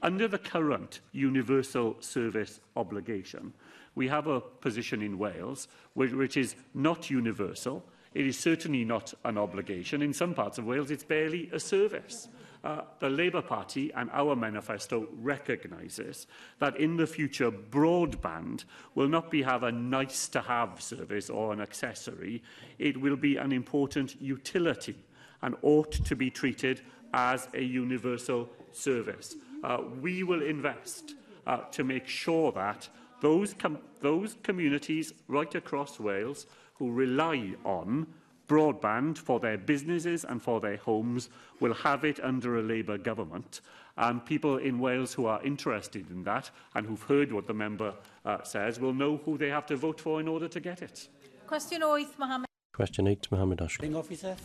Under 0.01 0.27
the 0.27 0.37
current 0.37 0.99
universal 1.11 1.95
service 1.99 2.59
obligation, 2.75 3.53
we 3.95 4.07
have 4.07 4.27
a 4.27 4.39
position 4.41 5.01
in 5.01 5.17
Wales 5.17 5.67
which, 5.93 6.11
which 6.11 6.37
is 6.37 6.55
not 6.73 7.09
universal. 7.09 7.83
It 8.13 8.27
is 8.27 8.37
certainly 8.37 8.85
not 8.85 9.13
an 9.25 9.37
obligation. 9.37 10.01
In 10.01 10.13
some 10.13 10.33
parts 10.33 10.57
of 10.57 10.65
Wales, 10.65 10.91
it's 10.91 11.03
barely 11.03 11.49
a 11.51 11.59
service 11.59 12.27
uh, 12.67 12.81
the 12.99 13.09
Labour 13.09 13.41
Party 13.41 13.93
and 13.93 14.09
our 14.11 14.35
manifesto 14.35 15.07
recognise 15.21 15.95
this, 15.95 16.27
that 16.59 16.75
in 16.75 16.97
the 16.97 17.07
future 17.07 17.49
broadband 17.49 18.65
will 18.93 19.07
not 19.07 19.31
be 19.31 19.41
have 19.41 19.63
a 19.63 19.71
nice-to-have 19.71 20.81
service 20.81 21.29
or 21.29 21.53
an 21.53 21.61
accessory, 21.61 22.43
it 22.77 22.99
will 22.99 23.15
be 23.15 23.37
an 23.37 23.53
important 23.53 24.21
utility 24.21 24.95
and 25.43 25.55
ought 25.61 25.91
to 25.93 26.13
be 26.15 26.29
treated 26.29 26.81
as 27.13 27.47
a 27.53 27.61
universal 27.61 28.49
service. 28.73 29.35
Uh, 29.63 29.77
we 30.01 30.23
will 30.23 30.43
invest 30.43 31.13
uh, 31.47 31.59
to 31.71 31.85
make 31.85 32.05
sure 32.05 32.51
that 32.51 32.89
those, 33.21 33.53
com 33.53 33.77
those 34.01 34.35
communities 34.43 35.13
right 35.29 35.55
across 35.55 36.01
Wales 36.01 36.47
who 36.75 36.91
rely 36.91 37.53
on 37.63 38.05
broadband 38.47 39.17
for 39.17 39.39
their 39.39 39.57
businesses 39.57 40.23
and 40.23 40.41
for 40.41 40.59
their 40.59 40.77
homes 40.77 41.29
will 41.59 41.73
have 41.73 42.05
it 42.05 42.19
under 42.23 42.57
a 42.57 42.61
Labour 42.61 42.97
government. 42.97 43.61
And 43.97 44.25
people 44.25 44.57
in 44.57 44.79
Wales 44.79 45.13
who 45.13 45.25
are 45.25 45.43
interested 45.43 46.09
in 46.09 46.23
that 46.23 46.49
and 46.75 46.85
who've 46.85 47.01
heard 47.03 47.31
what 47.31 47.47
the 47.47 47.53
member 47.53 47.93
uh, 48.25 48.43
says 48.43 48.79
will 48.79 48.93
know 48.93 49.17
who 49.25 49.37
they 49.37 49.49
have 49.49 49.65
to 49.67 49.75
vote 49.75 49.99
for 49.99 50.19
in 50.19 50.27
order 50.27 50.47
to 50.47 50.59
get 50.59 50.81
it. 50.81 51.07
Question 51.47 51.81
8, 51.83 52.07
Mohammed. 52.17 52.47
Question 52.73 53.07
8, 53.07 53.27
Mohammed 53.31 53.59
Ashkan. 53.59 53.95
Officer, 53.97 54.35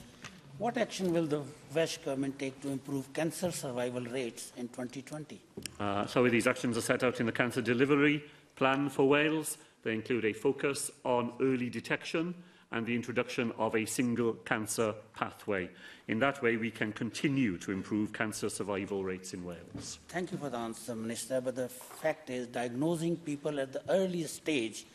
what 0.59 0.79
action 0.79 1.13
will 1.13 1.27
the 1.27 1.43
Welsh 1.75 1.99
Government 1.99 2.39
take 2.39 2.61
to 2.63 2.69
improve 2.71 3.13
cancer 3.13 3.51
survival 3.51 4.01
rates 4.05 4.53
in 4.57 4.69
2020? 4.69 5.41
Uh, 5.79 6.07
so 6.07 6.27
these 6.29 6.47
actions 6.47 6.79
are 6.79 6.83
set 6.83 7.03
out 7.03 7.21
in 7.21 7.27
the 7.27 7.33
Cancer 7.33 7.61
Delivery 7.61 8.25
Plan 8.57 8.89
for 8.89 9.07
Wales. 9.09 9.59
They 9.83 9.93
include 9.93 10.25
a 10.25 10.33
focus 10.33 10.91
on 11.05 11.33
early 11.41 11.69
detection, 11.69 12.35
and 12.73 12.87
the 12.87 12.95
introduction 12.95 13.53
of 13.59 13.77
a 13.77 13.85
single 13.85 14.33
cancer 14.45 14.95
pathway. 15.15 15.69
In 16.09 16.19
that 16.21 16.43
way, 16.43 16.57
we 16.57 16.71
can 16.71 16.93
continue 16.93 17.57
to 17.59 17.71
improve 17.71 18.13
cancer 18.15 18.49
survival 18.49 19.05
rates 19.05 19.35
in 19.35 19.45
Wales. 19.45 19.99
Thank 20.09 20.33
you 20.33 20.39
for 20.39 20.49
the 20.49 20.57
answer, 20.57 20.95
Minister. 20.95 21.41
But 21.41 21.57
the 21.57 21.69
fact 21.69 22.31
is, 22.31 22.47
diagnosing 22.49 23.17
people 23.19 23.61
at 23.61 23.73
the 23.75 23.83
earliest 23.91 24.37
stage 24.37 24.87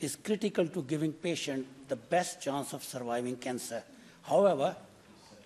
is 0.00 0.16
critical 0.16 0.66
to 0.68 0.82
giving 0.82 1.12
patients 1.12 1.66
the 1.88 1.96
best 1.96 2.40
chance 2.42 2.72
of 2.74 2.84
surviving 2.84 3.36
cancer. 3.36 3.82
However, 4.22 4.76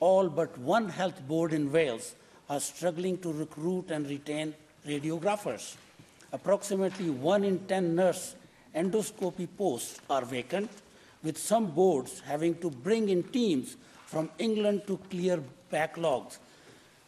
all 0.00 0.28
but 0.28 0.56
one 0.58 0.88
health 0.88 1.26
board 1.28 1.52
in 1.52 1.70
Wales 1.72 2.14
are 2.50 2.60
struggling 2.60 3.18
to 3.18 3.32
recruit 3.32 3.90
and 3.90 4.08
retain 4.08 4.52
radiographers. 4.86 5.76
Approximately 6.32 7.10
one 7.10 7.44
in 7.44 7.58
10 7.66 7.94
nurse 7.94 8.34
endoscopy 8.74 9.48
posts 9.56 10.00
are 10.10 10.24
vacant, 10.24 10.70
with 11.28 11.36
some 11.36 11.66
boards 11.66 12.20
having 12.20 12.54
to 12.56 12.70
bring 12.70 13.10
in 13.10 13.22
teams 13.22 13.76
from 14.06 14.30
England 14.38 14.80
to 14.86 14.96
clear 15.10 15.38
backlogs. 15.70 16.38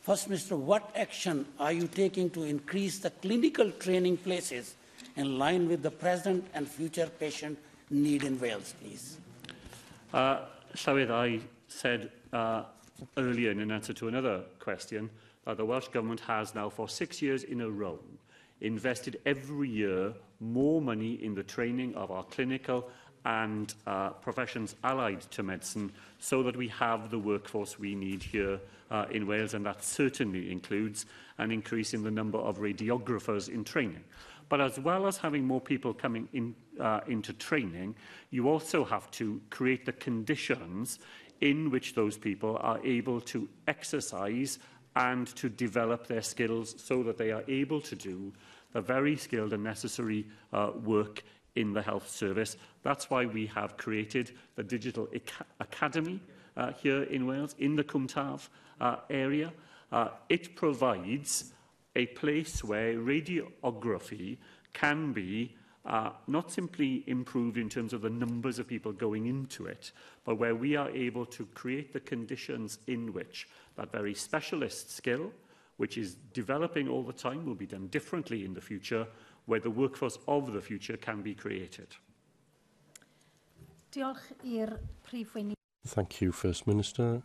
First, 0.03 0.29
Mr. 0.29 0.59
What 0.59 0.91
action 0.95 1.47
are 1.59 1.73
you 1.73 1.87
taking 1.87 2.29
to 2.37 2.43
increase 2.43 2.99
the 2.99 3.09
clinical 3.09 3.71
training 3.71 4.19
places 4.19 4.75
in 5.17 5.39
line 5.39 5.71
with 5.71 5.81
the 5.81 5.91
present 5.91 6.47
and 6.53 6.69
future 6.69 7.09
patient 7.19 7.57
need 7.89 8.23
in 8.25 8.39
Wales, 8.39 8.75
please? 8.79 9.17
Uh, 10.13 10.41
I 10.87 11.41
said 11.69 12.11
uh, 12.35 12.65
earlier 13.17 13.53
in 13.53 13.61
an 13.61 13.71
answer 13.71 13.95
to 13.95 14.09
another 14.09 14.43
question 14.59 15.09
that 15.47 15.57
the 15.57 15.65
Welsh 15.65 15.89
Government 15.89 16.21
has 16.21 16.55
now 16.55 16.69
for 16.69 16.91
six 16.91 17.23
years 17.23 17.45
in 17.45 17.63
a 17.63 17.71
row 17.71 17.99
invested 18.61 19.19
every 19.25 19.71
year 19.71 20.13
more 20.41 20.83
money 20.83 21.15
in 21.25 21.35
the 21.35 21.43
training 21.43 21.95
of 21.95 22.11
our 22.11 22.25
clinical 22.25 22.91
and 23.25 23.75
uh, 23.87 24.11
professions 24.11 24.77
allied 24.85 25.21
to 25.31 25.43
medicine 25.43 25.93
so 26.19 26.43
that 26.43 26.57
we 26.57 26.69
have 26.69 27.11
the 27.11 27.19
workforce 27.19 27.79
we 27.79 27.95
need 27.95 28.23
here 28.23 28.59
uh, 28.91 29.07
in 29.11 29.27
Wales, 29.27 29.55
and 29.55 29.65
that 29.67 29.85
certainly 29.85 30.51
includes 30.51 31.07
an 31.39 31.51
increase 31.51 31.95
in 31.95 32.03
the 32.03 32.11
number 32.11 32.39
of 32.39 32.59
radiographers 32.59 33.49
in 33.49 33.63
training. 33.63 34.03
But 34.49 34.61
as 34.61 34.81
well 34.81 35.07
as 35.07 35.17
having 35.17 35.45
more 35.47 35.61
people 35.61 35.95
coming 35.95 36.29
in, 36.33 36.55
uh, 36.81 37.01
into 37.07 37.33
training, 37.35 37.95
you 38.31 38.49
also 38.49 38.85
have 38.85 39.11
to 39.13 39.41
create 39.51 39.87
the 39.87 39.93
conditions 39.93 40.99
in 41.41 41.71
which 41.71 41.95
those 41.95 42.19
people 42.19 42.59
are 42.61 42.85
able 42.85 43.21
to 43.23 43.49
exercise 43.69 44.59
and 44.97 45.29
to 45.37 45.49
develop 45.49 46.09
their 46.09 46.21
skills 46.21 46.75
so 46.79 47.03
that 47.05 47.17
they 47.17 47.31
are 47.31 47.45
able 47.47 47.81
to 47.81 47.95
do 47.95 48.33
the 48.73 48.81
very 48.81 49.15
skilled 49.17 49.53
and 49.53 49.63
necessary 49.63 50.27
uh, 50.53 50.71
work 50.85 51.23
in 51.55 51.73
the 51.73 51.83
health 51.83 52.09
service 52.09 52.57
That's 52.83 53.11
why 53.11 53.27
we 53.27 53.47
have 53.49 53.77
created 53.77 54.31
the 54.55 54.63
Digital 54.63 55.09
Academy 55.61 56.21
uh, 56.57 56.73
here 56.73 57.03
in 57.05 57.27
Wales, 57.27 57.55
in 57.59 57.77
the 57.77 57.85
Cwmtaf 57.85 58.49
uh, 58.81 58.97
area. 59.11 59.53
Uh, 59.93 60.09
it 60.29 60.57
provides 60.57 61.53
a 61.97 62.07
place 62.07 62.63
where 62.65 62.95
radiography 62.95 64.39
can 64.73 65.13
be 65.13 65.55
uh, 65.85 66.11
not 66.27 66.51
simply 66.51 67.03
improved 67.07 67.57
in 67.57 67.69
terms 67.69 67.93
of 67.93 68.03
the 68.03 68.11
numbers 68.11 68.59
of 68.59 68.67
people 68.67 68.93
going 68.93 69.27
into 69.27 69.67
it, 69.67 69.93
but 70.25 70.37
where 70.37 70.55
we 70.55 70.77
are 70.77 70.91
able 70.91 71.27
to 71.27 71.47
create 71.55 71.93
the 71.93 72.01
conditions 72.01 72.79
in 72.87 73.13
which 73.13 73.49
that 73.77 73.91
very 73.91 74.15
specialist 74.15 74.95
skill, 74.95 75.33
which 75.79 75.97
is 75.99 76.15
developing 76.33 76.87
all 76.87 77.03
the 77.03 77.13
time, 77.15 77.45
will 77.47 77.55
be 77.55 77.67
done 77.67 77.89
differently 77.89 78.45
in 78.45 78.53
the 78.55 78.61
future, 78.61 79.07
where 79.47 79.61
the 79.61 79.71
workforce 79.71 80.19
of 80.29 80.53
the 80.53 80.61
future 80.61 80.99
can 80.99 81.23
be 81.23 81.35
created. 81.35 81.89
Diolch 83.95 84.21
i'r 84.47 84.79
Prif 85.03 85.33
Wyni. 85.35 85.55
Thank 85.87 86.21
you, 86.21 86.31
First 86.33 86.65
Minister. 86.67 87.23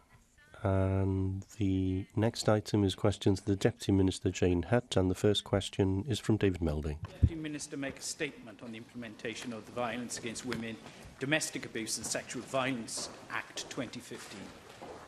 And 0.63 1.45
the 1.59 2.07
next 2.15 2.49
item 2.49 2.83
is 2.83 2.95
questions 2.95 3.41
to 3.41 3.45
the 3.45 3.55
Deputy 3.55 3.91
Minister, 3.91 4.31
Jane 4.31 4.63
Hutt, 4.63 4.97
and 4.97 5.11
the 5.11 5.15
first 5.15 5.43
question 5.43 6.03
is 6.07 6.17
from 6.19 6.37
David 6.37 6.61
Melding. 6.61 6.97
Deputy 7.11 7.35
Minister 7.35 7.77
make 7.77 7.99
a 7.99 8.01
statement 8.01 8.63
on 8.63 8.71
the 8.71 8.77
implementation 8.77 9.53
of 9.53 9.63
the 9.67 9.73
Violence 9.73 10.17
Against 10.17 10.43
Women, 10.45 10.75
Domestic 11.19 11.65
Abuse 11.67 11.97
and 11.97 12.07
Sexual 12.07 12.41
Violence 12.43 13.09
Act 13.29 13.69
2015. 13.69 14.39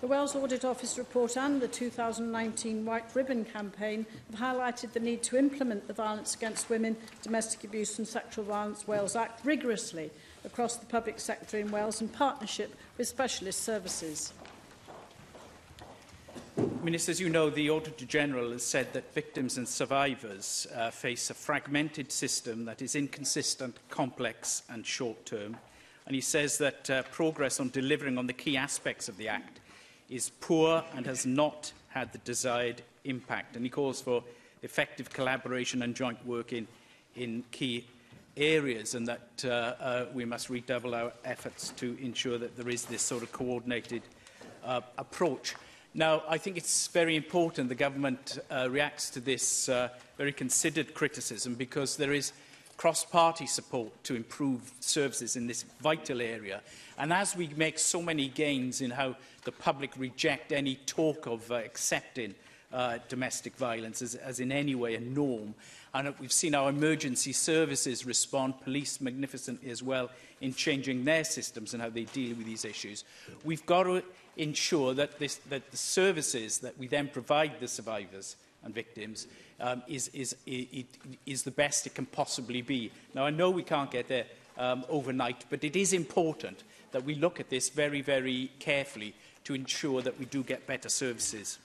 The 0.01 0.05
Wales 0.07 0.35
Audit 0.35 0.63
Office 0.63 0.99
report 0.99 1.35
and 1.37 1.59
the 1.59 1.67
2019 1.67 2.85
White 2.85 3.15
Ribbon 3.15 3.43
campaign 3.45 4.05
have 4.31 4.39
highlighted 4.39 4.93
the 4.93 4.99
need 4.99 5.23
to 5.23 5.37
implement 5.37 5.87
the 5.87 5.93
Violence 5.93 6.35
Against 6.35 6.69
Women, 6.69 6.95
Domestic 7.23 7.63
Abuse 7.63 7.97
and 7.97 8.07
Sexual 8.07 8.43
Violence 8.45 8.87
Wales 8.87 9.15
Act 9.15 9.43
rigorously– 9.43 10.11
across 10.47 10.77
the 10.77 10.85
public 10.85 11.19
sector 11.19 11.57
in 11.59 11.69
Wales 11.71 12.01
and 12.01 12.11
partnership 12.11 12.73
with 12.97 13.07
specialist 13.07 13.59
services. 13.63 14.33
Minister, 16.81 17.11
as 17.11 17.19
you 17.19 17.29
know, 17.29 17.49
the 17.49 17.69
Auditor 17.69 18.05
General 18.05 18.51
has 18.51 18.63
said 18.65 18.87
that 18.93 19.13
victims 19.13 19.57
and 19.57 19.67
survivors 19.67 20.65
uh, 20.75 20.89
face 20.89 21.29
a 21.29 21.33
fragmented 21.33 22.11
system 22.11 22.65
that 22.65 22.81
is 22.81 22.95
inconsistent, 22.95 23.77
complex 23.89 24.63
and 24.69 24.83
short-term. 24.85 25.55
And 26.05 26.15
he 26.15 26.21
says 26.21 26.57
that 26.59 26.89
uh, 26.89 27.03
progress 27.11 27.59
on 27.59 27.69
delivering 27.69 28.17
on 28.17 28.25
the 28.27 28.33
key 28.33 28.55
aspects 28.57 29.09
of 29.09 29.17
the 29.17 29.27
Act 29.27 29.59
is 30.09 30.29
poor 30.39 30.83
and 30.95 31.05
has 31.05 31.25
not 31.25 31.73
had 31.89 32.11
the 32.13 32.17
desired 32.19 32.81
impact. 33.03 33.55
And 33.55 33.65
he 33.65 33.69
calls 33.69 34.01
for 34.01 34.23
effective 34.63 35.09
collaboration 35.09 35.81
and 35.81 35.93
joint 35.93 36.25
work 36.25 36.53
in, 36.53 36.65
in 37.15 37.43
key 37.51 37.85
areas 38.37 38.95
and 38.95 39.07
that 39.07 39.29
uh, 39.45 39.47
uh, 39.81 40.05
we 40.13 40.25
must 40.25 40.49
redouble 40.49 40.95
our 40.95 41.11
efforts 41.25 41.69
to 41.77 41.97
ensure 42.01 42.37
that 42.37 42.55
there 42.57 42.69
is 42.69 42.85
this 42.85 43.01
sort 43.01 43.23
of 43.23 43.31
coordinated 43.31 44.01
uh, 44.65 44.81
approach. 44.97 45.55
Now, 45.93 46.23
I 46.29 46.37
think 46.37 46.57
it's 46.57 46.87
very 46.87 47.15
important 47.15 47.69
the 47.69 47.75
government 47.75 48.37
uh, 48.51 48.67
reacts 48.69 49.09
to 49.11 49.19
this 49.19 49.67
uh, 49.69 49.89
very 50.17 50.31
considered 50.33 50.93
criticism 50.93 51.55
because 51.55 51.97
there 51.97 52.13
is 52.13 52.33
cross-party 52.77 53.47
support 53.47 53.91
to 54.03 54.15
improve 54.15 54.71
services 54.79 55.35
in 55.35 55.47
this 55.47 55.63
vital 55.81 56.21
area. 56.21 56.61
And 56.99 57.11
as 57.11 57.35
we 57.35 57.47
make 57.55 57.79
so 57.79 58.01
many 58.01 58.27
gains 58.27 58.81
in 58.81 58.91
how 58.91 59.15
the 59.45 59.51
public 59.51 59.91
reject 59.97 60.51
any 60.51 60.75
talk 60.85 61.25
of 61.25 61.49
uh, 61.51 61.55
accepting 61.55 62.35
uh, 62.71 62.99
domestic 63.09 63.55
violence 63.55 64.01
as, 64.03 64.13
as 64.13 64.39
in 64.39 64.51
any 64.51 64.75
way 64.75 64.93
a 64.93 64.99
norm, 64.99 65.55
And 66.05 66.13
we've 66.19 66.31
seen 66.31 66.53
our 66.53 66.69
emergency 66.69 67.33
services 67.33 68.05
respond, 68.05 68.61
police 68.61 69.01
magnificently 69.01 69.71
as 69.71 69.81
well, 69.81 70.11
in 70.41 70.53
changing 70.53 71.05
their 71.05 71.23
systems 71.23 71.73
and 71.73 71.81
how 71.81 71.89
they 71.89 72.03
deal 72.03 72.35
with 72.35 72.45
these 72.45 72.65
issues. 72.65 73.03
We've 73.43 73.65
got 73.65 73.83
to 73.83 74.03
ensure 74.35 74.93
that, 74.93 75.17
this, 75.17 75.37
that 75.49 75.71
the 75.71 75.77
services 75.77 76.59
that 76.59 76.77
we 76.77 76.85
then 76.85 77.07
provide 77.07 77.59
the 77.59 77.67
survivors 77.67 78.35
and 78.63 78.75
victims 78.75 79.25
um, 79.59 79.81
is, 79.87 80.09
is, 80.09 80.35
it, 80.45 80.85
is 81.25 81.41
the 81.41 81.49
best 81.49 81.87
it 81.87 81.95
can 81.95 82.05
possibly 82.05 82.61
be. 82.61 82.91
Now, 83.15 83.25
I 83.25 83.31
know 83.31 83.49
we 83.49 83.63
can't 83.63 83.89
get 83.89 84.07
there 84.07 84.25
um, 84.59 84.85
overnight, 84.89 85.45
but 85.49 85.63
it 85.63 85.75
is 85.75 85.93
important 85.93 86.61
that 86.91 87.03
we 87.05 87.15
look 87.15 87.39
at 87.39 87.49
this 87.49 87.69
very, 87.69 88.01
very 88.01 88.51
carefully 88.59 89.15
to 89.45 89.55
ensure 89.55 90.03
that 90.03 90.19
we 90.19 90.25
do 90.25 90.43
get 90.43 90.67
better 90.67 90.89
services. 90.89 91.57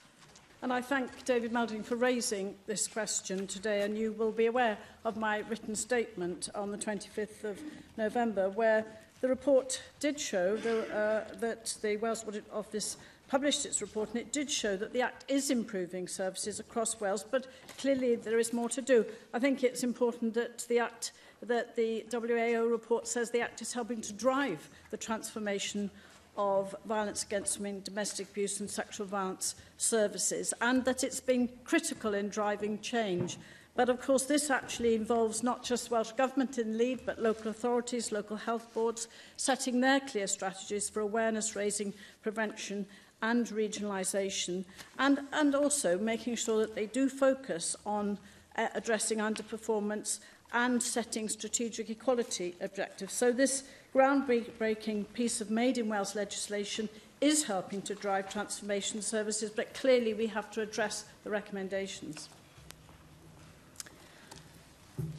And 0.62 0.72
I 0.72 0.80
thank 0.80 1.24
David 1.24 1.52
Melding 1.52 1.84
for 1.84 1.96
raising 1.96 2.54
this 2.68 2.86
question 2.86 3.48
today. 3.48 3.82
And 3.82 3.98
you 3.98 4.12
will 4.12 4.30
be 4.30 4.46
aware 4.46 4.78
of 5.04 5.16
my 5.16 5.38
written 5.48 5.74
statement 5.74 6.48
on 6.54 6.70
the 6.70 6.78
25th 6.78 7.42
of 7.42 7.58
November, 7.98 8.48
where 8.48 8.84
the 9.20 9.28
report 9.28 9.82
did 9.98 10.20
show 10.20 10.56
the, 10.56 10.82
uh, 10.96 11.24
that 11.40 11.76
the 11.82 11.96
Wales 11.96 12.24
Audit 12.26 12.44
Office 12.52 12.96
published 13.26 13.64
its 13.66 13.80
report 13.80 14.10
and 14.10 14.18
it 14.18 14.30
did 14.30 14.50
show 14.50 14.76
that 14.76 14.92
the 14.92 15.00
Act 15.00 15.24
is 15.26 15.50
improving 15.50 16.06
services 16.06 16.60
across 16.60 17.00
Wales, 17.00 17.24
but 17.28 17.46
clearly 17.78 18.14
there 18.14 18.38
is 18.38 18.52
more 18.52 18.68
to 18.68 18.82
do. 18.82 19.06
I 19.32 19.38
think 19.38 19.64
it's 19.64 19.82
important 19.82 20.34
that 20.34 20.58
the 20.68 20.80
Act, 20.80 21.12
that 21.40 21.74
the 21.74 22.04
WAO 22.10 22.70
report 22.70 23.08
says 23.08 23.30
the 23.30 23.40
Act 23.40 23.62
is 23.62 23.72
helping 23.72 24.02
to 24.02 24.12
drive 24.12 24.68
the 24.90 24.98
transformation 24.98 25.90
of 26.36 26.74
violence 26.86 27.22
against 27.22 27.58
women, 27.58 27.82
domestic 27.82 28.30
abuse 28.30 28.60
and 28.60 28.70
sexual 28.70 29.06
violence 29.06 29.54
services 29.76 30.54
and 30.60 30.84
that 30.84 31.04
it's 31.04 31.20
been 31.20 31.48
critical 31.64 32.14
in 32.14 32.28
driving 32.28 32.78
change. 32.80 33.36
But 33.76 33.88
of 33.88 34.00
course 34.00 34.24
this 34.24 34.48
actually 34.50 34.94
involves 34.94 35.42
not 35.42 35.62
just 35.62 35.90
Welsh 35.90 36.12
Government 36.12 36.58
in 36.58 36.78
lead 36.78 37.00
but 37.04 37.18
local 37.18 37.50
authorities, 37.50 38.12
local 38.12 38.36
health 38.36 38.66
boards 38.72 39.08
setting 39.36 39.80
their 39.80 40.00
clear 40.00 40.26
strategies 40.26 40.88
for 40.88 41.00
awareness 41.00 41.54
raising, 41.54 41.92
prevention 42.22 42.86
and 43.20 43.46
regionalisation 43.48 44.64
and, 44.98 45.20
and 45.32 45.54
also 45.54 45.98
making 45.98 46.36
sure 46.36 46.60
that 46.60 46.74
they 46.74 46.86
do 46.86 47.08
focus 47.08 47.76
on 47.84 48.18
uh, 48.56 48.68
addressing 48.74 49.18
underperformance 49.18 50.20
and 50.54 50.82
setting 50.82 51.28
strategic 51.28 51.88
equality 51.88 52.54
objectives. 52.60 53.12
So 53.14 53.32
this 53.32 53.64
groundbreaking 53.94 55.04
piece 55.12 55.40
of 55.40 55.50
Made 55.50 55.78
in 55.78 55.88
Wales 55.88 56.14
legislation 56.14 56.88
is 57.20 57.44
helping 57.44 57.82
to 57.82 57.94
drive 57.94 58.30
transformation 58.32 59.02
services, 59.02 59.50
but 59.50 59.74
clearly 59.74 60.14
we 60.14 60.26
have 60.26 60.50
to 60.52 60.60
address 60.60 61.04
the 61.24 61.30
recommendations. 61.30 62.28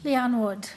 Leanne 0.04 0.38
Wood. 0.38 0.68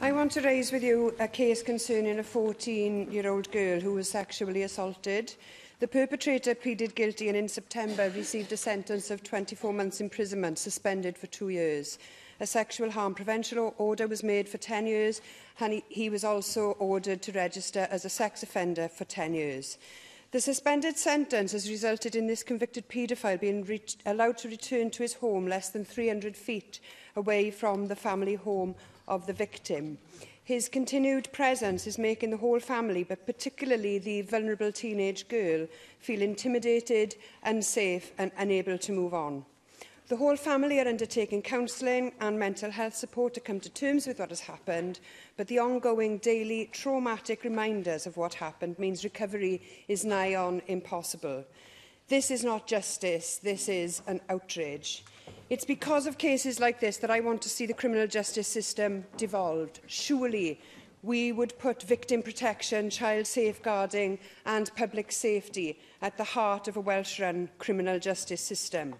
I 0.00 0.12
want 0.12 0.30
to 0.32 0.42
raise 0.42 0.70
with 0.70 0.82
you 0.82 1.14
a 1.18 1.26
case 1.26 1.62
concerning 1.62 2.18
a 2.18 2.22
14-year-old 2.22 3.50
girl 3.50 3.80
who 3.80 3.94
was 3.94 4.10
sexually 4.10 4.62
assaulted. 4.62 5.34
The 5.80 5.88
perpetrator 5.88 6.54
pleaded 6.54 6.94
guilty 6.94 7.28
and 7.28 7.36
in 7.36 7.48
September 7.48 8.10
received 8.10 8.52
a 8.52 8.56
sentence 8.56 9.10
of 9.10 9.22
24 9.22 9.72
months 9.72 10.00
imprisonment, 10.00 10.58
suspended 10.58 11.16
for 11.18 11.26
two 11.28 11.48
years. 11.48 11.98
A 12.38 12.46
sexual 12.46 12.90
harm 12.90 13.14
prevention 13.14 13.56
order 13.78 14.06
was 14.06 14.22
made 14.22 14.46
for 14.48 14.58
10 14.58 14.86
years 14.86 15.22
and 15.58 15.72
he, 15.72 15.84
he 15.88 16.10
was 16.10 16.22
also 16.22 16.72
ordered 16.78 17.22
to 17.22 17.32
register 17.32 17.88
as 17.90 18.04
a 18.04 18.10
sex 18.10 18.42
offender 18.42 18.88
for 18.88 19.06
10 19.06 19.32
years. 19.32 19.78
The 20.32 20.40
suspended 20.42 20.98
sentence 20.98 21.52
has 21.52 21.70
resulted 21.70 22.14
in 22.14 22.26
this 22.26 22.42
convicted 22.42 22.88
paedophile 22.90 23.40
being 23.40 23.66
allowed 24.04 24.36
to 24.38 24.48
return 24.48 24.90
to 24.90 25.02
his 25.02 25.14
home 25.14 25.46
less 25.46 25.70
than 25.70 25.84
300 25.86 26.36
feet 26.36 26.78
away 27.14 27.50
from 27.50 27.88
the 27.88 27.96
family 27.96 28.34
home 28.34 28.74
of 29.08 29.26
the 29.26 29.32
victim. 29.32 29.96
His 30.44 30.68
continued 30.68 31.32
presence 31.32 31.86
is 31.86 31.96
making 31.96 32.30
the 32.30 32.36
whole 32.36 32.60
family, 32.60 33.02
but 33.02 33.24
particularly 33.24 33.96
the 33.98 34.20
vulnerable 34.22 34.70
teenage 34.72 35.26
girl, 35.28 35.66
feel 36.00 36.20
intimidated, 36.20 37.16
unsafe 37.42 38.12
and 38.18 38.30
unable 38.36 38.76
to 38.78 38.92
move 38.92 39.14
on. 39.14 39.44
The 40.08 40.16
whole 40.18 40.36
family 40.36 40.78
are 40.78 40.86
undertaking 40.86 41.42
counselling 41.42 42.12
and 42.20 42.38
mental 42.38 42.70
health 42.70 42.94
support 42.94 43.34
to 43.34 43.40
come 43.40 43.58
to 43.58 43.68
terms 43.68 44.06
with 44.06 44.20
what 44.20 44.28
has 44.28 44.38
happened, 44.38 45.00
but 45.36 45.48
the 45.48 45.58
ongoing 45.58 46.18
daily 46.18 46.68
traumatic 46.70 47.42
reminders 47.42 48.06
of 48.06 48.16
what 48.16 48.34
happened 48.34 48.78
means 48.78 49.02
recovery 49.02 49.60
is 49.88 50.04
nigh 50.04 50.36
on 50.36 50.62
impossible. 50.68 51.44
This 52.06 52.30
is 52.30 52.44
not 52.44 52.68
justice, 52.68 53.38
this 53.42 53.68
is 53.68 54.00
an 54.06 54.20
outrage. 54.28 55.04
It's 55.50 55.64
because 55.64 56.06
of 56.06 56.18
cases 56.18 56.60
like 56.60 56.78
this 56.78 56.98
that 56.98 57.10
I 57.10 57.18
want 57.18 57.42
to 57.42 57.48
see 57.48 57.66
the 57.66 57.74
criminal 57.74 58.06
justice 58.06 58.46
system 58.46 59.06
devolved. 59.16 59.80
Surely 59.88 60.60
we 61.02 61.32
would 61.32 61.58
put 61.58 61.82
victim 61.82 62.22
protection, 62.22 62.90
child 62.90 63.26
safeguarding 63.26 64.20
and 64.44 64.70
public 64.76 65.10
safety 65.10 65.80
at 66.00 66.16
the 66.16 66.22
heart 66.38 66.68
of 66.68 66.76
a 66.76 66.80
Welsh-run 66.80 67.48
criminal 67.58 67.98
justice 67.98 68.40
system. 68.40 68.94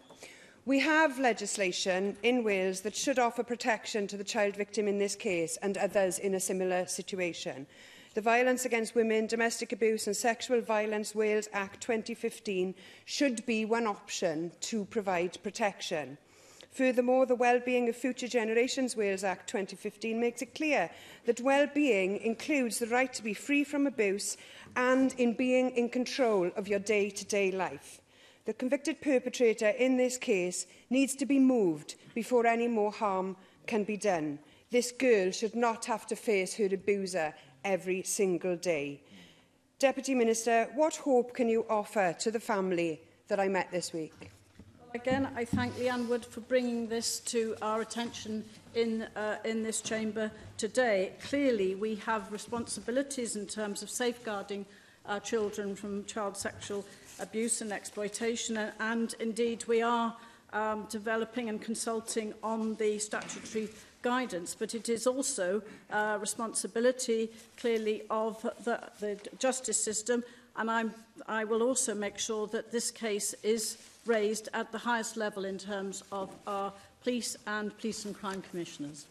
We 0.66 0.80
have 0.80 1.20
legislation 1.20 2.16
in 2.24 2.42
Wales 2.42 2.80
that 2.80 2.96
should 2.96 3.20
offer 3.20 3.44
protection 3.44 4.08
to 4.08 4.16
the 4.16 4.24
child 4.24 4.56
victim 4.56 4.88
in 4.88 4.98
this 4.98 5.14
case 5.14 5.56
and 5.62 5.78
others 5.78 6.18
in 6.18 6.34
a 6.34 6.40
similar 6.40 6.86
situation. 6.86 7.68
The 8.14 8.20
Violence 8.20 8.64
Against 8.64 8.96
Women, 8.96 9.28
Domestic 9.28 9.70
Abuse 9.70 10.08
and 10.08 10.16
Sexual 10.16 10.60
Violence 10.62 11.14
Wales 11.14 11.48
Act 11.52 11.80
2015 11.82 12.74
should 13.04 13.46
be 13.46 13.64
one 13.64 13.86
option 13.86 14.50
to 14.62 14.84
provide 14.86 15.38
protection. 15.44 16.18
Furthermore, 16.72 17.26
the 17.26 17.36
Wellbeing 17.36 17.88
of 17.88 17.94
Future 17.94 18.26
Generations 18.26 18.96
Wales 18.96 19.22
Act 19.22 19.48
2015 19.48 20.18
makes 20.20 20.42
it 20.42 20.56
clear 20.56 20.90
that 21.26 21.40
well-being 21.42 22.16
includes 22.16 22.80
the 22.80 22.88
right 22.88 23.12
to 23.14 23.22
be 23.22 23.34
free 23.34 23.62
from 23.62 23.86
abuse 23.86 24.36
and 24.74 25.12
in 25.16 25.32
being 25.32 25.70
in 25.70 25.88
control 25.88 26.50
of 26.56 26.66
your 26.66 26.80
day-to-day 26.80 27.52
-day 27.52 27.56
life. 27.56 28.00
The 28.46 28.52
convicted 28.54 29.00
perpetrator 29.00 29.70
in 29.70 29.96
this 29.96 30.16
case 30.16 30.66
needs 30.88 31.16
to 31.16 31.26
be 31.26 31.40
moved 31.40 31.96
before 32.14 32.46
any 32.46 32.68
more 32.68 32.92
harm 32.92 33.36
can 33.66 33.82
be 33.82 33.96
done. 33.96 34.38
This 34.70 34.92
girl 34.92 35.32
should 35.32 35.56
not 35.56 35.84
have 35.86 36.06
to 36.06 36.16
face 36.16 36.54
her 36.54 36.66
abuser 36.66 37.34
every 37.64 38.04
single 38.04 38.54
day. 38.56 39.00
Deputy 39.80 40.14
Minister, 40.14 40.68
what 40.76 40.94
hope 40.94 41.34
can 41.34 41.48
you 41.48 41.66
offer 41.68 42.12
to 42.20 42.30
the 42.30 42.38
family 42.38 43.00
that 43.26 43.40
I 43.40 43.48
met 43.48 43.72
this 43.72 43.92
week? 43.92 44.30
Again, 44.94 45.28
I 45.34 45.44
thank 45.44 45.74
Leanne 45.74 46.06
Wood 46.08 46.24
for 46.24 46.40
bringing 46.42 46.88
this 46.88 47.18
to 47.32 47.56
our 47.62 47.80
attention 47.80 48.44
in, 48.76 49.02
uh, 49.16 49.38
in 49.44 49.64
this 49.64 49.80
chamber 49.80 50.30
today. 50.56 51.12
Clearly, 51.20 51.74
we 51.74 51.96
have 51.96 52.30
responsibilities 52.30 53.34
in 53.34 53.46
terms 53.48 53.82
of 53.82 53.90
safeguarding 53.90 54.64
our 55.04 55.18
children 55.18 55.74
from 55.74 56.04
child 56.04 56.36
sexual 56.36 56.78
abuse 56.80 56.96
abuse 57.20 57.60
and 57.60 57.72
exploitation. 57.72 58.56
And, 58.56 58.72
and 58.80 59.14
indeed, 59.20 59.64
we 59.66 59.82
are 59.82 60.14
um, 60.52 60.86
developing 60.90 61.48
and 61.48 61.60
consulting 61.60 62.34
on 62.42 62.74
the 62.76 62.98
statutory 62.98 63.68
guidance, 64.02 64.54
but 64.56 64.74
it 64.74 64.88
is 64.88 65.06
also 65.06 65.62
uh, 65.90 66.18
responsibility 66.20 67.30
clearly 67.56 68.02
of 68.10 68.40
the, 68.64 68.80
the 69.00 69.18
justice 69.38 69.82
system. 69.82 70.22
And 70.56 70.70
I'm, 70.70 70.94
I 71.28 71.44
will 71.44 71.62
also 71.62 71.94
make 71.94 72.18
sure 72.18 72.46
that 72.48 72.72
this 72.72 72.90
case 72.90 73.34
is 73.42 73.76
raised 74.06 74.48
at 74.54 74.70
the 74.72 74.78
highest 74.78 75.16
level 75.16 75.44
in 75.44 75.58
terms 75.58 76.02
of 76.12 76.30
our 76.46 76.72
police 77.02 77.36
and 77.46 77.76
police 77.78 78.04
and 78.04 78.14
crime 78.14 78.42
commissioners. 78.50 79.06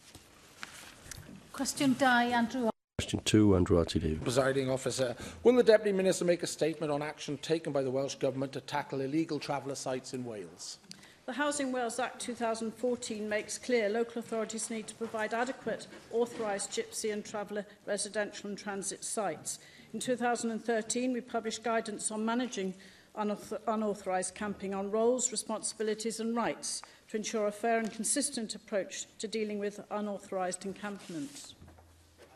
Question 1.54 1.96
2, 1.96 2.04
Andrew. 2.06 2.70
Question 2.98 3.20
2, 3.26 3.58
Andrew 3.58 3.78
Arty-Davies. 3.78 4.20
Presiding 4.24 4.70
officer, 4.70 5.18
will 5.44 5.56
the 5.58 5.64
Deputy 5.64 5.92
Minister 5.92 6.24
make 6.24 6.44
a 6.44 6.48
statement 6.48 6.94
on 6.94 7.02
action 7.02 7.38
taken 7.40 7.74
by 7.74 7.82
the 7.84 7.92
Welsh 7.92 8.16
Government 8.16 8.54
to 8.54 8.62
tackle 8.62 9.02
illegal 9.02 9.38
traveller 9.38 9.76
sites 9.76 10.14
in 10.14 10.24
Wales? 10.24 10.78
The 11.26 11.34
Housing 11.34 11.74
Wales 11.74 12.00
Act 12.00 12.22
2014 12.22 13.28
makes 13.28 13.58
clear 13.58 13.90
local 13.90 14.20
authorities 14.20 14.70
need 14.70 14.88
to 14.88 14.96
provide 14.96 15.34
adequate 15.34 15.88
authorised 16.14 16.72
gypsy 16.72 17.12
and 17.12 17.26
traveller 17.26 17.66
residential 17.86 18.48
and 18.50 18.58
transit 18.58 19.04
sites. 19.04 19.60
In 19.94 20.00
2013, 20.00 21.12
we 21.12 21.20
published 21.20 21.64
guidance 21.64 22.12
on 22.12 22.24
managing 22.24 22.74
unauthor 23.18 23.60
unauthorised 23.68 24.36
camping 24.36 24.74
on 24.74 24.90
roles, 24.90 25.34
responsibilities 25.34 26.22
and 26.22 26.34
rights 26.34 26.82
to 27.10 27.18
ensure 27.18 27.48
a 27.48 27.52
fair 27.52 27.78
and 27.78 27.92
consistent 27.92 28.56
approach 28.56 29.06
to 29.20 29.28
dealing 29.28 29.60
with 29.60 29.82
unauthorised 29.92 30.64
encampments. 30.66 31.55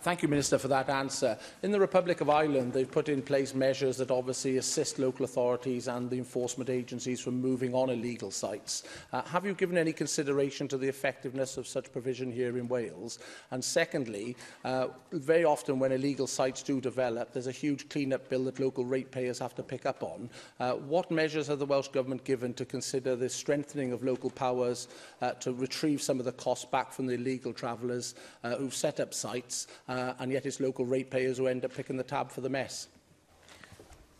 Thank 0.02 0.22
you, 0.22 0.30
Minister, 0.30 0.58
for 0.58 0.70
that 0.70 0.89
answer. 0.89 1.38
In 1.62 1.72
the 1.74 1.80
Republic 1.82 2.22
of 2.22 2.30
Ireland, 2.30 2.72
they've 2.72 2.89
put 2.89 3.10
in 3.10 3.22
place 3.22 3.54
measures 3.54 3.97
that 3.97 4.10
obviously 4.12 4.56
assist 4.56 4.97
local 4.97 5.26
authorities 5.26 5.89
and 5.89 6.10
the 6.10 6.18
enforcement 6.20 6.70
agencies 6.70 7.20
from 7.20 7.41
moving 7.41 7.74
on 7.74 7.89
illegal 7.89 8.32
sites. 8.32 8.84
Uh, 9.12 9.24
have 9.24 9.45
you 9.45 9.54
given 9.54 9.78
any 9.78 9.91
consideration 9.91 10.70
to 10.70 10.78
the 10.78 10.88
effectiveness 10.88 11.58
of 11.58 11.68
such 11.68 11.91
provision 11.91 12.32
here 12.32 12.58
in 12.58 12.70
Wales? 12.70 13.20
And 13.52 13.62
secondly, 13.62 14.38
uh, 14.64 14.88
very 15.12 15.43
often 15.43 15.80
when 15.80 15.91
illegal 15.91 16.28
sites 16.28 16.64
do 16.64 16.80
develop, 16.80 17.34
there's 17.34 17.47
a 17.47 17.52
huge 17.66 17.89
clean-up 17.89 18.30
bill 18.30 18.45
that 18.45 18.58
local 18.60 18.86
ratepayers 18.86 19.39
have 19.39 19.54
to 19.56 19.64
pick 19.64 19.86
up 19.86 20.02
on. 20.02 20.30
Uh, 20.62 20.76
what 20.76 21.12
measures 21.12 21.47
has 21.47 21.60
the 21.60 21.66
Welsh 21.66 21.89
Government 21.89 22.24
given 22.24 22.54
to 22.54 22.64
consider 22.64 23.18
the 23.18 23.28
strengthening 23.28 23.91
of 23.91 24.02
local 24.02 24.30
powers 24.30 24.88
uh, 25.22 25.32
to 25.41 25.52
retrieve 25.52 26.02
some 26.02 26.20
of 26.20 26.26
the 26.26 26.32
costs 26.32 26.64
back 26.64 26.93
from 26.93 27.06
the 27.06 27.16
illegal 27.16 27.52
travellers 27.52 28.16
uh, 28.45 28.56
who've 28.56 28.74
set 28.74 29.02
up 29.02 29.14
sites 29.14 29.68
uh, 29.90 30.14
and 30.20 30.32
yet 30.32 30.46
it's 30.46 30.60
local 30.60 30.86
ratepayers 30.86 31.38
who 31.38 31.48
end 31.48 31.66
up 31.66 31.74
picking 31.74 31.98
the 31.98 32.04
tab 32.04 32.32
for 32.32 32.42
the 32.42 32.50
mess. 32.50 32.88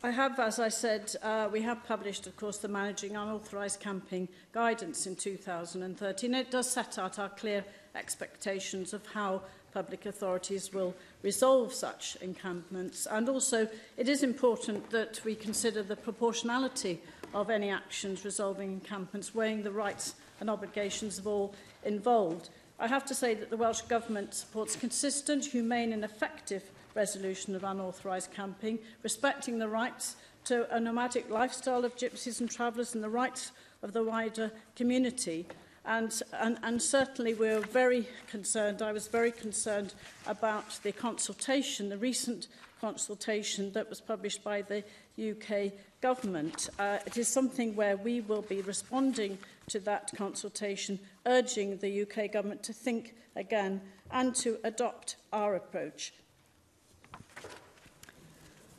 I 0.02 0.10
have, 0.12 0.40
as 0.40 0.60
I 0.60 0.70
said, 0.70 1.14
uh, 1.22 1.50
we 1.52 1.62
have 1.62 1.84
published, 1.84 2.26
of 2.26 2.36
course, 2.38 2.58
the 2.58 2.70
Managing 2.70 3.16
Unauthorised 3.18 3.80
Camping 3.82 4.30
Guidance 4.54 5.06
in 5.08 5.16
2013. 5.16 6.34
It 6.34 6.50
does 6.52 6.70
set 6.70 6.98
out 6.98 7.20
our 7.20 7.30
clear 7.30 7.66
expectations 7.96 8.94
of 8.94 9.06
how 9.08 9.42
public 9.74 10.06
authorities 10.06 10.74
will 10.74 10.96
resolve 11.22 11.74
such 11.74 12.16
encampments. 12.22 13.08
And 13.12 13.28
also, 13.28 13.68
it 13.98 14.08
is 14.10 14.24
important 14.24 14.90
that 14.92 15.20
we 15.26 15.36
consider 15.36 15.84
the 15.84 15.98
proportionality 15.98 17.02
of 17.34 17.50
any 17.50 17.70
actions 17.70 18.24
resolving 18.26 18.72
encampments, 18.72 19.36
weighing 19.36 19.64
the 19.64 19.72
rights 19.72 20.16
and 20.40 20.50
obligations 20.50 21.20
of 21.20 21.28
all 21.28 21.54
involved. 21.84 22.50
I 22.82 22.88
have 22.88 23.06
to 23.08 23.16
say 23.16 23.34
that 23.34 23.50
the 23.50 23.58
Welsh 23.58 23.82
Government 23.82 24.34
supports 24.34 24.78
consistent, 24.78 25.46
humane 25.46 25.92
and 25.92 26.06
effective 26.06 26.64
resolution 26.96 27.54
of 27.54 27.66
unauthorised 27.66 28.32
camping, 28.32 28.80
respecting 29.04 29.60
the 29.60 29.68
rights 29.68 30.16
to 30.46 30.74
a 30.74 30.80
nomadic 30.80 31.30
lifestyle 31.30 31.84
of 31.84 31.98
gypsies 31.98 32.40
and 32.40 32.50
travellers 32.50 32.96
and 32.96 33.04
the 33.04 33.10
rights 33.10 33.52
of 33.84 33.92
the 33.92 34.02
wider 34.04 34.50
community. 34.78 35.46
And, 35.84 36.22
and, 36.34 36.58
and 36.64 36.82
certainly 36.82 37.34
we 37.34 37.50
were 37.50 37.60
very 37.60 38.08
concerned, 38.28 38.82
I 38.82 38.94
was 38.94 39.08
very 39.08 39.34
concerned 39.34 39.94
about 40.26 40.80
the 40.84 40.94
consultation, 40.94 41.90
the 41.90 41.98
recent 41.98 42.48
consultation 42.80 43.74
that 43.74 43.90
was 43.90 44.00
published 44.00 44.42
by 44.42 44.62
the 44.62 44.86
UK 45.20 45.74
government. 46.00 46.70
Uh, 46.80 47.00
it 47.06 47.18
is 47.18 47.28
something 47.28 47.76
where 47.76 47.98
we 47.98 48.22
will 48.22 48.42
be 48.44 48.62
responding 48.62 49.38
to 49.70 49.80
that 49.82 50.12
consultation, 50.16 51.00
urging 51.26 51.78
the 51.78 52.02
UK 52.02 52.32
government 52.32 52.64
to 52.64 52.74
think 52.74 53.16
again 53.36 53.82
and 54.12 54.36
to 54.36 54.58
adopt 54.64 55.16
our 55.32 55.56
approach. 55.56 56.14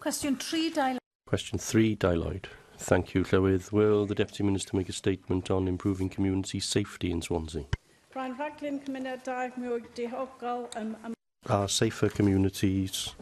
Question 0.01 0.36
3, 0.36 0.70
dialogue. 0.70 1.01
Question 1.26 1.59
3, 1.59 1.95
dialogue. 1.95 2.47
Thank 2.78 3.14
you, 3.14 3.22
Llywydd. 3.22 3.72
Will 3.72 4.07
the 4.07 4.14
Deputy 4.14 4.43
Minister 4.43 4.76
make 4.76 4.88
a 4.88 4.93
statement 4.93 5.51
on 5.51 5.68
improving 5.68 6.09
community 6.09 6.61
safety 6.61 7.11
in 7.11 7.20
Swansea? 7.22 7.64
Brian 8.12 8.34
Raglin, 8.34 8.80
cymunedau 8.84 9.53
mwy 9.57 9.84
diogol 9.95 10.66
am... 10.76 10.97
Um, 10.97 10.97
am 11.05 11.12
um, 11.12 11.14
Our 11.49 11.68
Safer 11.68 12.09
Communities 12.09 13.14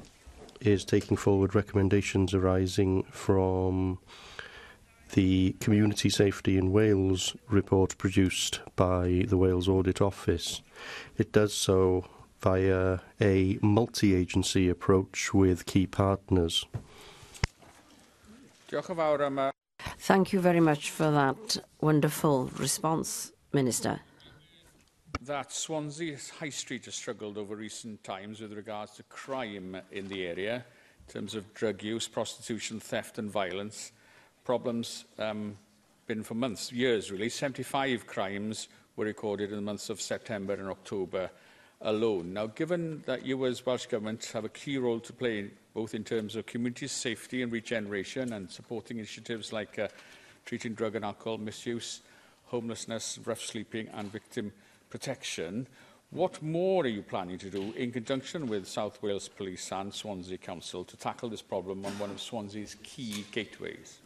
is 0.61 0.85
taking 0.85 1.17
forward 1.17 1.55
recommendations 1.55 2.33
arising 2.35 3.03
from 3.11 3.99
the 5.13 5.53
Community 5.61 6.11
Safety 6.11 6.57
in 6.57 6.71
Wales 6.73 7.35
report 7.49 7.97
produced 7.99 8.61
by 8.77 9.25
the 9.29 9.37
Wales 9.37 9.69
Audit 9.69 10.01
Office. 10.01 10.61
It 11.17 11.33
does 11.33 11.55
so 11.55 12.05
via 12.41 13.01
a 13.21 13.59
multi 13.63 14.15
agency 14.15 14.69
approach 14.69 15.33
with 15.35 15.67
key 15.67 15.87
partners. 15.87 16.65
Uh, 18.73 19.51
Thank 19.99 20.33
you 20.33 20.41
very 20.41 20.61
much 20.61 20.91
for 20.91 21.11
that 21.11 21.57
wonderful 21.81 22.51
response, 22.59 23.33
Minister. 23.53 24.01
That 25.23 25.51
Swansea 25.53 26.19
High 26.39 26.51
Street 26.51 26.85
has 26.85 26.95
struggled 26.95 27.39
over 27.39 27.57
recent 27.57 28.05
times 28.05 28.41
with 28.41 28.53
regards 28.53 28.93
to 28.97 29.03
crime 29.05 29.77
in 29.91 30.07
the 30.09 30.27
area, 30.27 30.65
in 31.07 31.13
terms 31.13 31.35
of 31.35 31.53
drug 31.55 31.83
use, 31.83 32.07
prostitution, 32.07 32.79
theft, 32.79 33.19
and 33.19 33.31
violence. 33.31 33.93
problem's 34.49 35.05
um, 35.19 35.59
been 36.07 36.23
for 36.23 36.33
months, 36.33 36.73
years 36.73 37.13
really. 37.13 37.29
75 37.29 38.07
crimes 38.07 38.69
were 38.97 39.05
recorded 39.05 39.51
in 39.51 39.57
the 39.57 39.61
months 39.63 39.91
of 39.91 40.01
September 40.01 40.55
and 40.55 40.71
October 40.71 41.29
alone. 41.83 42.33
Now, 42.33 42.47
given 42.47 43.03
that 43.05 43.27
you 43.27 43.45
as 43.45 43.67
Welsh 43.67 43.85
Government 43.85 44.31
have 44.33 44.47
a 44.47 44.49
key 44.49 44.79
role 44.79 45.01
to 45.01 45.13
play 45.13 45.51
both 45.75 45.95
in 45.95 46.03
terms 46.03 46.35
of 46.35 46.47
community 46.47 46.87
safety 46.89 47.43
and 47.43 47.53
regeneration 47.53 48.33
and 48.33 48.51
supporting 48.51 48.97
initiatives 48.97 49.53
like 49.53 49.79
uh, 49.79 49.89
treating 50.47 50.73
drug 50.73 50.95
and 50.97 51.05
alcohol 51.05 51.37
misuse, 51.37 52.01
homelessness, 52.47 53.19
rough 53.27 53.43
sleeping 53.43 53.87
and 53.93 54.11
victim 54.11 54.51
protection, 54.89 55.67
what 56.11 56.43
more 56.43 56.85
are 56.85 56.95
you 56.97 57.03
planning 57.03 57.37
to 57.37 57.51
do 57.51 57.75
in 57.77 57.93
conjunction 57.93 58.47
with 58.47 58.67
South 58.67 59.03
Wales 59.03 59.29
Police 59.29 59.71
and 59.73 59.93
Swansea 59.93 60.39
Council 60.39 60.85
to 60.85 60.97
tackle 60.97 61.29
this 61.29 61.43
problem 61.43 61.85
on 61.85 61.93
one 61.99 62.09
of 62.11 62.19
Swansea's 62.19 62.77
key 62.83 63.27
gateways? 63.31 63.99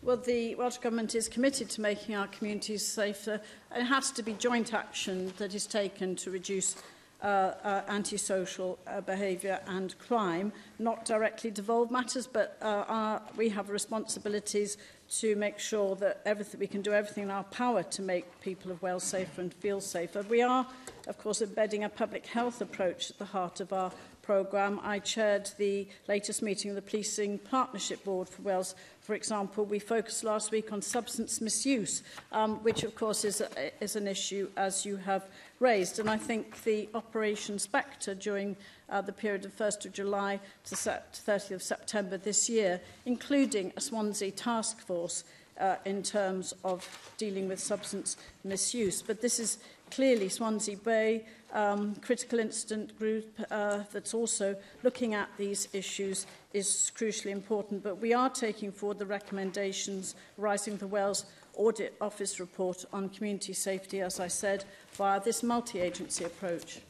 Well, 0.00 0.16
the 0.16 0.54
Welsh 0.54 0.78
Government 0.78 1.16
is 1.16 1.28
committed 1.28 1.68
to 1.70 1.80
making 1.80 2.14
our 2.14 2.28
communities 2.28 2.86
safer. 2.86 3.40
It 3.74 3.82
has 3.82 4.12
to 4.12 4.22
be 4.22 4.34
joint 4.34 4.72
action 4.72 5.32
that 5.38 5.56
is 5.56 5.66
taken 5.66 6.14
to 6.16 6.30
reduce 6.30 6.76
uh, 7.20 7.26
uh, 7.26 7.82
antisocial 7.88 8.78
uh, 8.86 9.00
behaviour 9.00 9.58
and 9.66 9.98
crime, 9.98 10.52
not 10.78 11.04
directly 11.04 11.50
devolve 11.50 11.90
matters, 11.90 12.28
but 12.28 12.56
uh, 12.62 12.84
our, 12.86 13.20
we 13.36 13.48
have 13.48 13.70
responsibilities 13.70 14.78
to 15.10 15.34
make 15.34 15.58
sure 15.58 15.96
that 15.96 16.20
everything, 16.24 16.60
we 16.60 16.68
can 16.68 16.80
do 16.80 16.92
everything 16.92 17.24
in 17.24 17.30
our 17.32 17.44
power 17.44 17.82
to 17.82 18.00
make 18.00 18.40
people 18.40 18.70
of 18.70 18.80
Wales 18.82 19.02
safer 19.02 19.40
and 19.40 19.52
feel 19.54 19.80
safer. 19.80 20.22
We 20.22 20.42
are 20.42 20.64
of 21.08 21.18
course, 21.18 21.40
embedding 21.40 21.84
a 21.84 21.88
public 21.88 22.26
health 22.26 22.60
approach 22.60 23.10
at 23.10 23.18
the 23.18 23.24
heart 23.24 23.60
of 23.60 23.72
our 23.72 23.90
programme. 24.22 24.78
I 24.82 24.98
chaired 24.98 25.50
the 25.56 25.88
latest 26.06 26.42
meeting 26.42 26.70
of 26.70 26.74
the 26.74 26.82
Policing 26.82 27.38
Partnership 27.38 28.04
Board 28.04 28.28
for 28.28 28.42
Wales. 28.42 28.74
For 29.00 29.14
example, 29.14 29.64
we 29.64 29.78
focused 29.78 30.22
last 30.22 30.50
week 30.50 30.70
on 30.70 30.82
substance 30.82 31.40
misuse, 31.40 32.02
um, 32.30 32.56
which, 32.62 32.82
of 32.82 32.94
course, 32.94 33.24
is, 33.24 33.40
a, 33.40 33.72
is 33.82 33.96
an 33.96 34.06
issue, 34.06 34.50
as 34.58 34.84
you 34.84 34.96
have 34.96 35.24
raised. 35.60 35.98
And 35.98 36.10
I 36.10 36.18
think 36.18 36.62
the 36.64 36.90
Operation 36.92 37.58
Spectre 37.58 38.14
during 38.14 38.54
uh, 38.90 39.00
the 39.00 39.12
period 39.12 39.46
of 39.46 39.56
1st 39.56 39.86
of 39.86 39.92
July 39.94 40.38
to 40.66 40.74
30th 40.74 41.50
of 41.52 41.62
September 41.62 42.18
this 42.18 42.50
year, 42.50 42.82
including 43.06 43.72
a 43.78 43.80
Swansea 43.80 44.30
task 44.30 44.78
force 44.80 45.24
uh, 45.58 45.76
in 45.86 46.02
terms 46.02 46.52
of 46.64 46.86
dealing 47.16 47.48
with 47.48 47.58
substance 47.60 48.16
misuse. 48.44 49.00
But 49.02 49.20
this 49.22 49.40
is 49.40 49.58
clearly 49.90 50.28
Swansea 50.28 50.76
Bay 50.76 51.24
um, 51.52 51.94
critical 51.96 52.38
incident 52.38 52.96
group 52.98 53.26
uh, 53.50 53.80
that's 53.92 54.12
also 54.14 54.54
looking 54.82 55.14
at 55.14 55.28
these 55.38 55.68
issues 55.72 56.26
is 56.52 56.92
crucially 56.94 57.30
important. 57.32 57.82
But 57.82 57.98
we 58.00 58.12
are 58.12 58.28
taking 58.30 58.70
forward 58.72 58.98
the 58.98 59.06
recommendations 59.06 60.14
rising 60.36 60.76
the 60.76 60.86
Wales 60.86 61.24
Audit 61.56 61.94
Office 62.00 62.38
report 62.38 62.84
on 62.92 63.08
community 63.08 63.52
safety, 63.52 64.00
as 64.00 64.20
I 64.20 64.28
said, 64.28 64.64
via 64.92 65.20
this 65.20 65.42
multi-agency 65.42 66.24
approach. 66.24 66.80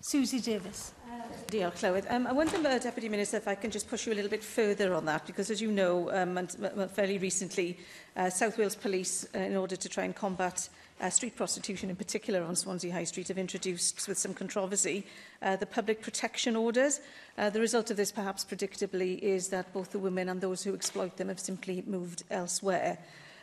Susie 0.00 0.40
Davis. 0.40 0.92
Uh, 1.10 1.20
Deal, 1.50 1.70
Clywed. 1.70 2.06
Um, 2.10 2.26
I 2.26 2.32
wonder, 2.32 2.56
uh, 2.56 2.78
Deputy 2.78 3.08
Minister, 3.08 3.38
if 3.38 3.48
I 3.48 3.54
can 3.54 3.70
just 3.70 3.88
push 3.88 4.06
you 4.06 4.12
a 4.12 4.14
little 4.16 4.30
bit 4.30 4.44
further 4.44 4.94
on 4.94 5.04
that, 5.06 5.26
because 5.26 5.50
as 5.50 5.60
you 5.60 5.70
know, 5.72 6.10
um, 6.12 6.38
and, 6.38 6.90
fairly 6.92 7.18
recently, 7.18 7.78
uh, 8.16 8.30
South 8.30 8.56
Wales 8.58 8.76
Police, 8.76 9.26
uh, 9.34 9.38
in 9.38 9.56
order 9.56 9.76
to 9.76 9.88
try 9.88 10.04
and 10.04 10.14
combat 10.14 10.68
uh, 11.00 11.10
street 11.10 11.36
prostitution 11.36 11.90
in 11.90 11.96
particular 11.96 12.42
on 12.42 12.56
Swansea 12.56 12.92
High 12.92 13.04
Street 13.04 13.28
have 13.28 13.38
introduced 13.38 14.06
with 14.08 14.18
some 14.18 14.34
controversy 14.34 15.06
uh, 15.42 15.56
the 15.56 15.66
public 15.66 16.02
protection 16.02 16.56
orders. 16.56 17.00
Uh, 17.36 17.50
the 17.50 17.60
result 17.60 17.90
of 17.90 17.96
this 17.96 18.10
perhaps 18.10 18.44
predictably 18.44 19.18
is 19.20 19.48
that 19.48 19.72
both 19.72 19.92
the 19.92 19.98
women 19.98 20.28
and 20.28 20.40
those 20.40 20.62
who 20.64 20.74
exploit 20.74 21.16
them 21.16 21.28
have 21.28 21.40
simply 21.40 21.82
moved 21.86 22.24
elsewhere. 22.30 22.98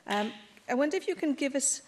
Um, 0.07 0.32
I 0.69 0.73
wonder 0.73 0.98
if 0.98 1.07
you 1.07 1.15
can 1.15 1.34
give 1.34 1.56
us 1.56 1.82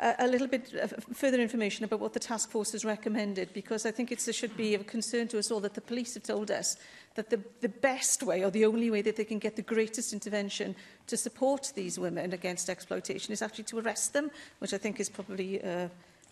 a, 0.00 0.26
little 0.26 0.46
bit 0.46 0.72
further 1.14 1.38
information 1.38 1.84
about 1.84 2.00
what 2.00 2.12
the 2.14 2.20
task 2.20 2.50
force 2.50 2.72
has 2.72 2.84
recommended, 2.84 3.52
because 3.52 3.84
I 3.84 3.90
think 3.90 4.10
it 4.10 4.20
should 4.20 4.56
be 4.56 4.74
of 4.74 4.86
concern 4.86 5.28
to 5.28 5.38
us 5.38 5.50
all 5.50 5.60
that 5.60 5.74
the 5.74 5.80
police 5.82 6.14
have 6.14 6.22
told 6.22 6.50
us 6.50 6.76
that 7.14 7.28
the, 7.28 7.40
the 7.60 7.68
best 7.68 8.22
way 8.22 8.42
or 8.42 8.50
the 8.50 8.64
only 8.64 8.90
way 8.90 9.02
that 9.02 9.16
they 9.16 9.24
can 9.24 9.38
get 9.38 9.54
the 9.54 9.62
greatest 9.62 10.12
intervention 10.14 10.74
to 11.08 11.16
support 11.16 11.72
these 11.74 11.98
women 11.98 12.32
against 12.32 12.70
exploitation 12.70 13.32
is 13.32 13.42
actually 13.42 13.64
to 13.64 13.78
arrest 13.80 14.14
them, 14.14 14.30
which 14.60 14.72
I 14.72 14.78
think 14.78 14.98
is 14.98 15.10
probably 15.10 15.62
uh, 15.62 15.88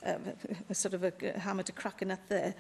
uh, 0.06 0.14
a 0.70 0.74
sort 0.74 0.94
of 0.94 1.04
a 1.04 1.38
hammer 1.38 1.62
to 1.64 1.72
crack 1.72 2.00
a 2.00 2.06
nut 2.06 2.20
there. 2.30 2.54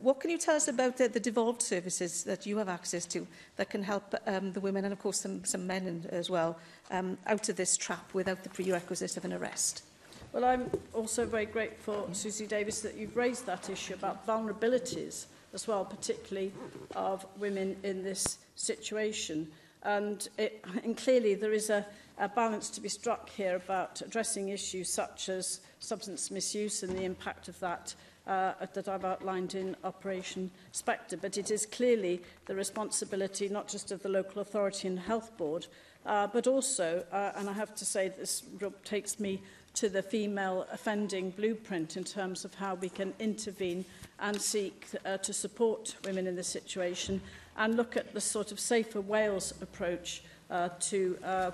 what 0.00 0.18
can 0.18 0.30
you 0.30 0.38
tell 0.38 0.56
us 0.56 0.66
about 0.66 0.96
the, 0.96 1.06
the 1.06 1.20
devolved 1.20 1.62
services 1.62 2.24
that 2.24 2.44
you 2.46 2.56
have 2.58 2.68
access 2.68 3.06
to 3.06 3.24
that 3.54 3.70
can 3.70 3.84
help 3.84 4.14
um, 4.26 4.52
the 4.52 4.60
women 4.60 4.82
and 4.84 4.92
of 4.92 4.98
course 4.98 5.20
some, 5.20 5.44
some 5.44 5.64
men 5.66 6.04
as 6.10 6.28
well 6.28 6.58
um, 6.90 7.16
out 7.28 7.48
of 7.48 7.54
this 7.54 7.76
trap 7.76 8.12
without 8.14 8.42
the 8.42 8.48
prerequisite 8.48 9.16
of 9.16 9.24
an 9.24 9.32
arrest? 9.32 9.84
Well, 10.32 10.44
I'm 10.44 10.70
also 10.94 11.26
very 11.26 11.46
grateful, 11.46 12.08
Susie 12.12 12.46
Davis, 12.46 12.80
that 12.82 12.94
you've 12.96 13.16
raised 13.16 13.46
that 13.46 13.68
issue 13.68 13.94
about 13.94 14.24
vulnerabilities 14.28 15.26
as 15.52 15.66
well, 15.66 15.84
particularly 15.84 16.52
of 16.94 17.26
women 17.36 17.76
in 17.82 18.04
this 18.04 18.38
situation. 18.54 19.48
And, 19.82 20.28
it, 20.38 20.64
and 20.84 20.96
clearly 20.96 21.34
there 21.34 21.52
is 21.52 21.68
a, 21.68 21.84
a 22.18 22.28
balance 22.28 22.70
to 22.70 22.80
be 22.80 22.88
struck 22.88 23.28
here 23.28 23.56
about 23.56 24.02
addressing 24.02 24.50
issues 24.50 24.88
such 24.88 25.28
as 25.28 25.62
substance 25.80 26.30
misuse 26.30 26.84
and 26.84 26.96
the 26.96 27.02
impact 27.02 27.48
of 27.48 27.58
that 27.58 27.92
uh, 28.28 28.52
that 28.74 28.86
I've 28.86 29.04
outlined 29.04 29.56
in 29.56 29.74
Operation 29.82 30.48
Spectre. 30.70 31.16
But 31.16 31.38
it 31.38 31.50
is 31.50 31.66
clearly 31.66 32.22
the 32.46 32.54
responsibility 32.54 33.48
not 33.48 33.66
just 33.66 33.90
of 33.90 34.00
the 34.04 34.08
local 34.08 34.40
authority 34.42 34.86
and 34.86 35.00
health 35.00 35.36
board, 35.36 35.66
uh, 36.06 36.26
but 36.28 36.46
also, 36.46 37.04
uh, 37.10 37.32
and 37.34 37.50
I 37.50 37.52
have 37.52 37.74
to 37.74 37.84
say 37.84 38.08
this 38.08 38.44
takes 38.84 39.18
me 39.18 39.42
to 39.74 39.88
the 39.88 40.02
female 40.02 40.66
offending 40.72 41.30
blueprint 41.30 41.96
in 41.96 42.04
terms 42.04 42.44
of 42.44 42.54
how 42.54 42.74
we 42.74 42.88
can 42.88 43.14
intervene 43.18 43.84
and 44.18 44.40
seek 44.40 44.86
uh, 45.06 45.16
to 45.18 45.32
support 45.32 45.96
women 46.04 46.26
in 46.26 46.36
this 46.36 46.48
situation 46.48 47.20
and 47.56 47.76
look 47.76 47.96
at 47.96 48.12
the 48.12 48.20
sort 48.20 48.52
of 48.52 48.58
safer 48.60 49.00
Wales 49.00 49.52
approach 49.60 50.22
uh, 50.50 50.68
to 50.80 51.16
uh, 51.24 51.50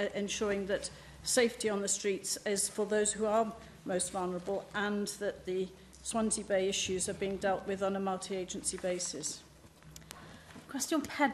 e-, 0.00 0.06
ensuring 0.14 0.66
that 0.66 0.90
safety 1.22 1.68
on 1.68 1.80
the 1.80 1.88
streets 1.88 2.36
is 2.44 2.68
for 2.68 2.84
those 2.84 3.12
who 3.12 3.24
are 3.24 3.50
most 3.86 4.12
vulnerable 4.12 4.64
and 4.74 5.08
that 5.18 5.44
the 5.46 5.66
Swansea 6.02 6.44
Bay 6.44 6.68
issues 6.68 7.08
are 7.08 7.14
being 7.14 7.36
dealt 7.38 7.66
with 7.66 7.82
on 7.82 7.96
a 7.96 8.00
multi-agency 8.00 8.76
basis. 8.78 9.40
Question 10.68 11.00
4, 11.00 11.30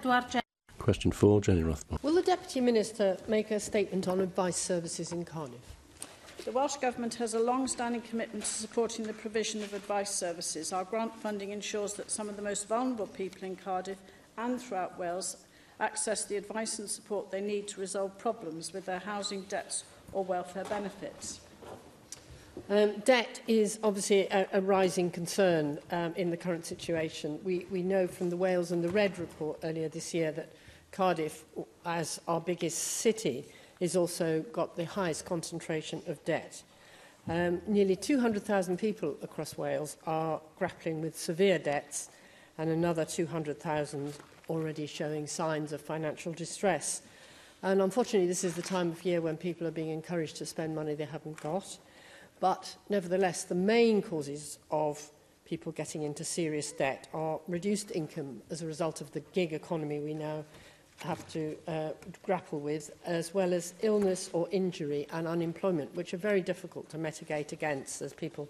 Question 0.78 1.10
4, 1.12 1.40
Jenny 1.40 1.62
Rothbard. 1.62 2.02
Will 2.02 2.14
the 2.14 2.22
Deputy 2.22 2.60
Minister 2.60 3.16
make 3.26 3.50
a 3.50 3.58
statement 3.60 4.06
on 4.06 4.20
advice 4.20 4.56
services 4.56 5.12
in 5.12 5.24
Cardiff? 5.24 5.58
The 6.44 6.52
Welsh 6.52 6.76
Government 6.76 7.14
has 7.16 7.34
a 7.34 7.38
long-standing 7.38 8.00
commitment 8.00 8.44
to 8.46 8.50
supporting 8.50 9.06
the 9.06 9.12
provision 9.12 9.62
of 9.62 9.74
advice 9.74 10.14
services. 10.14 10.72
Our 10.72 10.84
grant 10.84 11.14
funding 11.20 11.50
ensures 11.50 11.92
that 11.94 12.10
some 12.10 12.30
of 12.30 12.36
the 12.36 12.42
most 12.42 12.66
vulnerable 12.66 13.08
people 13.08 13.44
in 13.46 13.56
Cardiff 13.56 13.98
and 14.38 14.58
throughout 14.58 14.98
Wales 14.98 15.36
access 15.80 16.24
the 16.24 16.36
advice 16.36 16.78
and 16.78 16.88
support 16.88 17.30
they 17.30 17.42
need 17.42 17.68
to 17.68 17.80
resolve 17.80 18.16
problems 18.16 18.72
with 18.72 18.86
their 18.86 19.00
housing 19.00 19.42
debts 19.42 19.84
or 20.14 20.24
welfare 20.24 20.64
benefits. 20.64 21.40
Um, 22.70 22.94
debt 23.04 23.42
is 23.46 23.78
obviously 23.84 24.26
a, 24.30 24.48
a 24.54 24.62
rising 24.62 25.10
concern 25.10 25.78
um, 25.90 26.14
in 26.16 26.30
the 26.30 26.36
current 26.38 26.64
situation. 26.64 27.38
We, 27.44 27.66
we 27.70 27.82
know 27.82 28.06
from 28.06 28.30
the 28.30 28.36
Wales 28.38 28.72
and 28.72 28.82
the 28.82 28.88
Red 28.88 29.18
report 29.18 29.58
earlier 29.62 29.88
this 29.90 30.14
year 30.14 30.32
that 30.32 30.48
Cardiff, 30.90 31.44
as 31.84 32.18
our 32.26 32.40
biggest 32.40 32.78
city, 32.78 33.44
is 33.80 33.96
also 33.96 34.44
got 34.52 34.76
the 34.76 34.84
highest 34.84 35.24
concentration 35.24 36.02
of 36.06 36.22
debt. 36.24 36.62
Um, 37.28 37.60
nearly 37.66 37.96
200,000 37.96 38.76
people 38.78 39.16
across 39.22 39.56
Wales 39.58 39.96
are 40.06 40.40
grappling 40.58 41.00
with 41.00 41.18
severe 41.18 41.58
debts 41.58 42.10
and 42.58 42.70
another 42.70 43.04
200,000 43.04 44.12
already 44.48 44.86
showing 44.86 45.26
signs 45.26 45.72
of 45.72 45.80
financial 45.80 46.32
distress. 46.32 47.02
And 47.62 47.80
unfortunately, 47.80 48.26
this 48.26 48.44
is 48.44 48.54
the 48.54 48.62
time 48.62 48.88
of 48.88 49.04
year 49.04 49.20
when 49.20 49.36
people 49.36 49.66
are 49.66 49.70
being 49.72 49.90
encouraged 49.90 50.36
to 50.36 50.46
spend 50.46 50.74
money 50.74 50.94
they 50.94 51.04
haven't 51.04 51.40
got. 51.40 51.78
But 52.40 52.74
nevertheless, 52.88 53.44
the 53.44 53.54
main 53.54 54.02
causes 54.02 54.58
of 54.70 55.10
people 55.44 55.72
getting 55.72 56.02
into 56.02 56.24
serious 56.24 56.72
debt 56.72 57.08
are 57.12 57.38
reduced 57.48 57.90
income 57.90 58.40
as 58.50 58.62
a 58.62 58.66
result 58.66 59.00
of 59.00 59.10
the 59.12 59.20
gig 59.34 59.52
economy 59.52 59.98
we 60.00 60.14
now 60.14 60.36
have 60.36 60.44
have 61.02 61.26
to 61.30 61.56
uh, 61.66 61.90
grapple 62.22 62.60
with, 62.60 62.90
as 63.06 63.32
well 63.34 63.52
as 63.52 63.74
illness 63.82 64.30
or 64.32 64.48
injury 64.50 65.06
and 65.12 65.26
unemployment, 65.26 65.94
which 65.94 66.12
are 66.14 66.18
very 66.18 66.40
difficult 66.40 66.88
to 66.90 66.98
mitigate 66.98 67.52
against, 67.52 68.02
as 68.02 68.12
people 68.12 68.48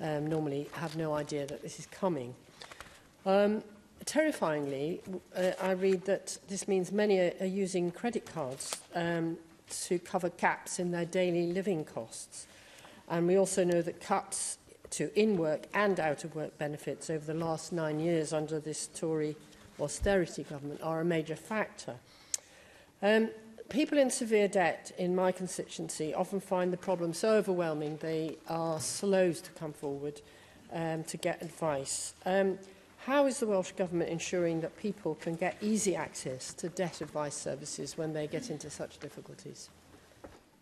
um, 0.00 0.26
normally 0.26 0.68
have 0.72 0.96
no 0.96 1.14
idea 1.14 1.46
that 1.46 1.62
this 1.62 1.78
is 1.78 1.86
coming. 1.86 2.34
Um, 3.26 3.62
terrifyingly, 4.04 5.00
uh, 5.36 5.52
I 5.60 5.72
read 5.72 6.04
that 6.06 6.38
this 6.48 6.68
means 6.68 6.92
many 6.92 7.18
are, 7.18 7.32
are 7.40 7.46
using 7.46 7.90
credit 7.90 8.26
cards 8.26 8.76
um, 8.94 9.36
to 9.86 9.98
cover 9.98 10.30
gaps 10.30 10.78
in 10.78 10.90
their 10.92 11.04
daily 11.04 11.52
living 11.52 11.84
costs. 11.84 12.46
And 13.10 13.26
we 13.26 13.36
also 13.38 13.64
know 13.64 13.82
that 13.82 14.00
cuts 14.00 14.58
to 14.90 15.10
in-work 15.18 15.64
and 15.74 16.00
out-of-work 16.00 16.56
benefits 16.58 17.10
over 17.10 17.24
the 17.24 17.34
last 17.38 17.72
nine 17.72 18.00
years 18.00 18.32
under 18.32 18.58
this 18.58 18.86
Tory 18.94 19.36
austerity 19.80 20.42
government 20.44 20.80
are 20.82 21.00
a 21.00 21.04
major 21.04 21.36
factor. 21.36 21.94
Um, 23.02 23.30
people 23.68 23.98
in 23.98 24.10
severe 24.10 24.48
debt 24.48 24.92
in 24.98 25.14
my 25.14 25.32
constituency 25.32 26.14
often 26.14 26.40
find 26.40 26.72
the 26.72 26.76
problem 26.76 27.12
so 27.12 27.30
overwhelming 27.30 27.96
they 27.98 28.36
are 28.48 28.80
slow 28.80 29.32
to 29.32 29.50
come 29.52 29.72
forward 29.72 30.20
um, 30.72 31.04
to 31.04 31.16
get 31.16 31.42
advice. 31.42 32.14
Um, 32.26 32.58
how 33.06 33.26
is 33.26 33.38
the 33.38 33.46
Welsh 33.46 33.72
Government 33.72 34.10
ensuring 34.10 34.60
that 34.62 34.76
people 34.76 35.14
can 35.14 35.34
get 35.34 35.56
easy 35.62 35.94
access 35.94 36.52
to 36.54 36.68
debt 36.68 37.00
advice 37.00 37.34
services 37.34 37.96
when 37.96 38.12
they 38.12 38.26
get 38.26 38.50
into 38.50 38.68
such 38.68 38.98
difficulties? 38.98 39.70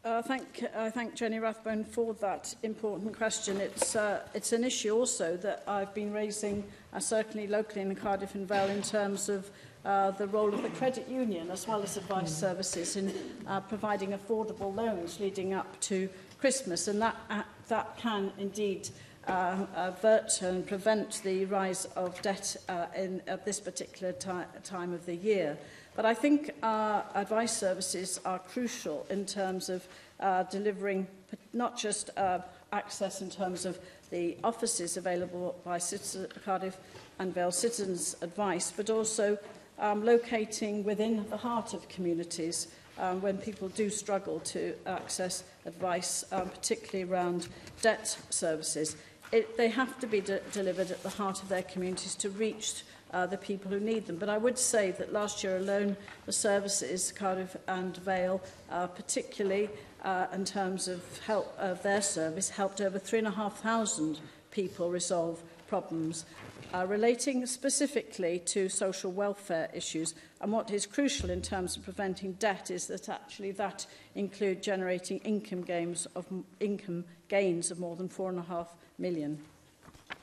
I 0.07 0.19
uh, 0.19 0.23
thank, 0.23 0.65
I 0.77 0.89
thank 0.89 1.17
Jenny 1.17 1.41
Rathbone 1.41 1.83
for 1.83 2.15
that 2.21 2.55
important 2.63 3.17
question. 3.19 3.57
It's, 3.57 3.97
uh, 3.97 4.21
it's 4.35 4.53
an 4.53 4.63
issue 4.63 4.91
also 4.93 5.37
that 5.39 5.65
I've 5.67 5.93
been 5.95 6.13
raising, 6.13 6.63
uh, 6.93 7.01
certainly 7.01 7.49
locally 7.49 7.81
in 7.81 7.93
Cardiff 7.97 8.37
and 8.37 8.47
Vale, 8.47 8.69
in 8.71 8.83
terms 8.83 9.29
of 9.29 9.51
uh, 9.85 10.13
the 10.13 10.29
role 10.29 10.55
of 10.55 10.63
the 10.63 10.69
credit 10.69 11.09
union 11.09 11.51
as 11.51 11.67
well 11.67 11.83
as 11.83 11.97
advice 11.97 12.33
services 12.33 12.95
in 12.95 13.13
uh, 13.49 13.59
providing 13.63 14.11
affordable 14.11 14.73
loans 14.77 15.19
leading 15.19 15.55
up 15.55 15.79
to 15.81 16.09
Christmas. 16.39 16.87
And 16.87 17.03
that, 17.03 17.17
uh, 17.29 17.43
that 17.67 17.97
can 17.99 18.33
indeed 18.39 18.89
uh, 19.27 19.67
avert 19.75 20.41
and 20.41 20.65
prevent 20.65 21.21
the 21.25 21.47
rise 21.47 21.87
of 21.97 22.23
debt 22.23 22.55
uh, 22.69 22.87
in, 22.97 23.23
at 23.27 23.45
this 23.45 23.59
particular 23.59 24.13
time 24.13 24.93
of 24.93 25.05
the 25.05 25.17
year. 25.17 25.59
Uh, 25.61 25.65
But 25.97 26.05
I 26.05 26.13
think 26.13 26.51
our 26.63 27.05
advice 27.15 27.57
services 27.57 28.21
are 28.27 28.39
crucial 28.39 29.07
in 29.09 29.25
terms 29.25 29.71
of 29.71 29.89
uh, 30.21 30.43
delivering 30.45 31.07
not 31.55 31.79
just 31.79 32.11
uh, 32.19 32.41
access 32.71 33.23
in 33.23 33.31
terms 33.31 33.65
of 33.65 33.79
the 34.11 34.37
offices 34.45 34.99
available 34.99 35.57
by 35.65 35.79
Citizen, 35.79 36.27
Cardiff 36.45 36.77
and 37.19 37.35
Vale 37.35 37.51
Citizens 37.51 38.15
Advice, 38.21 38.71
but 38.77 38.91
also 38.91 39.39
um, 39.79 40.05
locating 40.05 40.85
within 40.85 41.27
the 41.31 41.37
heart 41.39 41.73
of 41.73 41.89
communities 41.89 42.69
um, 42.99 43.23
when 43.23 43.39
people 43.39 43.69
do 43.71 43.89
struggle 43.89 44.41
to 44.41 44.75
access 44.87 45.45
advice, 45.65 46.25
um, 46.31 46.51
particularly 46.51 47.11
around 47.11 47.49
debt 47.81 48.19
services. 48.29 48.97
It, 49.33 49.57
they 49.57 49.69
have 49.71 49.99
to 50.01 50.07
be 50.07 50.21
de 50.21 50.41
delivered 50.53 50.91
at 50.91 51.03
the 51.03 51.09
heart 51.09 51.43
of 51.43 51.49
their 51.49 51.63
communities 51.63 52.15
to 52.17 52.29
reach 52.31 52.85
uh, 53.17 53.25
the 53.25 53.39
people 53.39 53.71
who 53.71 53.81
need 53.81 54.05
them. 54.07 54.17
But 54.17 54.29
I 54.29 54.37
would 54.37 54.59
say 54.59 54.91
that 54.93 55.11
last 55.11 55.43
year 55.43 55.57
alone, 55.57 55.97
the 56.27 56.33
services, 56.33 57.11
Cardiff 57.11 57.57
and 57.67 57.97
Vale, 57.99 58.43
uh, 58.71 58.87
particularly 58.89 59.71
uh, 60.05 60.27
in 60.35 60.45
terms 60.45 60.87
of 60.87 61.03
help 61.27 61.57
of 61.59 61.83
their 61.83 62.03
service, 62.03 62.51
helped 62.51 62.83
over 62.83 62.99
3,500 62.99 64.19
people 64.51 64.91
resolve 64.91 65.43
problems 65.67 66.27
uh, 66.75 66.85
relating 66.87 67.47
specifically 67.47 68.39
to 68.45 68.69
social 68.69 69.11
welfare 69.11 69.71
issues. 69.73 70.15
And 70.43 70.53
what 70.53 70.71
is 70.71 70.85
crucial 70.85 71.31
in 71.31 71.41
terms 71.41 71.75
of 71.79 71.85
preventing 71.85 72.33
debt 72.35 72.71
is 72.71 72.87
that 72.89 73.09
actually 73.09 73.53
that 73.53 73.87
include 74.15 74.63
generating 74.63 75.19
income 75.21 75.63
gains 75.63 76.05
of 76.15 76.27
income 76.61 77.05
gains 77.29 77.71
of 77.71 77.81
more 77.81 77.97
than 77.97 78.11
four 78.11 78.29
and 78.29 78.39
a 78.39 78.43
half 78.43 78.69
million. 78.99 79.39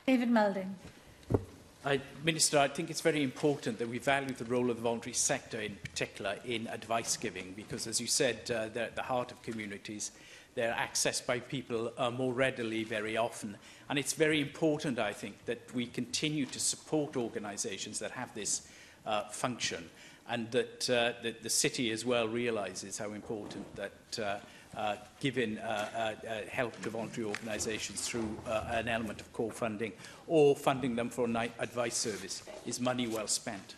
David 0.05 0.29
Melding. 0.29 0.69
I, 1.85 1.99
Minister, 2.23 2.59
I 2.59 2.69
think 2.69 2.89
it's 2.89 3.01
very 3.01 3.21
important 3.23 3.77
that 3.79 3.89
we 3.89 3.97
value 3.97 4.33
the 4.33 4.45
role 4.45 4.69
of 4.69 4.77
the 4.77 4.81
voluntary 4.83 5.13
sector 5.13 5.59
in 5.59 5.75
particular 5.75 6.37
in 6.45 6.67
advice 6.67 7.17
giving 7.17 7.51
because, 7.57 7.87
as 7.87 7.99
you 7.99 8.07
said, 8.07 8.49
uh, 8.51 8.69
they're 8.73 8.85
at 8.85 8.95
the 8.95 9.01
heart 9.01 9.33
of 9.33 9.41
communities. 9.41 10.11
They're 10.55 10.73
accessed 10.73 11.25
by 11.25 11.39
people 11.39 11.91
uh, 11.97 12.09
more 12.09 12.31
readily 12.31 12.85
very 12.85 13.17
often. 13.17 13.57
And 13.89 13.99
it's 13.99 14.13
very 14.13 14.39
important, 14.39 14.97
I 14.97 15.11
think, 15.11 15.35
that 15.45 15.59
we 15.75 15.87
continue 15.87 16.45
to 16.47 16.59
support 16.59 17.17
organisations 17.17 17.99
that 17.99 18.11
have 18.11 18.33
this 18.33 18.61
uh, 19.05 19.23
function 19.25 19.89
and 20.29 20.49
that, 20.51 20.89
uh, 20.89 21.13
that 21.21 21.43
the 21.43 21.49
city 21.49 21.91
as 21.91 22.05
well 22.05 22.29
realises 22.29 22.97
how 22.97 23.11
important 23.11 23.65
that 23.75 24.19
uh, 24.19 24.37
uh, 24.75 24.95
given 25.19 25.57
uh, 25.59 26.15
uh, 26.25 26.27
uh, 26.27 26.41
help 26.51 26.79
to 26.81 26.89
voluntary 26.89 27.27
organisations 27.27 28.01
through 28.07 28.37
uh, 28.47 28.65
an 28.71 28.87
element 28.87 29.21
of 29.21 29.31
co-funding 29.33 29.91
or 30.27 30.55
funding 30.55 30.95
them 30.95 31.09
for 31.09 31.25
an 31.25 31.35
advice 31.59 31.95
service 31.95 32.43
is 32.65 32.79
money 32.79 33.07
well 33.07 33.27
spent? 33.27 33.75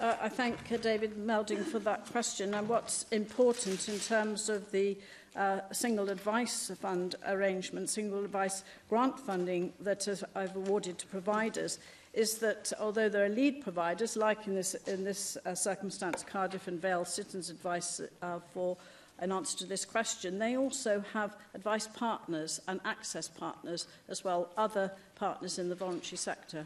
Uh, 0.00 0.16
I 0.20 0.28
thank 0.28 0.56
uh, 0.70 0.76
David 0.76 1.14
Melding 1.16 1.64
for 1.64 1.78
that 1.80 2.06
question 2.12 2.54
and 2.54 2.68
what's 2.68 3.04
important 3.10 3.88
in 3.88 3.98
terms 3.98 4.48
of 4.48 4.70
the 4.70 4.96
uh, 5.36 5.60
single 5.72 6.08
advice 6.10 6.70
fund 6.80 7.14
arrangement, 7.28 7.88
single 7.88 8.24
advice 8.24 8.64
grant 8.88 9.18
funding 9.18 9.72
that 9.80 10.08
is, 10.08 10.24
I've 10.34 10.56
awarded 10.56 10.98
to 10.98 11.06
providers 11.06 11.78
is 12.14 12.38
that 12.38 12.72
although 12.80 13.08
there 13.08 13.24
are 13.24 13.28
lead 13.28 13.60
providers, 13.62 14.16
like 14.16 14.46
in 14.46 14.54
this, 14.54 14.74
in 14.88 15.04
this 15.04 15.36
uh, 15.46 15.54
circumstance 15.54 16.24
Cardiff 16.24 16.66
and 16.66 16.80
Vale 16.80 17.04
Citizens 17.04 17.50
Advice 17.50 18.00
uh, 18.22 18.38
for 18.52 18.76
in 19.20 19.32
answer 19.32 19.56
to 19.58 19.66
this 19.66 19.84
question, 19.84 20.38
they 20.38 20.56
also 20.56 21.02
have 21.12 21.36
advice 21.54 21.88
partners 21.88 22.60
and 22.68 22.80
access 22.84 23.26
partners, 23.28 23.86
as 24.08 24.22
well 24.24 24.48
other 24.56 24.92
partners 25.16 25.58
in 25.58 25.68
the 25.68 25.74
voluntary 25.74 26.16
sector. 26.18 26.64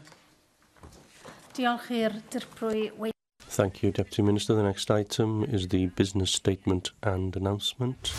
Thank 1.55 1.89
you, 3.83 3.91
Deputy 3.91 4.21
Minister. 4.23 4.55
The 4.55 4.63
next 4.63 4.89
item 4.89 5.43
is 5.43 5.67
the 5.67 5.85
business 5.87 6.31
statement 6.31 6.91
and 7.03 7.35
announcement. 7.35 8.13